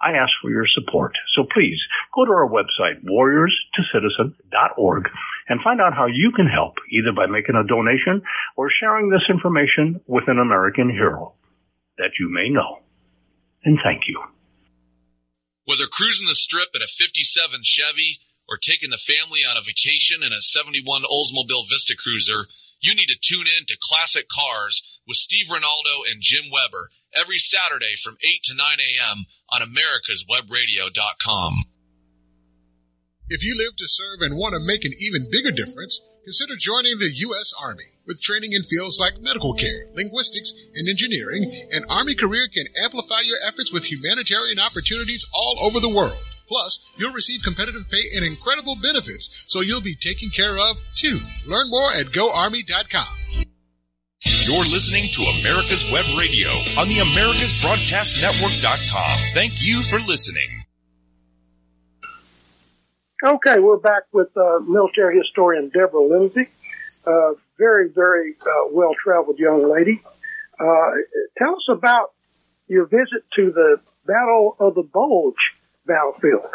I 0.01 0.13
ask 0.13 0.33
for 0.41 0.51
your 0.51 0.67
support. 0.67 1.13
So 1.37 1.45
please 1.53 1.79
go 2.15 2.25
to 2.25 2.33
our 2.33 2.49
website, 2.49 3.05
warriorstocitizen.org, 3.05 5.11
and 5.49 5.61
find 5.61 5.83
out 5.83 5.93
how 5.93 6.07
you 6.07 6.33
can 6.35 6.47
help, 6.47 6.77
either 6.91 7.13
by 7.13 7.27
making 7.27 7.57
a 7.57 7.65
donation 7.69 8.23
or 8.57 8.71
sharing 8.71 9.11
this 9.11 9.29
information 9.29 10.01
with 10.07 10.27
an 10.29 10.39
American 10.39 10.89
hero 10.89 11.35
that 11.99 12.13
you 12.19 12.31
may 12.33 12.49
know. 12.49 12.79
And 13.65 13.79
thank 13.85 14.09
you. 14.09 14.23
Whether 15.67 15.85
cruising 15.85 16.29
the 16.29 16.35
strip 16.35 16.71
in 16.75 16.81
a 16.81 16.87
57 16.87 17.61
Chevy, 17.63 18.21
or 18.49 18.57
taking 18.57 18.91
the 18.91 18.97
family 18.97 19.41
on 19.41 19.57
a 19.57 19.63
vacation 19.63 20.23
in 20.23 20.33
a 20.33 20.41
71 20.41 21.03
Oldsmobile 21.03 21.69
Vista 21.69 21.95
Cruiser, 21.97 22.47
you 22.81 22.95
need 22.95 23.07
to 23.07 23.19
tune 23.21 23.47
in 23.59 23.67
to 23.67 23.77
Classic 23.81 24.27
Cars 24.29 24.83
with 25.07 25.17
Steve 25.17 25.47
Ronaldo 25.49 26.09
and 26.11 26.21
Jim 26.21 26.45
Weber 26.51 26.89
every 27.15 27.39
Saturday 27.39 27.95
from 28.03 28.17
8 28.23 28.43
to 28.45 28.55
9 28.55 28.67
a.m. 28.79 29.27
on 29.51 29.61
americaswebradio.com. 29.63 31.55
If 33.29 33.45
you 33.45 33.57
live 33.59 33.77
to 33.77 33.85
serve 33.87 34.23
and 34.23 34.39
want 34.39 34.55
to 34.55 34.61
make 34.61 34.85
an 34.85 34.93
even 35.01 35.29
bigger 35.31 35.51
difference, 35.51 36.01
consider 36.25 36.57
joining 36.57 36.99
the 36.99 37.13
U.S. 37.29 37.53
Army. 37.61 37.85
With 38.07 38.23
training 38.23 38.53
in 38.55 38.63
fields 38.63 38.99
like 38.99 39.21
medical 39.21 39.53
care, 39.53 39.85
linguistics, 39.93 40.55
and 40.75 40.89
engineering, 40.89 41.45
an 41.73 41.85
Army 41.91 42.15
career 42.15 42.49
can 42.49 42.65
amplify 42.83 43.21
your 43.25 43.37
efforts 43.45 43.71
with 43.71 43.91
humanitarian 43.93 44.59
opportunities 44.59 45.27
all 45.35 45.59
over 45.61 45.79
the 45.79 45.95
world. 45.95 46.17
Plus, 46.49 46.93
you'll 46.97 47.13
receive 47.13 47.43
competitive 47.43 47.91
pay 47.91 48.03
and 48.17 48.25
incredible 48.25 48.77
benefits, 48.81 49.45
so 49.47 49.61
you'll 49.61 49.83
be 49.83 49.95
taken 49.95 50.31
care 50.31 50.59
of 50.59 50.81
too. 50.95 51.19
Learn 51.47 51.69
more 51.71 51.93
at 51.93 52.07
goarmy.com. 52.07 53.45
You're 54.49 54.65
listening 54.65 55.13
to 55.13 55.23
America's 55.39 55.85
Web 55.93 56.07
Radio 56.19 56.49
on 56.81 56.89
the 56.89 56.97
AmericasBroadcastNetwork.com. 57.05 59.19
Thank 59.35 59.63
you 59.63 59.83
for 59.83 59.99
listening. 60.01 60.65
Okay, 63.23 63.59
we're 63.59 63.77
back 63.77 64.05
with 64.13 64.35
uh, 64.37 64.61
military 64.61 65.19
historian 65.19 65.69
Deborah 65.69 66.03
Lindsay. 66.03 66.49
Uh, 67.07 67.35
very, 67.59 67.91
very 67.91 68.37
uh, 68.41 68.69
well 68.71 68.95
traveled 69.03 69.39
young 69.39 69.71
lady. 69.71 70.01
Uh, 70.59 70.93
tell 71.37 71.55
us 71.55 71.69
about 71.71 72.15
your 72.69 72.87
visit 72.87 73.27
to 73.37 73.53
the 73.53 73.83
Battle 74.07 74.57
of 74.59 74.75
the 74.75 74.83
Bulge 74.83 75.37
battlefield? 75.89 76.47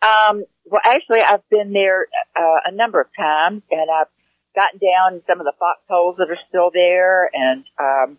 Um, 0.00 0.44
well, 0.64 0.80
actually, 0.84 1.20
I've 1.20 1.46
been 1.50 1.72
there 1.72 2.06
uh, 2.34 2.60
a 2.66 2.72
number 2.72 3.00
of 3.00 3.08
times, 3.18 3.62
and 3.70 3.90
I've 3.90 4.08
gotten 4.54 4.78
down 4.78 5.22
some 5.26 5.40
of 5.40 5.44
the 5.44 5.52
foxholes 5.58 6.16
that 6.16 6.30
are 6.30 6.38
still 6.48 6.70
there, 6.72 7.30
and 7.34 7.64
um, 7.78 8.18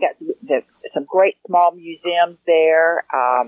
got 0.00 0.18
the, 0.18 0.62
some 0.94 1.04
great 1.04 1.36
small 1.46 1.72
museums 1.72 2.38
there. 2.46 3.04
Um, 3.14 3.46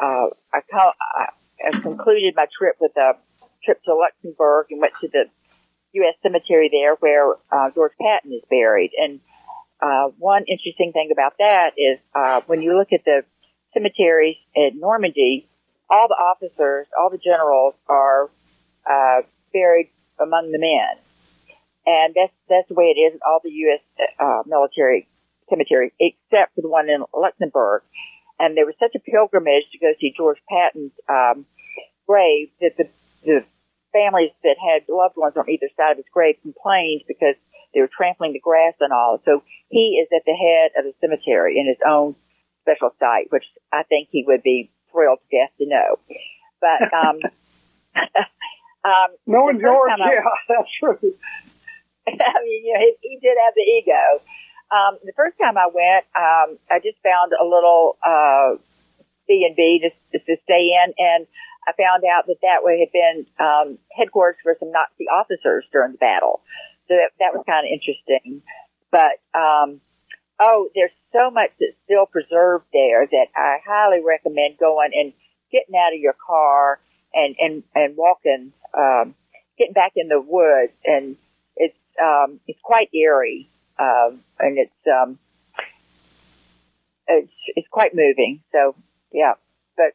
uh, 0.00 0.26
I, 0.52 0.60
call, 0.70 0.92
I, 1.00 1.26
I 1.66 1.70
concluded 1.70 2.34
my 2.36 2.46
trip 2.56 2.76
with 2.80 2.96
a 2.96 3.12
trip 3.64 3.82
to 3.84 3.94
Luxembourg 3.94 4.66
and 4.70 4.80
went 4.80 4.92
to 5.00 5.08
the 5.08 5.24
U.S. 5.94 6.14
cemetery 6.22 6.70
there 6.72 6.94
where 6.96 7.32
uh, 7.52 7.70
George 7.74 7.92
Patton 8.00 8.32
is 8.32 8.42
buried. 8.50 8.90
And 8.98 9.20
uh, 9.80 10.08
one 10.18 10.44
interesting 10.48 10.92
thing 10.92 11.10
about 11.12 11.34
that 11.38 11.72
is 11.76 11.98
uh, 12.14 12.40
when 12.46 12.62
you 12.62 12.76
look 12.76 12.92
at 12.92 13.04
the 13.04 13.22
cemeteries 13.74 14.36
in 14.54 14.78
Normandy, 14.78 15.48
all 15.90 16.08
the 16.08 16.14
officers, 16.14 16.86
all 16.98 17.10
the 17.10 17.18
generals 17.18 17.74
are 17.88 18.30
uh, 18.88 19.22
buried 19.52 19.90
among 20.20 20.52
the 20.52 20.58
men, 20.58 20.96
and 21.86 22.14
that's 22.14 22.32
that's 22.48 22.68
the 22.68 22.74
way 22.74 22.94
it 22.96 23.00
is 23.00 23.14
in 23.14 23.20
all 23.26 23.40
the 23.42 23.50
U.S. 23.50 23.80
Uh, 24.18 24.42
military 24.46 25.08
cemeteries, 25.48 25.92
except 26.00 26.54
for 26.54 26.62
the 26.62 26.68
one 26.68 26.88
in 26.88 27.04
Luxembourg. 27.14 27.82
And 28.38 28.56
there 28.56 28.66
was 28.66 28.74
such 28.80 28.94
a 28.96 28.98
pilgrimage 28.98 29.70
to 29.72 29.78
go 29.78 29.92
see 30.00 30.12
George 30.16 30.38
Patton's 30.48 30.92
um, 31.08 31.46
grave 32.06 32.48
that 32.60 32.76
the, 32.76 32.88
the 33.24 33.44
families 33.92 34.32
that 34.42 34.56
had 34.58 34.88
loved 34.88 35.16
ones 35.16 35.36
on 35.36 35.48
either 35.48 35.68
side 35.76 35.92
of 35.92 35.96
his 35.98 36.10
grave 36.12 36.36
complained 36.42 37.02
because 37.06 37.36
they 37.74 37.80
were 37.80 37.90
trampling 37.92 38.32
the 38.32 38.40
grass 38.40 38.74
and 38.80 38.92
all. 38.92 39.20
So 39.24 39.42
he 39.68 40.00
is 40.00 40.08
at 40.14 40.24
the 40.24 40.34
head 40.34 40.72
of 40.76 40.84
the 40.84 40.94
cemetery 41.00 41.58
in 41.58 41.68
his 41.68 41.78
own 41.86 42.16
special 42.62 42.94
site, 42.98 43.30
which 43.30 43.44
I 43.72 43.82
think 43.84 44.08
he 44.10 44.24
would 44.26 44.42
be 44.42 44.70
thrilled 44.90 45.18
to 45.18 45.36
death 45.36 45.52
to 45.58 45.66
know. 45.66 45.98
But 46.60 46.80
um, 46.94 47.18
um, 48.84 49.10
knowing 49.26 49.60
George, 49.60 49.90
I, 49.90 49.98
yeah, 49.98 50.22
that's 50.48 50.70
true. 50.78 51.14
I 52.06 52.38
mean, 52.42 52.66
you 52.66 52.74
know, 52.74 52.80
he, 52.80 52.96
he 53.02 53.18
did 53.20 53.36
have 53.38 53.54
the 53.54 53.62
ego. 53.62 54.22
Um, 54.72 54.98
the 55.04 55.12
first 55.14 55.36
time 55.38 55.58
I 55.58 55.68
went, 55.68 56.06
um, 56.16 56.58
I 56.70 56.80
just 56.80 56.96
found 57.04 57.32
a 57.36 57.44
little 57.44 57.98
uh, 58.02 58.56
B 59.28 59.44
and 59.46 59.54
B 59.54 59.84
to, 59.84 60.18
to 60.18 60.36
stay 60.44 60.72
in, 60.82 60.94
and 60.96 61.26
I 61.68 61.72
found 61.76 62.02
out 62.04 62.26
that 62.26 62.40
that 62.42 62.64
way 62.64 62.80
had 62.80 62.90
been 62.90 63.26
um, 63.38 63.78
headquarters 63.92 64.40
for 64.42 64.56
some 64.58 64.72
Nazi 64.72 65.06
officers 65.06 65.64
during 65.72 65.92
the 65.92 65.98
battle. 65.98 66.40
So 66.88 66.94
that, 66.94 67.12
that 67.20 67.30
was 67.34 67.44
kind 67.46 67.66
of 67.66 67.70
interesting. 67.70 68.42
But 68.90 69.22
um, 69.38 69.80
oh, 70.40 70.68
there's 70.74 70.90
so 71.12 71.30
much 71.30 71.50
that's 71.60 71.76
still 71.84 72.06
preserved 72.06 72.66
there 72.72 73.06
that 73.06 73.26
I 73.36 73.58
highly 73.64 74.02
recommend 74.04 74.58
going 74.58 74.90
and 74.94 75.12
getting 75.50 75.74
out 75.76 75.94
of 75.94 76.00
your 76.00 76.14
car 76.14 76.80
and 77.14 77.36
and 77.38 77.62
and 77.74 77.96
walking, 77.96 78.52
um, 78.76 79.14
getting 79.58 79.74
back 79.74 79.92
in 79.96 80.08
the 80.08 80.20
woods, 80.20 80.72
and 80.84 81.16
it's 81.56 81.76
um, 82.02 82.40
it's 82.46 82.60
quite 82.62 82.88
eerie, 82.94 83.48
um, 83.78 84.20
and 84.38 84.58
it's 84.58 84.86
um, 84.86 85.18
it's 87.06 87.32
it's 87.54 87.68
quite 87.70 87.94
moving. 87.94 88.42
So 88.52 88.74
yeah, 89.12 89.34
but 89.76 89.92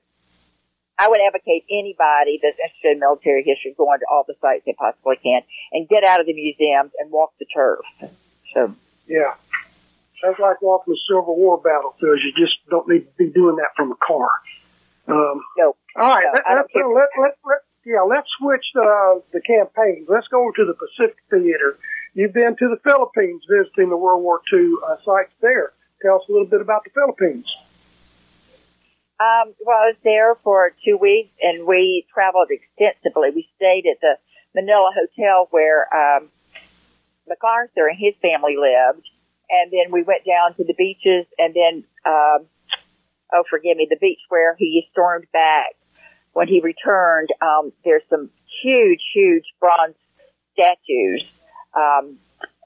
I 1.00 1.10
would 1.10 1.20
advocate 1.26 1.66
anybody 1.72 2.40
that's 2.42 2.58
interested 2.64 2.94
in 2.94 3.00
military 3.00 3.44
history 3.44 3.74
going 3.78 4.00
to 4.00 4.06
all 4.12 4.24
the 4.28 4.36
sites 4.42 4.64
they 4.66 4.74
possibly 4.74 5.16
can 5.22 5.42
and 5.72 5.90
get 5.90 6.04
out 6.04 6.20
of 6.20 6.28
the 6.28 6.34
museums 6.34 6.92
and 7.00 7.12
walk 7.12 7.34
the 7.40 7.46
turf. 7.46 7.80
So 8.54 8.76
yeah. 9.08 9.36
That's 10.22 10.40
like 10.40 10.62
walking 10.62 10.94
the 10.94 11.00
Civil 11.08 11.38
War 11.38 11.62
battlefields. 11.62 12.22
You 12.26 12.34
just 12.34 12.58
don't 12.70 12.88
need 12.88 13.06
to 13.06 13.14
be 13.18 13.30
doing 13.30 13.58
that 13.58 13.76
from 13.76 13.92
a 13.92 14.00
car. 14.02 14.30
Um, 15.08 15.42
no. 15.58 15.76
All 15.96 16.10
right. 16.10 16.26
No, 16.26 16.32
let, 16.34 16.44
let, 16.46 16.58
uh, 16.58 16.90
let, 16.90 17.10
let, 17.22 17.34
let, 17.46 17.60
yeah, 17.86 18.02
let's 18.02 18.28
switch 18.40 18.66
the, 18.74 19.22
the 19.32 19.42
campaigns. 19.42 20.08
Let's 20.10 20.28
go 20.28 20.44
over 20.44 20.52
to 20.58 20.66
the 20.66 20.74
Pacific 20.74 21.18
Theater. 21.30 21.78
You've 22.14 22.34
been 22.34 22.56
to 22.58 22.68
the 22.68 22.80
Philippines 22.84 23.44
visiting 23.50 23.90
the 23.90 23.98
World 23.98 24.24
War 24.24 24.42
II 24.52 24.74
uh, 24.86 24.96
sites 25.06 25.32
there. 25.40 25.74
Tell 26.02 26.16
us 26.16 26.24
a 26.28 26.32
little 26.32 26.48
bit 26.48 26.62
about 26.62 26.84
the 26.84 26.90
Philippines. 26.90 27.46
Um, 29.20 29.54
well, 29.66 29.78
I 29.78 29.94
was 29.94 29.96
there 30.04 30.36
for 30.44 30.74
two 30.86 30.98
weeks 30.98 31.34
and 31.42 31.66
we 31.66 32.06
traveled 32.14 32.50
extensively. 32.52 33.30
We 33.34 33.50
stayed 33.56 33.86
at 33.90 34.02
the 34.02 34.18
Manila 34.54 34.92
Hotel 34.94 35.48
where 35.50 35.88
um, 35.94 36.30
MacArthur 37.28 37.88
and 37.88 37.98
his 37.98 38.14
family 38.22 38.56
lived 38.58 39.08
and 39.50 39.72
then 39.72 39.92
we 39.92 40.04
went 40.04 40.24
down 40.26 40.56
to 40.58 40.64
the 40.64 40.74
beaches, 40.78 41.26
and 41.38 41.54
then 41.54 41.84
um, 42.06 42.48
oh, 43.34 43.44
forgive 43.50 43.78
me, 43.78 43.88
the 43.90 43.98
beach 44.00 44.20
where 44.30 44.56
he 44.58 44.88
stormed 44.92 45.28
back. 45.34 45.76
When 46.34 46.48
he 46.48 46.62
returned, 46.62 47.30
um, 47.42 47.72
there's 47.84 48.04
some 48.10 48.30
huge, 48.62 49.02
huge 49.14 49.46
bronze 49.60 49.96
statues 50.54 51.24
um, 51.76 52.20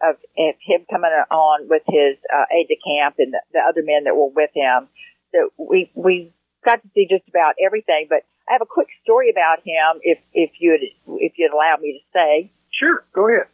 of, 0.03 0.15
of 0.37 0.55
him 0.59 0.85
coming 0.89 1.11
on 1.31 1.69
with 1.69 1.83
his 1.87 2.17
uh, 2.33 2.45
aide 2.51 2.67
de 2.67 2.75
camp 2.75 3.15
and 3.19 3.33
the, 3.33 3.39
the 3.53 3.59
other 3.59 3.81
men 3.83 4.03
that 4.05 4.15
were 4.15 4.29
with 4.29 4.51
him. 4.53 4.89
So 5.31 5.53
we 5.57 5.89
we 5.95 6.33
got 6.65 6.81
to 6.81 6.89
see 6.93 7.07
just 7.09 7.27
about 7.29 7.55
everything. 7.63 8.07
But 8.09 8.23
I 8.49 8.53
have 8.53 8.61
a 8.61 8.65
quick 8.65 8.87
story 9.03 9.29
about 9.29 9.59
him, 9.59 10.01
if 10.01 10.19
if 10.33 10.51
you'd 10.59 10.81
if 11.07 11.33
you'd 11.37 11.53
allow 11.53 11.75
me 11.79 12.01
to 12.01 12.03
say. 12.11 12.51
Sure, 12.77 13.05
go 13.13 13.27
ahead. 13.27 13.47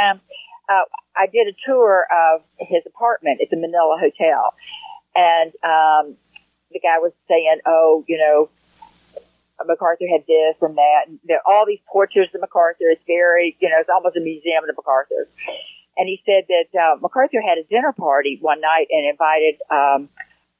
Um, 0.00 0.20
uh, 0.68 0.84
I 1.16 1.26
did 1.26 1.48
a 1.48 1.56
tour 1.66 2.06
of 2.10 2.42
his 2.58 2.82
apartment 2.86 3.40
at 3.42 3.50
the 3.50 3.56
Manila 3.56 3.98
Hotel, 4.00 4.54
and 5.14 5.52
um, 5.62 6.16
the 6.72 6.80
guy 6.80 6.98
was 6.98 7.12
saying, 7.28 7.60
"Oh, 7.66 8.04
you 8.08 8.18
know, 8.18 8.48
MacArthur 9.64 10.06
had 10.10 10.26
this 10.26 10.56
and 10.60 10.76
that, 10.76 11.08
and 11.08 11.18
there 11.24 11.40
all 11.46 11.64
these 11.66 11.82
portraits 11.90 12.34
of 12.34 12.40
MacArthur. 12.40 12.90
It's 12.90 13.04
very, 13.06 13.56
you 13.60 13.68
know, 13.68 13.76
it's 13.78 13.90
almost 13.92 14.16
a 14.16 14.20
museum 14.20 14.64
of 14.68 14.76
MacArthur." 14.76 15.28
and 15.96 16.08
he 16.08 16.22
said 16.26 16.44
that 16.48 16.78
uh, 16.78 16.96
MacArthur 17.00 17.40
had 17.40 17.58
a 17.58 17.64
dinner 17.64 17.92
party 17.92 18.38
one 18.40 18.60
night 18.60 18.86
and 18.90 19.06
invited 19.06 19.54
um, 19.70 20.08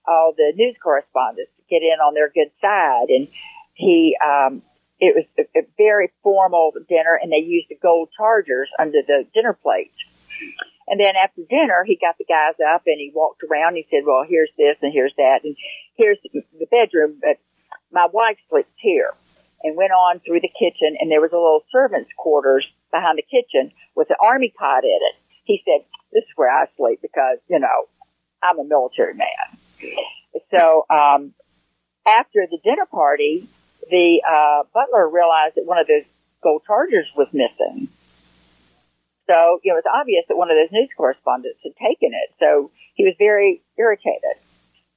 all 0.06 0.32
the 0.36 0.52
news 0.54 0.76
correspondents 0.82 1.50
to 1.56 1.62
get 1.68 1.82
in 1.82 1.98
on 2.00 2.14
their 2.14 2.28
good 2.28 2.50
side, 2.60 3.08
and 3.08 3.28
he 3.74 4.16
um, 4.24 4.62
it 5.00 5.14
was 5.16 5.26
a, 5.38 5.58
a 5.58 5.62
very 5.76 6.12
formal 6.22 6.72
dinner, 6.88 7.18
and 7.20 7.32
they 7.32 7.44
used 7.44 7.68
the 7.68 7.78
gold 7.80 8.10
chargers 8.16 8.68
under 8.78 9.00
the 9.06 9.26
dinner 9.34 9.52
plate. 9.52 9.92
And 10.86 11.00
then 11.00 11.16
after 11.16 11.42
dinner, 11.48 11.84
he 11.86 11.96
got 11.96 12.18
the 12.18 12.28
guys 12.28 12.54
up 12.60 12.82
and 12.86 13.00
he 13.00 13.10
walked 13.14 13.42
around. 13.42 13.76
And 13.76 13.84
He 13.84 13.86
said, 13.90 14.04
"Well, 14.06 14.24
here's 14.28 14.50
this 14.58 14.76
and 14.82 14.92
here's 14.92 15.14
that, 15.16 15.40
and 15.44 15.56
here's 15.96 16.18
the 16.32 16.66
bedroom, 16.70 17.18
but 17.20 17.38
my 17.90 18.06
wife 18.12 18.38
sleeps 18.50 18.72
here." 18.76 19.14
And 19.62 19.78
went 19.78 19.92
on 19.92 20.20
through 20.20 20.40
the 20.40 20.52
kitchen, 20.52 20.98
and 21.00 21.10
there 21.10 21.22
was 21.22 21.32
a 21.32 21.40
little 21.40 21.64
servants' 21.72 22.10
quarters 22.18 22.66
behind 22.92 23.16
the 23.16 23.22
kitchen 23.22 23.72
with 23.94 24.10
an 24.10 24.16
army 24.20 24.52
cot 24.58 24.84
in 24.84 24.90
it. 24.90 25.16
He 25.44 25.62
said, 25.64 25.86
"This 26.12 26.24
is 26.24 26.36
where 26.36 26.50
I 26.50 26.66
sleep 26.76 27.00
because 27.00 27.38
you 27.48 27.58
know 27.58 27.88
I'm 28.42 28.58
a 28.58 28.64
military 28.64 29.14
man." 29.14 29.58
So 30.50 30.84
um, 30.90 31.32
after 32.06 32.46
the 32.50 32.58
dinner 32.62 32.86
party, 32.86 33.48
the 33.90 34.22
uh, 34.22 34.64
butler 34.72 35.08
realized 35.08 35.56
that 35.56 35.66
one 35.66 35.78
of 35.78 35.86
the 35.86 36.02
gold 36.42 36.62
chargers 36.66 37.06
was 37.16 37.28
missing. 37.32 37.88
So, 39.26 39.60
you 39.64 39.72
know, 39.72 39.80
it 39.80 39.84
was 39.84 39.92
obvious 39.92 40.24
that 40.28 40.36
one 40.36 40.50
of 40.50 40.56
those 40.60 40.72
news 40.72 40.90
correspondents 40.96 41.60
had 41.64 41.72
taken 41.80 42.12
it. 42.12 42.28
So 42.38 42.70
he 42.94 43.04
was 43.04 43.14
very 43.18 43.62
irritated. 43.78 44.36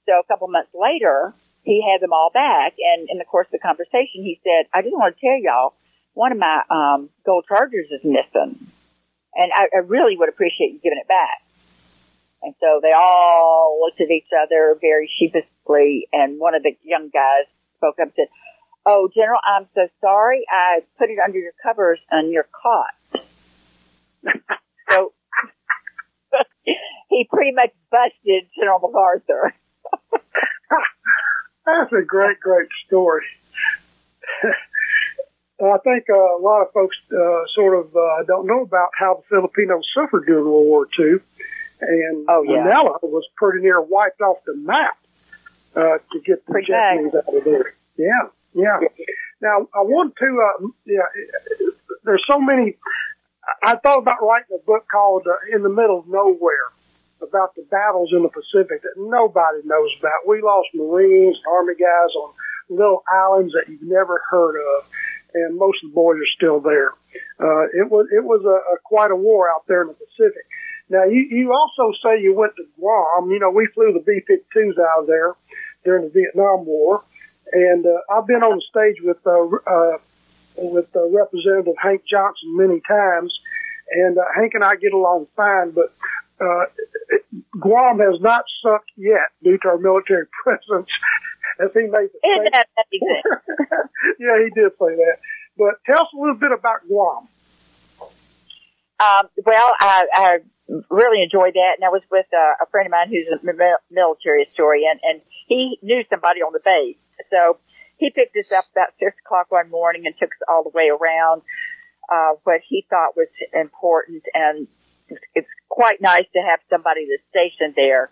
So 0.06 0.20
a 0.20 0.28
couple 0.28 0.48
months 0.48 0.72
later, 0.76 1.34
he 1.64 1.84
had 1.84 2.04
them 2.04 2.12
all 2.12 2.32
back. 2.34 2.76
And 2.76 3.08
in 3.10 3.18
the 3.18 3.26
course 3.26 3.48
of 3.48 3.56
the 3.56 3.64
conversation, 3.64 4.24
he 4.24 4.40
said, 4.44 4.68
I 4.74 4.82
just 4.82 4.96
want 4.96 5.16
to 5.16 5.20
tell 5.20 5.40
y'all, 5.40 5.76
one 6.14 6.32
of 6.32 6.40
my 6.40 6.64
um, 6.70 7.10
gold 7.26 7.46
chargers 7.48 7.88
is 7.92 8.04
missing. 8.04 8.68
And 9.36 9.52
I, 9.54 9.68
I 9.72 9.80
really 9.86 10.18
would 10.18 10.30
appreciate 10.30 10.74
you 10.74 10.80
giving 10.84 11.00
it 11.00 11.08
back. 11.08 11.44
And 12.42 12.54
so 12.60 12.80
they 12.82 12.92
all 12.92 13.80
looked 13.82 14.02
at 14.02 14.12
each 14.12 14.30
other 14.32 14.78
very 14.80 15.10
sheepishly. 15.20 16.08
And 16.12 16.40
one 16.40 16.56
of 16.56 16.64
the 16.64 16.76
young 16.84 17.10
guys 17.10 17.48
spoke 17.78 17.96
up 18.00 18.08
and 18.08 18.14
said, 18.16 18.28
Oh, 18.90 19.10
General, 19.14 19.40
I'm 19.46 19.68
so 19.76 19.90
sorry. 20.00 20.46
I 20.50 20.80
put 20.98 21.10
it 21.10 21.18
under 21.24 21.38
your 21.38 21.52
covers 21.62 22.00
on 22.10 22.32
your 22.32 22.48
cot. 22.64 23.22
so 24.90 25.12
he 27.10 27.28
pretty 27.30 27.52
much 27.52 27.72
busted 27.92 28.48
General 28.58 28.80
MacArthur. 28.80 29.54
That's 31.66 31.92
a 31.92 32.02
great, 32.06 32.40
great 32.40 32.70
story. 32.88 33.26
I 35.60 35.78
think 35.84 36.06
uh, 36.10 36.38
a 36.38 36.40
lot 36.40 36.62
of 36.62 36.72
folks 36.72 36.96
uh, 37.12 37.44
sort 37.56 37.78
of 37.78 37.94
uh, 37.94 38.24
don't 38.26 38.48
know 38.48 38.62
about 38.62 38.92
how 38.98 39.16
the 39.16 39.24
Filipinos 39.36 39.84
suffered 39.94 40.26
during 40.28 40.46
World 40.46 40.68
War 40.68 40.88
II, 40.98 41.18
and 41.82 42.26
oh, 42.30 42.44
yeah. 42.44 42.64
Manila 42.64 43.00
was 43.02 43.28
pretty 43.36 43.64
near 43.64 43.82
wiped 43.82 44.22
off 44.22 44.38
the 44.46 44.56
map 44.56 44.98
uh, 45.76 45.98
to 46.14 46.20
get 46.24 46.46
the 46.46 46.52
pretty 46.54 46.68
Japanese 46.68 47.12
nice. 47.12 47.24
out 47.28 47.36
of 47.36 47.44
there. 47.44 47.74
Yeah, 47.98 48.30
yeah. 48.58 48.80
Now 49.42 49.68
I 49.74 49.82
want 49.86 50.16
to. 50.18 50.26
Uh, 50.26 50.68
yeah, 50.86 51.08
there's 52.04 52.24
so 52.30 52.40
many. 52.40 52.78
I 53.64 53.76
thought 53.78 54.00
about 54.00 54.22
writing 54.22 54.58
a 54.58 54.66
book 54.66 54.88
called 54.92 55.24
uh, 55.28 55.56
"In 55.56 55.64
the 55.64 55.70
Middle 55.70 56.00
of 56.00 56.08
Nowhere" 56.08 56.74
about 57.22 57.56
the 57.56 57.66
battles 57.70 58.10
in 58.14 58.24
the 58.24 58.30
Pacific 58.30 58.82
that 58.82 58.96
nobody 58.98 59.62
knows 59.66 59.90
about. 60.00 60.28
We 60.28 60.42
lost 60.42 60.70
Marines, 60.74 61.38
Army 61.50 61.74
guys 61.74 62.14
on 62.16 62.34
little 62.70 63.04
islands 63.10 63.54
that 63.54 63.72
you've 63.72 63.82
never 63.82 64.22
heard 64.30 64.56
of, 64.58 64.86
and 65.34 65.58
most 65.58 65.84
of 65.84 65.92
the 65.92 65.96
boys 65.96 66.18
are 66.18 66.36
still 66.36 66.60
there. 66.60 66.92
Uh, 67.40 67.70
it 67.74 67.90
was 67.90 68.08
it 68.12 68.24
was 68.24 68.44
a, 68.46 68.58
a 68.74 68.78
quite 68.84 69.12
a 69.12 69.16
war 69.16 69.50
out 69.50 69.66
there 69.68 69.82
in 69.82 69.88
the 69.88 69.94
Pacific. 69.94 70.46
Now 70.90 71.06
you 71.06 71.28
you 71.30 71.54
also 71.54 71.94
say 72.04 72.22
you 72.22 72.34
went 72.34 72.54
to 72.58 72.66
Guam. 72.80 73.30
You 73.32 73.40
know 73.40 73.50
we 73.50 73.68
flew 73.74 73.94
the 73.94 74.04
B-52s 74.06 74.80
out 74.80 75.02
of 75.02 75.08
there 75.08 75.34
during 75.84 76.06
the 76.06 76.14
Vietnam 76.14 76.66
War, 76.66 77.04
and 77.52 77.86
uh, 77.86 78.00
I've 78.10 78.28
been 78.28 78.44
on 78.44 78.58
the 78.58 78.64
stage 78.70 79.02
with 79.04 79.18
uh, 79.26 79.46
uh, 79.70 79.98
with 80.58 80.88
uh, 80.96 81.08
Representative 81.10 81.76
Hank 81.82 82.04
Johnson 82.10 82.56
many 82.58 82.82
times, 82.88 83.34
and 83.92 84.18
uh, 84.18 84.24
Hank 84.36 84.54
and 84.54 84.64
I 84.64 84.76
get 84.76 84.94
along 84.94 85.28
fine, 85.36 85.72
but 85.72 85.94
uh, 86.40 86.66
Guam 87.60 88.00
has 88.00 88.20
not 88.22 88.44
sunk 88.62 88.84
yet 88.96 89.32
due 89.44 89.58
to 89.60 89.68
our 89.70 89.78
military 89.78 90.26
presence, 90.44 90.90
as 91.60 91.70
he 91.74 91.82
made 91.82 92.10
the 92.14 92.20
statement. 92.20 92.54
that 92.54 92.68
yeah, 94.20 94.38
he 94.44 94.50
did 94.54 94.72
say 94.80 94.96
that. 94.96 95.18
But 95.58 95.82
tell 95.86 96.02
us 96.02 96.10
a 96.14 96.20
little 96.20 96.36
bit 96.36 96.52
about 96.52 96.88
Guam. 96.88 97.28
Um, 99.00 99.30
well, 99.46 99.72
I, 99.80 100.06
I 100.14 100.38
really 100.90 101.24
enjoyed 101.24 101.54
that, 101.54 101.78
and 101.78 101.86
I 101.86 101.90
was 101.90 102.02
with 102.12 102.26
uh, 102.34 102.64
a 102.64 102.70
friend 102.70 102.88
of 102.88 102.92
mine 102.92 103.10
who's 103.10 103.28
a 103.30 103.40
military 103.92 104.46
historian, 104.46 105.00
and 105.04 105.22
he 105.48 105.80
knew 105.82 106.04
somebody 106.10 106.42
on 106.42 106.54
the 106.54 106.62
base. 106.64 106.98
So 107.30 107.58
he 107.98 108.10
picked 108.10 108.36
us 108.38 108.52
up 108.52 108.66
about 108.72 108.94
six 109.00 109.16
o'clock 109.26 109.52
one 109.52 109.70
morning 109.70 110.04
and 110.06 110.16
took 110.18 110.30
us 110.30 110.44
all 110.48 110.64
the 110.64 110.74
way 110.74 110.90
around 110.90 111.42
uh, 112.12 112.40
what 112.44 112.62
he 112.68 112.86
thought 112.90 113.18
was 113.18 113.28
important, 113.54 114.24
and 114.34 114.68
it's 115.36 115.48
quite 115.70 116.02
nice 116.02 116.26
to 116.34 116.40
have 116.40 116.60
somebody 116.70 117.08
that's 117.10 117.28
stationed 117.30 117.74
there 117.76 118.12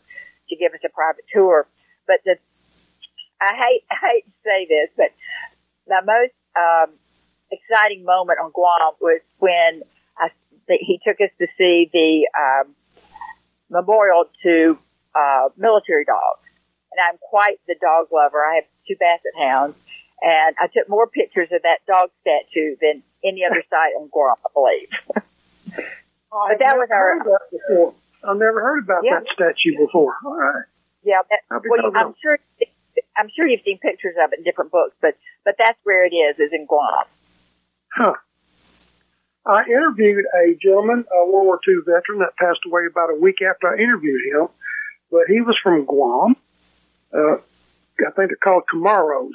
to 0.50 0.56
give 0.56 0.74
us 0.74 0.80
a 0.86 0.90
private 0.90 1.26
tour. 1.34 1.68
But 2.08 2.18
the 2.26 2.36
I 3.42 3.54
hate 3.56 3.84
I 3.92 3.96
hate 4.02 4.26
to 4.26 4.36
say 4.44 4.68
this, 4.68 4.90
but 4.98 5.12
my 5.88 6.02
most 6.02 6.36
um, 6.56 6.96
exciting 7.52 8.04
moment 8.04 8.40
on 8.40 8.52
Guam 8.52 8.96
was 9.00 9.22
when 9.38 9.84
I, 10.18 10.30
he 10.68 11.00
took 11.06 11.20
us 11.22 11.32
to 11.40 11.48
see 11.58 11.90
the 11.92 12.28
um, 12.34 12.76
memorial 13.70 14.26
to 14.44 14.78
uh, 15.16 15.50
military 15.58 16.06
dogs. 16.06 16.44
And 16.92 17.00
I'm 17.00 17.20
quite 17.20 17.60
the 17.68 17.76
dog 17.80 18.08
lover. 18.12 18.40
I 18.40 18.56
have 18.56 18.70
two 18.88 18.96
basset 18.96 19.34
hounds, 19.38 19.76
and 20.22 20.56
I 20.60 20.68
took 20.68 20.88
more 20.90 21.08
pictures 21.08 21.50
of 21.52 21.62
that 21.64 21.80
dog 21.88 22.10
statue 22.22 22.76
than 22.82 23.04
any 23.24 23.44
other 23.46 23.64
site 23.70 23.94
on 24.00 24.08
Guam, 24.10 24.36
I 24.46 24.50
believe. 24.54 24.90
I've 26.34 26.60
that 26.60 26.66
never 26.76 26.80
was 26.80 26.90
our- 26.92 27.00
heard 27.20 27.26
that 27.26 27.44
before. 27.52 27.94
I've 28.28 28.38
never 28.38 28.60
heard 28.62 28.84
about 28.84 29.04
Yeah. 29.06 29.20
that 29.20 29.28
statue 29.34 29.78
before. 29.78 30.16
All 30.26 30.36
right. 30.36 30.66
Yeah, 31.04 31.22
that, 31.30 31.62
well, 31.70 31.92
I'm 31.96 32.16
sure 32.22 32.40
I'm 33.18 33.30
sure 33.36 33.46
you've 33.48 33.62
seen 33.64 33.78
pictures 33.78 34.16
of 34.24 34.34
it 34.34 34.40
in 34.40 34.44
different 34.44 34.72
books, 34.72 34.96
but 35.02 35.16
but 35.44 35.56
that's 35.60 35.78
where 35.84 36.06
it 36.06 36.14
is, 36.16 36.40
is 36.40 36.50
in 36.52 36.66
Guam. 36.66 37.06
Huh. 37.96 38.14
I 39.46 39.62
interviewed 39.70 40.26
a 40.34 40.56
gentleman, 40.60 41.06
a 41.14 41.26
World 41.30 41.46
War 41.46 41.60
II 41.68 41.76
veteran 41.86 42.20
that 42.20 42.36
passed 42.36 42.62
away 42.66 42.88
about 42.90 43.12
a 43.12 43.16
week 43.16 43.36
after 43.48 43.68
I 43.68 43.78
interviewed 43.78 44.22
him, 44.34 44.48
but 45.12 45.28
he 45.28 45.42
was 45.42 45.56
from 45.62 45.86
Guam. 45.86 46.36
Uh, 47.14 47.38
I 48.00 48.12
think 48.12 48.30
they're 48.30 48.38
called 48.44 48.64
Chamorros. 48.74 49.30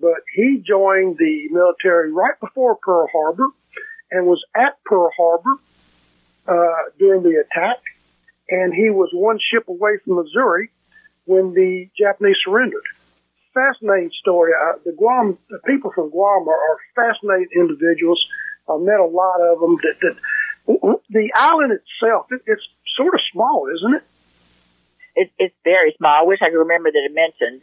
But 0.00 0.20
he 0.34 0.62
joined 0.66 1.16
the 1.18 1.48
military 1.50 2.12
right 2.12 2.38
before 2.40 2.76
Pearl 2.76 3.08
Harbor 3.10 3.48
and 4.10 4.26
was 4.26 4.44
at 4.54 4.82
Pearl 4.84 5.10
Harbor 5.16 5.56
uh, 6.46 6.90
during 6.98 7.22
the 7.22 7.42
attack. 7.42 7.78
And 8.48 8.74
he 8.74 8.90
was 8.90 9.10
one 9.12 9.38
ship 9.50 9.68
away 9.68 9.98
from 10.04 10.16
Missouri 10.16 10.70
when 11.24 11.54
the 11.54 11.88
Japanese 11.98 12.36
surrendered. 12.44 12.84
Fascinating 13.54 14.10
story. 14.20 14.52
Uh, 14.52 14.78
the 14.84 14.92
Guam, 14.92 15.38
the 15.48 15.58
people 15.66 15.90
from 15.94 16.10
Guam 16.10 16.46
are, 16.46 16.52
are 16.52 16.78
fascinating 16.94 17.48
individuals. 17.56 18.24
I 18.68 18.76
met 18.78 19.00
a 19.00 19.06
lot 19.06 19.40
of 19.40 19.60
them. 19.60 19.76
That, 19.82 19.96
that 20.02 21.00
the 21.08 21.30
island 21.34 21.72
itself, 21.72 22.26
it, 22.30 22.42
it's 22.46 22.62
sort 22.96 23.14
of 23.14 23.20
small, 23.32 23.68
isn't 23.74 23.94
it? 23.94 24.02
It, 25.16 25.32
it's 25.38 25.54
very 25.64 25.94
small. 25.96 26.22
I 26.22 26.24
wish 26.24 26.38
I 26.42 26.50
could 26.50 26.60
remember 26.60 26.92
the 26.92 27.02
dimensions. 27.08 27.62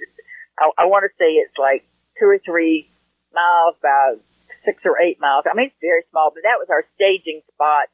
I, 0.59 0.69
I 0.77 0.85
want 0.85 1.05
to 1.05 1.13
say 1.17 1.37
it's 1.37 1.55
like 1.57 1.85
two 2.19 2.25
or 2.25 2.39
three 2.43 2.89
miles, 3.33 3.75
about 3.79 4.19
six 4.65 4.81
or 4.85 4.99
eight 4.99 5.21
miles. 5.21 5.45
I 5.45 5.55
mean, 5.55 5.67
it's 5.67 5.81
very 5.81 6.03
small, 6.11 6.31
but 6.33 6.43
that 6.43 6.57
was 6.57 6.67
our 6.69 6.83
staging 6.95 7.41
spot 7.53 7.87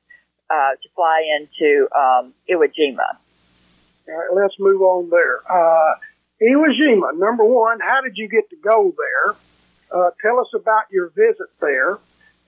uh, 0.49 0.79
to 0.81 0.87
fly 0.95 1.27
into 1.37 1.87
um, 1.91 2.33
Iwo 2.49 2.71
Jima. 2.71 3.19
All 4.07 4.15
right, 4.15 4.41
let's 4.41 4.55
move 4.59 4.81
on 4.81 5.09
there. 5.09 5.39
Uh, 5.45 5.93
Iwo 6.41 6.67
Jima, 6.71 7.17
number 7.19 7.43
one, 7.43 7.79
how 7.79 8.01
did 8.01 8.13
you 8.15 8.29
get 8.29 8.49
to 8.49 8.55
go 8.55 8.93
there? 8.95 9.35
Uh, 9.91 10.11
tell 10.21 10.39
us 10.39 10.47
about 10.55 10.83
your 10.91 11.09
visit 11.09 11.49
there 11.59 11.97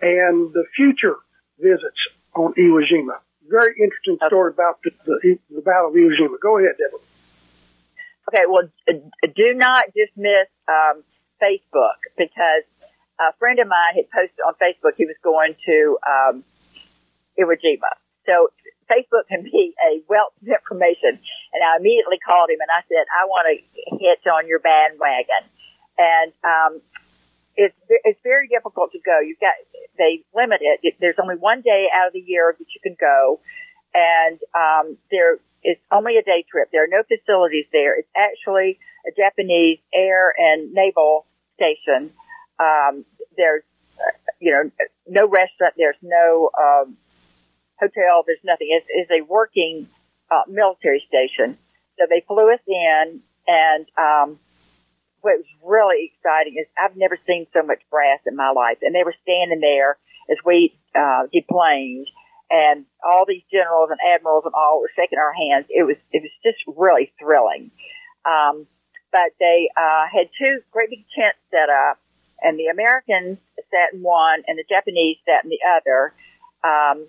and 0.01 0.53
the 0.53 0.63
future 0.75 1.15
visits 1.59 1.99
on 2.35 2.53
Iwo 2.53 2.81
Jima. 2.81 3.19
Very 3.51 3.75
interesting 3.75 4.17
story 4.27 4.51
about 4.55 4.79
the, 4.83 4.91
the, 5.05 5.39
the 5.51 5.61
Battle 5.61 5.89
of 5.89 5.93
Iwo 5.93 6.15
Jima. 6.15 6.39
Go 6.41 6.57
ahead, 6.57 6.79
Deborah. 6.79 7.03
Okay, 8.31 8.47
well, 8.47 8.63
do 8.87 9.53
not 9.53 9.85
dismiss 9.91 10.47
um, 10.71 11.03
Facebook 11.41 11.99
because 12.15 12.63
a 13.19 13.35
friend 13.37 13.59
of 13.59 13.67
mine 13.67 13.99
had 13.99 14.07
posted 14.09 14.39
on 14.47 14.53
Facebook 14.55 14.95
he 14.95 15.05
was 15.05 15.19
going 15.21 15.55
to 15.67 15.97
um, 16.07 16.43
Iwo 17.35 17.59
Jima. 17.59 17.91
So 18.25 18.55
Facebook 18.91 19.27
can 19.27 19.43
be 19.43 19.73
a 19.79 20.03
wealth 20.07 20.35
of 20.41 20.47
information. 20.47 21.19
And 21.51 21.59
I 21.63 21.79
immediately 21.79 22.19
called 22.19 22.49
him 22.49 22.59
and 22.59 22.71
I 22.71 22.83
said, 22.87 23.03
I 23.07 23.25
want 23.27 23.47
to 23.51 23.55
hitch 23.99 24.25
on 24.27 24.47
your 24.47 24.59
bandwagon. 24.59 25.43
And 25.97 26.31
um, 26.43 26.71
it's 27.61 27.77
it's 28.03 28.19
very 28.23 28.47
difficult 28.47 28.91
to 28.93 28.99
go. 29.05 29.21
You've 29.21 29.39
got 29.39 29.53
they 29.97 30.25
limit 30.33 30.61
it. 30.61 30.95
There's 30.99 31.19
only 31.21 31.35
one 31.35 31.61
day 31.61 31.87
out 31.93 32.07
of 32.07 32.13
the 32.13 32.23
year 32.25 32.55
that 32.57 32.65
you 32.73 32.81
can 32.81 32.97
go, 32.99 33.39
and 33.93 34.39
um, 34.57 34.97
there 35.11 35.37
is 35.63 35.77
only 35.91 36.17
a 36.17 36.23
day 36.23 36.43
trip. 36.49 36.69
There 36.71 36.83
are 36.83 36.89
no 36.89 37.03
facilities 37.05 37.65
there. 37.71 37.99
It's 37.99 38.09
actually 38.17 38.79
a 39.05 39.11
Japanese 39.13 39.79
air 39.93 40.33
and 40.35 40.73
naval 40.73 41.25
station. 41.55 42.11
Um, 42.59 43.05
there's, 43.37 43.63
uh, 43.97 44.17
you 44.39 44.51
know, 44.51 44.71
no 45.07 45.27
restaurant. 45.27 45.75
There's 45.77 46.01
no 46.01 46.49
um, 46.57 46.97
hotel. 47.79 48.23
There's 48.25 48.43
nothing. 48.43 48.69
It's, 48.71 48.87
it's 48.89 49.11
a 49.11 49.21
working 49.25 49.87
uh, 50.31 50.49
military 50.49 51.03
station. 51.07 51.57
So 51.99 52.05
they 52.09 52.23
flew 52.27 52.51
us 52.51 52.61
in, 52.67 53.21
and 53.47 53.85
um, 53.97 54.39
what 55.21 55.37
was 55.37 55.51
really 55.63 56.11
exciting 56.13 56.57
is 56.57 56.67
I've 56.77 56.97
never 56.97 57.17
seen 57.25 57.47
so 57.53 57.61
much 57.63 57.81
brass 57.89 58.19
in 58.25 58.35
my 58.35 58.51
life, 58.51 58.77
and 58.81 58.93
they 58.93 59.03
were 59.03 59.15
standing 59.23 59.61
there 59.61 59.97
as 60.29 60.37
we 60.45 60.73
uh, 60.93 61.27
deplaned, 61.31 62.07
and 62.49 62.85
all 63.05 63.25
these 63.27 63.43
generals 63.51 63.89
and 63.89 63.99
admirals 64.01 64.43
and 64.45 64.53
all 64.53 64.81
were 64.81 64.91
shaking 64.95 65.19
our 65.19 65.33
hands. 65.33 65.65
It 65.69 65.83
was 65.83 65.97
it 66.11 66.21
was 66.21 66.33
just 66.43 66.59
really 66.67 67.13
thrilling. 67.19 67.71
Um, 68.25 68.67
but 69.11 69.35
they 69.39 69.69
uh, 69.75 70.07
had 70.11 70.29
two 70.39 70.61
great 70.71 70.89
big 70.89 71.05
tents 71.15 71.39
set 71.49 71.69
up, 71.69 71.99
and 72.41 72.57
the 72.57 72.67
Americans 72.67 73.37
sat 73.69 73.93
in 73.93 74.01
one, 74.01 74.43
and 74.47 74.57
the 74.57 74.65
Japanese 74.67 75.17
sat 75.25 75.43
in 75.43 75.49
the 75.49 75.63
other. 75.63 76.13
Um, 76.63 77.07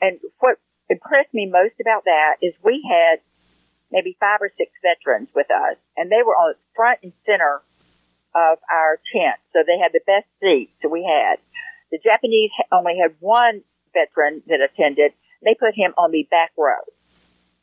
and 0.00 0.18
what 0.38 0.58
impressed 0.88 1.32
me 1.32 1.46
most 1.46 1.74
about 1.80 2.04
that 2.04 2.36
is 2.42 2.52
we 2.64 2.82
had 2.82 3.20
maybe 3.90 4.16
five 4.20 4.40
or 4.40 4.50
six 4.56 4.70
veterans 4.82 5.28
with 5.34 5.50
us, 5.50 5.76
and 5.96 6.10
they 6.10 6.22
were 6.24 6.34
on 6.34 6.54
front 6.74 7.00
and 7.02 7.12
center 7.26 7.62
of 8.34 8.58
our 8.70 9.00
tent, 9.12 9.42
so 9.52 9.60
they 9.66 9.78
had 9.82 9.92
the 9.92 10.00
best 10.06 10.26
seats 10.40 10.72
that 10.82 10.88
we 10.88 11.02
had. 11.02 11.38
The 11.90 11.98
Japanese 11.98 12.50
only 12.70 12.94
had 13.02 13.16
one 13.18 13.62
veteran 13.92 14.42
that 14.46 14.60
attended. 14.62 15.12
They 15.42 15.54
put 15.58 15.74
him 15.74 15.92
on 15.98 16.12
the 16.12 16.22
back 16.30 16.52
row. 16.56 16.86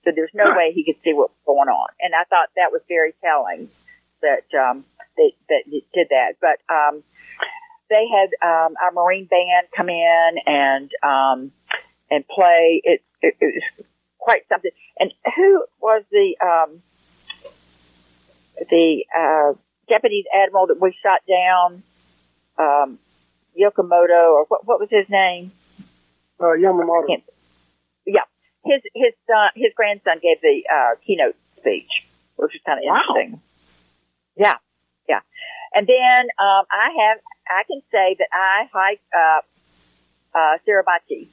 So 0.03 0.11
there's 0.15 0.32
no 0.34 0.51
way 0.55 0.71
he 0.73 0.84
could 0.84 1.01
see 1.03 1.13
what 1.13 1.32
was 1.32 1.43
going 1.45 1.69
on. 1.69 1.89
And 1.99 2.13
I 2.13 2.23
thought 2.25 2.49
that 2.55 2.71
was 2.71 2.82
very 2.88 3.13
telling 3.23 3.69
that, 4.21 4.43
um, 4.57 4.86
they, 5.15 5.36
that 5.49 5.63
did 5.67 6.07
that. 6.09 6.36
But, 6.39 6.59
um, 6.73 7.03
they 7.89 8.03
had, 8.07 8.30
um, 8.43 8.75
our 8.82 8.91
Marine 8.91 9.25
band 9.25 9.67
come 9.75 9.89
in 9.89 10.32
and, 10.45 10.91
um, 11.03 11.51
and 12.11 12.28
play. 12.28 12.82
It, 12.84 13.01
it, 13.21 13.36
it 13.39 13.61
was 13.80 13.86
quite 14.17 14.43
something. 14.49 14.71
And 15.00 15.14
who 15.36 15.66
was 15.80 16.04
the, 16.12 16.36
um, 16.43 16.82
the, 18.70 19.06
uh, 19.16 19.54
Japanese 19.89 20.26
admiral 20.36 20.68
that 20.68 20.82
we 20.82 20.95
shot 21.04 21.22
down? 21.28 21.84
Um, 22.58 23.00
Yokomoto 23.60 24.34
or 24.34 24.45
what, 24.50 24.66
what 24.66 24.80
was 24.80 24.89
his 24.91 25.06
name? 25.10 25.52
Uh, 26.39 26.54
Yamamoto. 26.58 27.22
Yeah. 28.06 28.22
His, 28.66 28.82
his 28.93 29.14
son, 29.26 29.50
his 29.56 29.72
grandson 29.76 30.20
gave 30.22 30.41
the, 30.41 30.64
uh, 30.72 30.95
keynote 31.06 31.36
speech, 31.58 31.89
which 32.36 32.52
was 32.54 32.62
kind 32.66 32.80
of 32.80 32.86
Wow. 32.86 33.02
interesting. 33.16 33.41
Yeah. 34.36 34.56
Yeah. 35.10 35.22
And 35.74 35.88
then, 35.88 36.22
um, 36.38 36.66
I 36.70 36.89
have, 37.02 37.18
I 37.48 37.64
can 37.66 37.82
say 37.91 38.16
that 38.20 38.28
I 38.34 38.70
hiked 38.72 39.06
up, 39.14 39.45
uh, 40.36 40.58
Suribachi. 40.68 41.30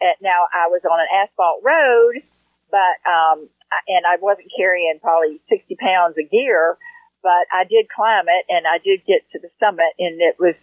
And 0.00 0.16
now 0.22 0.46
I 0.54 0.68
was 0.68 0.80
on 0.90 0.98
an 1.00 1.06
asphalt 1.12 1.60
road, 1.62 2.22
but, 2.70 2.96
um, 3.04 3.48
and 3.86 4.06
I 4.06 4.16
wasn't 4.20 4.50
carrying 4.56 4.98
probably 5.00 5.40
60 5.48 5.76
pounds 5.76 6.16
of 6.18 6.30
gear, 6.30 6.78
but 7.22 7.44
I 7.52 7.64
did 7.68 7.86
climb 7.90 8.26
it 8.26 8.44
and 8.48 8.66
I 8.66 8.78
did 8.78 9.04
get 9.06 9.26
to 9.32 9.38
the 9.38 9.50
summit 9.60 9.92
and 9.98 10.20
it 10.20 10.36
was, 10.38 10.54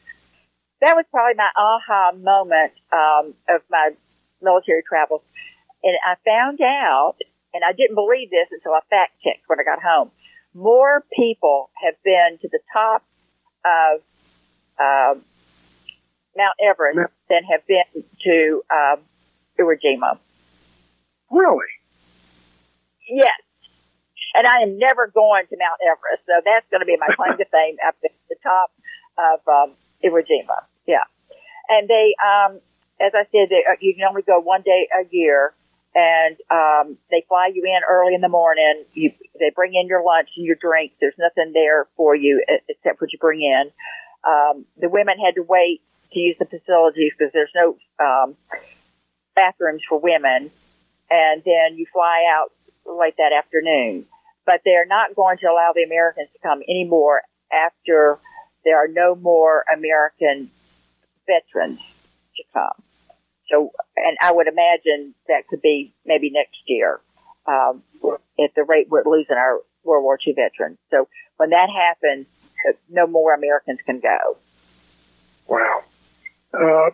that 0.81 0.95
was 0.95 1.05
probably 1.11 1.35
my 1.35 1.49
aha 1.55 2.11
moment, 2.17 2.73
um, 2.91 3.33
of 3.49 3.61
my 3.69 3.91
military 4.41 4.83
travels. 4.87 5.21
And 5.83 5.95
I 6.05 6.15
found 6.25 6.59
out, 6.61 7.15
and 7.53 7.63
I 7.63 7.73
didn't 7.73 7.95
believe 7.95 8.29
this 8.29 8.49
until 8.51 8.73
I 8.73 8.81
fact 8.89 9.21
checked 9.23 9.45
when 9.47 9.59
I 9.59 9.63
got 9.63 9.81
home. 9.81 10.11
More 10.53 11.05
people 11.15 11.69
have 11.83 11.95
been 12.03 12.39
to 12.41 12.47
the 12.49 12.59
top 12.73 13.03
of, 13.63 14.01
um, 14.79 15.23
Mount 16.35 16.53
Everest 16.61 17.13
than 17.29 17.43
have 17.49 17.65
been 17.65 18.03
to, 18.25 18.61
um, 18.69 19.01
Iwo 19.59 19.73
Jima. 19.73 20.19
Really? 21.31 21.76
Yes. 23.07 23.41
And 24.35 24.45
I 24.45 24.61
am 24.61 24.77
never 24.77 25.07
going 25.07 25.47
to 25.49 25.57
Mount 25.57 25.79
Everest, 25.81 26.27
so 26.27 26.33
that's 26.43 26.67
going 26.69 26.81
to 26.81 26.85
be 26.85 26.97
my 26.99 27.07
claim 27.15 27.37
to 27.37 27.45
fame 27.45 27.77
up 27.85 27.95
at 28.03 28.11
the 28.29 28.35
top 28.43 28.69
of 29.17 29.39
um, 29.47 29.75
Iwo 30.03 30.21
Jima. 30.21 30.67
Yeah. 30.85 31.07
And 31.69 31.87
they, 31.87 32.13
um, 32.21 32.59
as 33.01 33.13
I 33.15 33.23
said, 33.31 33.49
they, 33.49 33.63
uh, 33.65 33.79
you 33.79 33.95
can 33.95 34.03
only 34.03 34.21
go 34.21 34.39
one 34.39 34.61
day 34.61 34.87
a 34.93 35.07
year, 35.09 35.53
and 35.95 36.37
um, 36.51 36.97
they 37.09 37.25
fly 37.27 37.49
you 37.53 37.63
in 37.63 37.81
early 37.89 38.13
in 38.13 38.21
the 38.21 38.29
morning. 38.29 38.83
You, 38.93 39.11
they 39.39 39.49
bring 39.55 39.73
in 39.73 39.87
your 39.87 40.03
lunch 40.03 40.29
and 40.37 40.45
your 40.45 40.57
drinks. 40.59 40.95
There's 40.99 41.17
nothing 41.17 41.53
there 41.53 41.87
for 41.95 42.15
you 42.15 42.43
except 42.67 43.01
what 43.01 43.11
you 43.13 43.19
bring 43.19 43.41
in. 43.41 43.71
Um, 44.27 44.65
the 44.77 44.89
women 44.89 45.15
had 45.23 45.35
to 45.35 45.43
wait 45.43 45.81
to 46.13 46.19
use 46.19 46.35
the 46.37 46.45
facilities 46.45 47.13
because 47.17 47.33
there's 47.33 47.53
no 47.55 47.77
um, 48.03 48.35
bathrooms 49.35 49.81
for 49.87 49.99
women 49.99 50.51
and 51.09 51.41
then 51.45 51.77
you 51.77 51.85
fly 51.91 52.23
out 52.35 52.51
late 52.87 53.15
that 53.17 53.31
afternoon. 53.37 54.05
But 54.45 54.61
they're 54.63 54.87
not 54.87 55.15
going 55.15 55.37
to 55.39 55.47
allow 55.47 55.71
the 55.75 55.83
Americans 55.83 56.29
to 56.33 56.39
come 56.39 56.61
anymore 56.69 57.21
after 57.51 58.19
there 58.63 58.77
are 58.77 58.87
no 58.87 59.15
more 59.15 59.63
American 59.73 60.51
veterans 61.25 61.79
to 62.37 62.43
come. 62.53 62.83
So, 63.51 63.71
and 63.95 64.17
I 64.21 64.31
would 64.31 64.47
imagine 64.47 65.13
that 65.27 65.47
could 65.49 65.61
be 65.61 65.93
maybe 66.05 66.31
next 66.31 66.57
year, 66.65 66.99
um, 67.45 67.83
at 68.39 68.51
the 68.55 68.63
rate 68.63 68.87
we're 68.89 69.03
losing 69.05 69.37
our 69.37 69.59
World 69.83 70.03
War 70.03 70.19
II 70.25 70.33
veterans. 70.33 70.77
So 70.91 71.07
when 71.37 71.51
that 71.51 71.69
happens, 71.69 72.27
no 72.89 73.07
more 73.07 73.33
Americans 73.33 73.79
can 73.85 73.99
go. 73.99 74.37
Wow. 75.47 75.83
Uh, 76.53 76.91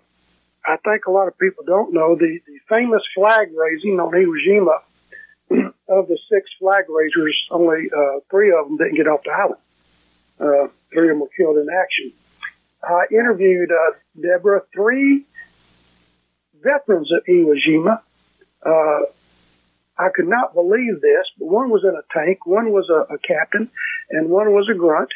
I 0.66 0.78
think 0.78 1.06
a 1.08 1.12
lot 1.12 1.28
of 1.28 1.38
people 1.38 1.64
don't 1.66 1.94
know 1.94 2.16
the, 2.16 2.40
the 2.46 2.60
famous 2.70 3.02
flag 3.16 3.50
raising 3.56 4.00
on 4.00 4.12
Iwo 4.12 4.36
Jima. 4.48 4.80
Of 5.52 6.08
the 6.08 6.18
six 6.32 6.50
flag 6.60 6.86
raisers, 6.90 7.36
only 7.52 7.90
uh, 7.96 8.20
three 8.30 8.52
of 8.52 8.68
them 8.68 8.78
didn't 8.78 8.96
get 8.96 9.08
off 9.08 9.22
the 9.24 9.32
island. 9.32 9.62
Uh, 10.40 10.68
three 10.92 11.10
of 11.10 11.16
them 11.16 11.20
were 11.20 11.30
killed 11.38 11.58
in 11.58 11.68
action. 11.70 12.14
I 12.84 13.06
interviewed 13.12 13.72
uh, 13.72 13.94
Deborah, 14.20 14.62
three 14.74 15.26
veterans 16.62 17.12
of 17.12 17.24
Iwo 17.30 17.56
Jima. 17.56 18.02
Uh, 18.66 19.06
I 19.98 20.10
could 20.14 20.28
not 20.28 20.54
believe 20.54 21.02
this, 21.02 21.26
but 21.38 21.46
one 21.46 21.70
was 21.70 21.84
in 21.84 21.96
a 21.96 22.04
tank, 22.14 22.46
one 22.46 22.72
was 22.72 22.90
a, 22.90 23.14
a 23.14 23.18
captain, 23.20 23.70
and 24.10 24.30
one 24.30 24.52
was 24.52 24.68
a 24.74 24.78
grunt. 24.78 25.12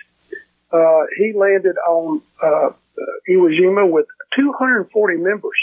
Uh, 0.72 1.08
he 1.18 1.34
landed 1.34 1.78
on 1.88 2.22
uh, 2.44 2.70
Iwo 3.30 3.50
Jima 3.50 3.90
with 3.90 4.06
240 4.38 5.18
members 5.18 5.58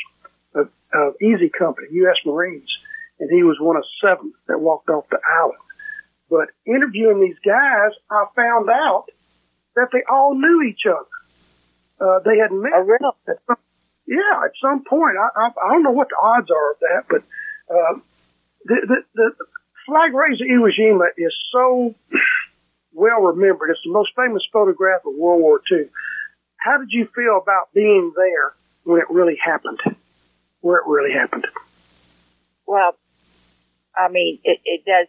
of, 0.55 0.69
of 0.93 1.15
Easy 1.23 1.51
Company, 1.57 1.89
U.S. 1.93 2.17
Marines, 2.27 2.69
and 3.21 3.31
he 3.31 3.43
was 3.43 3.57
one 3.61 3.77
of 3.77 3.85
seven 4.05 4.33
that 4.49 4.61
walked 4.61 4.89
off 4.91 5.05
the 5.11 5.19
island. 5.41 5.59
But 6.31 6.49
interviewing 6.67 7.21
these 7.21 7.39
guys, 7.45 7.93
I 8.11 8.27
found 8.35 8.69
out 8.71 9.07
that 9.77 9.89
they 9.93 10.03
all 10.11 10.35
knew 10.35 10.62
each 10.62 10.83
other. 10.89 11.15
Uh, 12.01 12.19
they 12.25 12.39
had 12.39 12.51
met. 12.51 12.73
Oh, 12.75 12.81
really? 12.81 13.15
At 13.29 13.37
some, 13.47 13.57
yeah, 14.07 14.45
at 14.45 14.53
some 14.61 14.85
point. 14.85 15.17
I, 15.17 15.29
I, 15.41 15.47
I 15.49 15.73
don't 15.73 15.83
know 15.83 15.93
what 15.93 16.09
the 16.09 16.17
odds 16.21 16.51
are 16.51 16.73
of 16.73 16.79
that, 16.81 17.05
but 17.09 17.23
uh, 17.71 17.99
the, 18.65 18.77
the, 18.87 18.97
the 19.15 19.31
flag 19.87 20.12
raise 20.15 20.41
at 20.41 20.49
Iwo 20.49 20.71
Jima 20.73 21.07
is 21.17 21.33
so 21.53 21.95
well 22.93 23.21
remembered. 23.21 23.71
It's 23.71 23.81
the 23.85 23.93
most 23.93 24.11
famous 24.17 24.43
photograph 24.53 25.03
of 25.07 25.15
World 25.15 25.41
War 25.41 25.61
II. 25.71 25.87
How 26.57 26.79
did 26.79 26.89
you 26.91 27.09
feel 27.15 27.39
about 27.41 27.73
being 27.75 28.12
there 28.17 28.55
when 28.85 29.01
it 29.01 29.11
really 29.11 29.37
happened? 29.43 29.81
Where 30.61 30.79
it 30.79 30.87
really 30.87 31.12
happened? 31.12 31.47
Well, 32.67 32.97
I 33.97 34.09
mean, 34.11 34.40
it, 34.45 34.61
it 34.64 34.84
does 34.84 35.09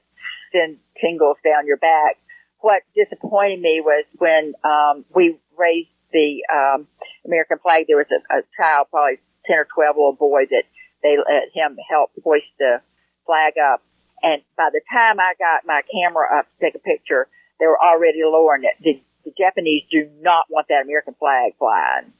send 0.51 0.77
tingles 1.01 1.38
down 1.43 1.67
your 1.67 1.77
back. 1.77 2.17
What 2.59 2.83
disappointed 2.95 3.61
me 3.61 3.81
was 3.83 4.05
when 4.17 4.53
um, 4.63 5.05
we 5.13 5.38
raised 5.57 5.89
the 6.11 6.43
um, 6.51 6.88
American 7.25 7.59
flag. 7.59 7.86
There 7.88 7.97
was 7.97 8.07
a, 8.11 8.39
a 8.39 8.41
child, 8.57 8.88
probably 8.89 9.19
ten 9.45 9.57
or 9.57 9.67
twelve, 9.73 9.95
little 9.95 10.13
boy 10.13 10.45
that 10.49 10.63
they 11.03 11.17
let 11.17 11.53
him 11.53 11.77
help 11.89 12.11
hoist 12.23 12.45
the 12.57 12.81
flag 13.25 13.53
up. 13.57 13.83
And 14.23 14.41
by 14.57 14.69
the 14.71 14.81
time 14.95 15.19
I 15.19 15.33
got 15.38 15.65
my 15.65 15.81
camera 15.91 16.39
up 16.39 16.45
to 16.45 16.65
take 16.65 16.75
a 16.75 16.79
picture, 16.79 17.27
they 17.59 17.67
were 17.67 17.79
already 17.79 18.21
lowering 18.23 18.63
it. 18.63 18.81
The, 18.81 19.01
the 19.23 19.33
Japanese 19.38 19.83
do 19.91 20.09
not 20.21 20.45
want 20.49 20.67
that 20.69 20.83
American 20.83 21.15
flag 21.19 21.53
flying. 21.59 22.13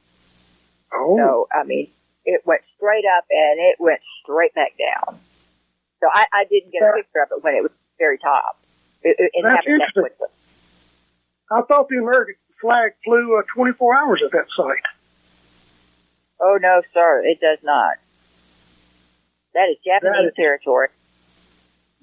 Oh, 0.92 1.16
So, 1.16 1.48
I 1.52 1.64
mean, 1.64 1.88
it 2.24 2.42
went 2.44 2.62
straight 2.76 3.04
up 3.16 3.24
and 3.30 3.58
it 3.58 3.76
went 3.80 4.00
straight 4.22 4.54
back 4.54 4.72
down. 4.78 5.18
So 6.00 6.08
I, 6.12 6.26
I 6.32 6.44
didn't 6.50 6.72
get 6.72 6.82
a 6.82 6.92
picture 6.96 7.22
of 7.22 7.28
it 7.36 7.42
when 7.44 7.54
it 7.54 7.62
was 7.62 7.72
very 7.98 8.18
top. 8.18 8.58
It, 9.02 9.16
it, 9.18 9.30
That's 9.42 9.64
that 9.64 9.70
interesting. 9.70 10.04
I 11.50 11.62
thought 11.62 11.88
the 11.88 11.96
American 11.98 12.34
flag 12.60 12.92
flew 13.04 13.38
uh, 13.38 13.42
24 13.54 13.96
hours 13.96 14.22
at 14.24 14.32
that 14.32 14.46
site. 14.56 14.82
Oh 16.40 16.58
no, 16.60 16.82
sir, 16.92 17.22
it 17.24 17.40
does 17.40 17.58
not. 17.62 17.96
That 19.54 19.68
is 19.70 19.78
Japanese 19.84 20.12
That 20.12 20.28
is- 20.28 20.34
territory. 20.36 20.88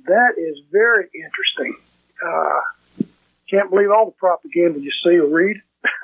That 0.05 0.33
is 0.37 0.57
very 0.71 1.07
interesting. 1.15 1.77
Uh, 2.19 3.05
can't 3.49 3.69
believe 3.69 3.89
all 3.89 4.07
the 4.07 4.11
propaganda 4.11 4.79
you 4.79 4.91
see 5.03 5.15
or 5.17 5.27
read. 5.27 5.61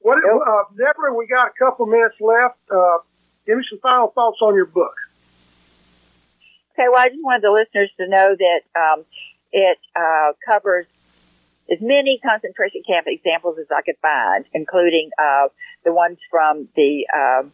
what, 0.00 0.18
uh, 0.18 0.64
Deborah, 0.76 1.14
we 1.16 1.26
got 1.26 1.48
a 1.48 1.52
couple 1.58 1.86
minutes 1.86 2.16
left. 2.20 2.58
Uh, 2.70 2.98
give 3.46 3.56
me 3.56 3.64
some 3.70 3.78
final 3.80 4.08
thoughts 4.08 4.38
on 4.42 4.54
your 4.54 4.66
book. 4.66 4.94
Okay, 6.72 6.88
well, 6.90 7.00
I 7.00 7.08
just 7.08 7.20
wanted 7.22 7.42
the 7.42 7.52
listeners 7.52 7.90
to 8.00 8.08
know 8.08 8.34
that 8.34 8.60
um, 8.72 9.04
it 9.52 9.78
uh, 9.94 10.32
covers 10.46 10.86
as 11.70 11.78
many 11.80 12.18
concentration 12.24 12.82
camp 12.88 13.06
examples 13.08 13.58
as 13.60 13.66
I 13.70 13.82
could 13.82 14.00
find, 14.00 14.46
including 14.54 15.10
uh, 15.18 15.48
the 15.84 15.92
ones 15.92 16.18
from 16.30 16.68
the 16.74 17.06
um 17.12 17.52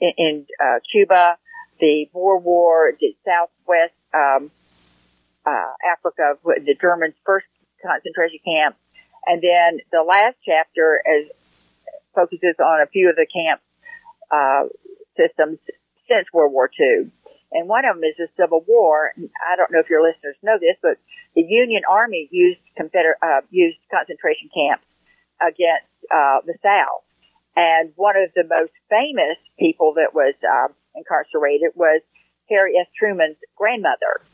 in, 0.00 0.12
in 0.18 0.46
uh, 0.60 0.80
Cuba, 0.90 1.38
the 1.78 2.06
Boer 2.12 2.38
War, 2.38 2.92
the 2.98 3.14
Southwest 3.24 3.94
um, 4.12 4.50
uh, 5.46 5.72
Africa, 5.86 6.34
the 6.42 6.74
Germans' 6.80 7.14
first 7.24 7.46
concentration 7.84 8.40
camp, 8.44 8.76
and 9.24 9.40
then 9.40 9.78
the 9.92 10.02
last 10.02 10.36
chapter 10.44 11.00
is 11.06 11.30
focuses 12.12 12.56
on 12.58 12.82
a 12.82 12.86
few 12.86 13.08
of 13.08 13.14
the 13.16 13.26
camp 13.26 13.60
uh, 14.30 14.68
systems 15.16 15.58
since 16.08 16.26
World 16.32 16.52
War 16.52 16.68
II. 16.68 17.10
And 17.52 17.68
one 17.68 17.84
of 17.84 17.96
them 17.96 18.04
is 18.04 18.16
the 18.16 18.28
Civil 18.36 18.64
War. 18.66 19.12
I 19.16 19.56
don't 19.56 19.70
know 19.70 19.80
if 19.80 19.90
your 19.90 20.02
listeners 20.02 20.36
know 20.42 20.56
this, 20.58 20.76
but 20.80 20.96
the 21.34 21.42
Union 21.42 21.82
Army 21.88 22.28
used 22.30 22.60
Confederate 22.76 23.18
uh, 23.22 23.42
used 23.50 23.78
concentration 23.92 24.48
camps 24.48 24.84
against 25.40 25.92
uh, 26.10 26.40
the 26.46 26.54
South. 26.64 27.04
And 27.54 27.92
one 27.96 28.16
of 28.16 28.32
the 28.34 28.44
most 28.48 28.72
famous 28.88 29.36
people 29.58 29.94
that 30.00 30.14
was 30.14 30.34
uh, 30.40 30.72
incarcerated 30.96 31.72
was 31.74 32.00
Harry 32.48 32.74
S. 32.80 32.88
Truman's 32.98 33.36
grandmother. 33.56 34.24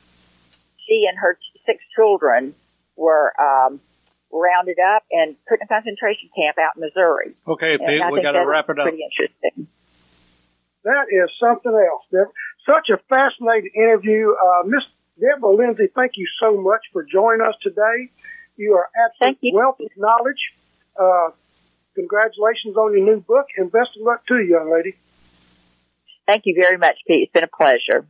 She 0.86 1.06
and 1.08 1.18
her 1.18 1.38
six 1.66 1.82
children 1.96 2.54
were 2.96 3.32
um, 3.40 3.80
rounded 4.32 4.78
up 4.78 5.04
and 5.10 5.36
put 5.48 5.60
in 5.60 5.64
a 5.64 5.68
concentration 5.68 6.30
camp 6.36 6.56
out 6.58 6.76
in 6.76 6.82
Missouri. 6.82 7.34
Okay, 7.46 7.78
Pete, 7.78 8.02
we 8.10 8.22
got 8.22 8.32
to 8.32 8.46
wrap 8.46 8.70
it 8.70 8.78
up. 8.78 8.86
Pretty 8.86 9.02
interesting. 9.02 9.68
That 10.88 11.12
is 11.12 11.28
something 11.38 11.68
else. 11.70 12.02
Deb- 12.10 12.32
Such 12.64 12.88
a 12.88 12.96
fascinating 13.12 13.72
interview. 13.76 14.32
Uh, 14.32 14.62
Miss 14.64 14.80
Deborah 15.20 15.52
Lindsay, 15.54 15.88
thank 15.94 16.12
you 16.16 16.26
so 16.40 16.56
much 16.60 16.80
for 16.92 17.04
joining 17.04 17.42
us 17.42 17.54
today. 17.62 18.08
You 18.56 18.72
are 18.74 18.88
absolute 19.04 19.38
wealth 19.52 19.78
of 19.80 19.90
knowledge. 19.98 20.40
Uh, 20.98 21.30
congratulations 21.94 22.74
on 22.76 22.96
your 22.96 23.04
new 23.04 23.20
book 23.20 23.46
and 23.58 23.70
best 23.70 23.90
of 24.00 24.06
luck 24.06 24.24
to 24.28 24.34
you, 24.36 24.44
young 24.56 24.70
lady. 24.72 24.94
Thank 26.26 26.42
you 26.46 26.54
very 26.60 26.78
much, 26.78 26.96
Pete. 27.06 27.24
It's 27.24 27.32
been 27.32 27.44
a 27.44 27.48
pleasure. 27.48 28.06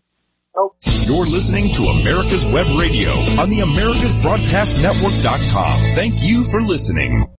You're 0.54 1.26
listening 1.26 1.72
to 1.74 1.82
America's 1.84 2.44
Web 2.46 2.66
Radio 2.78 3.10
on 3.40 3.48
the 3.50 3.60
AmericasBroadcastNetwork.com. 3.60 5.78
Thank 5.94 6.14
you 6.18 6.42
for 6.44 6.60
listening. 6.60 7.28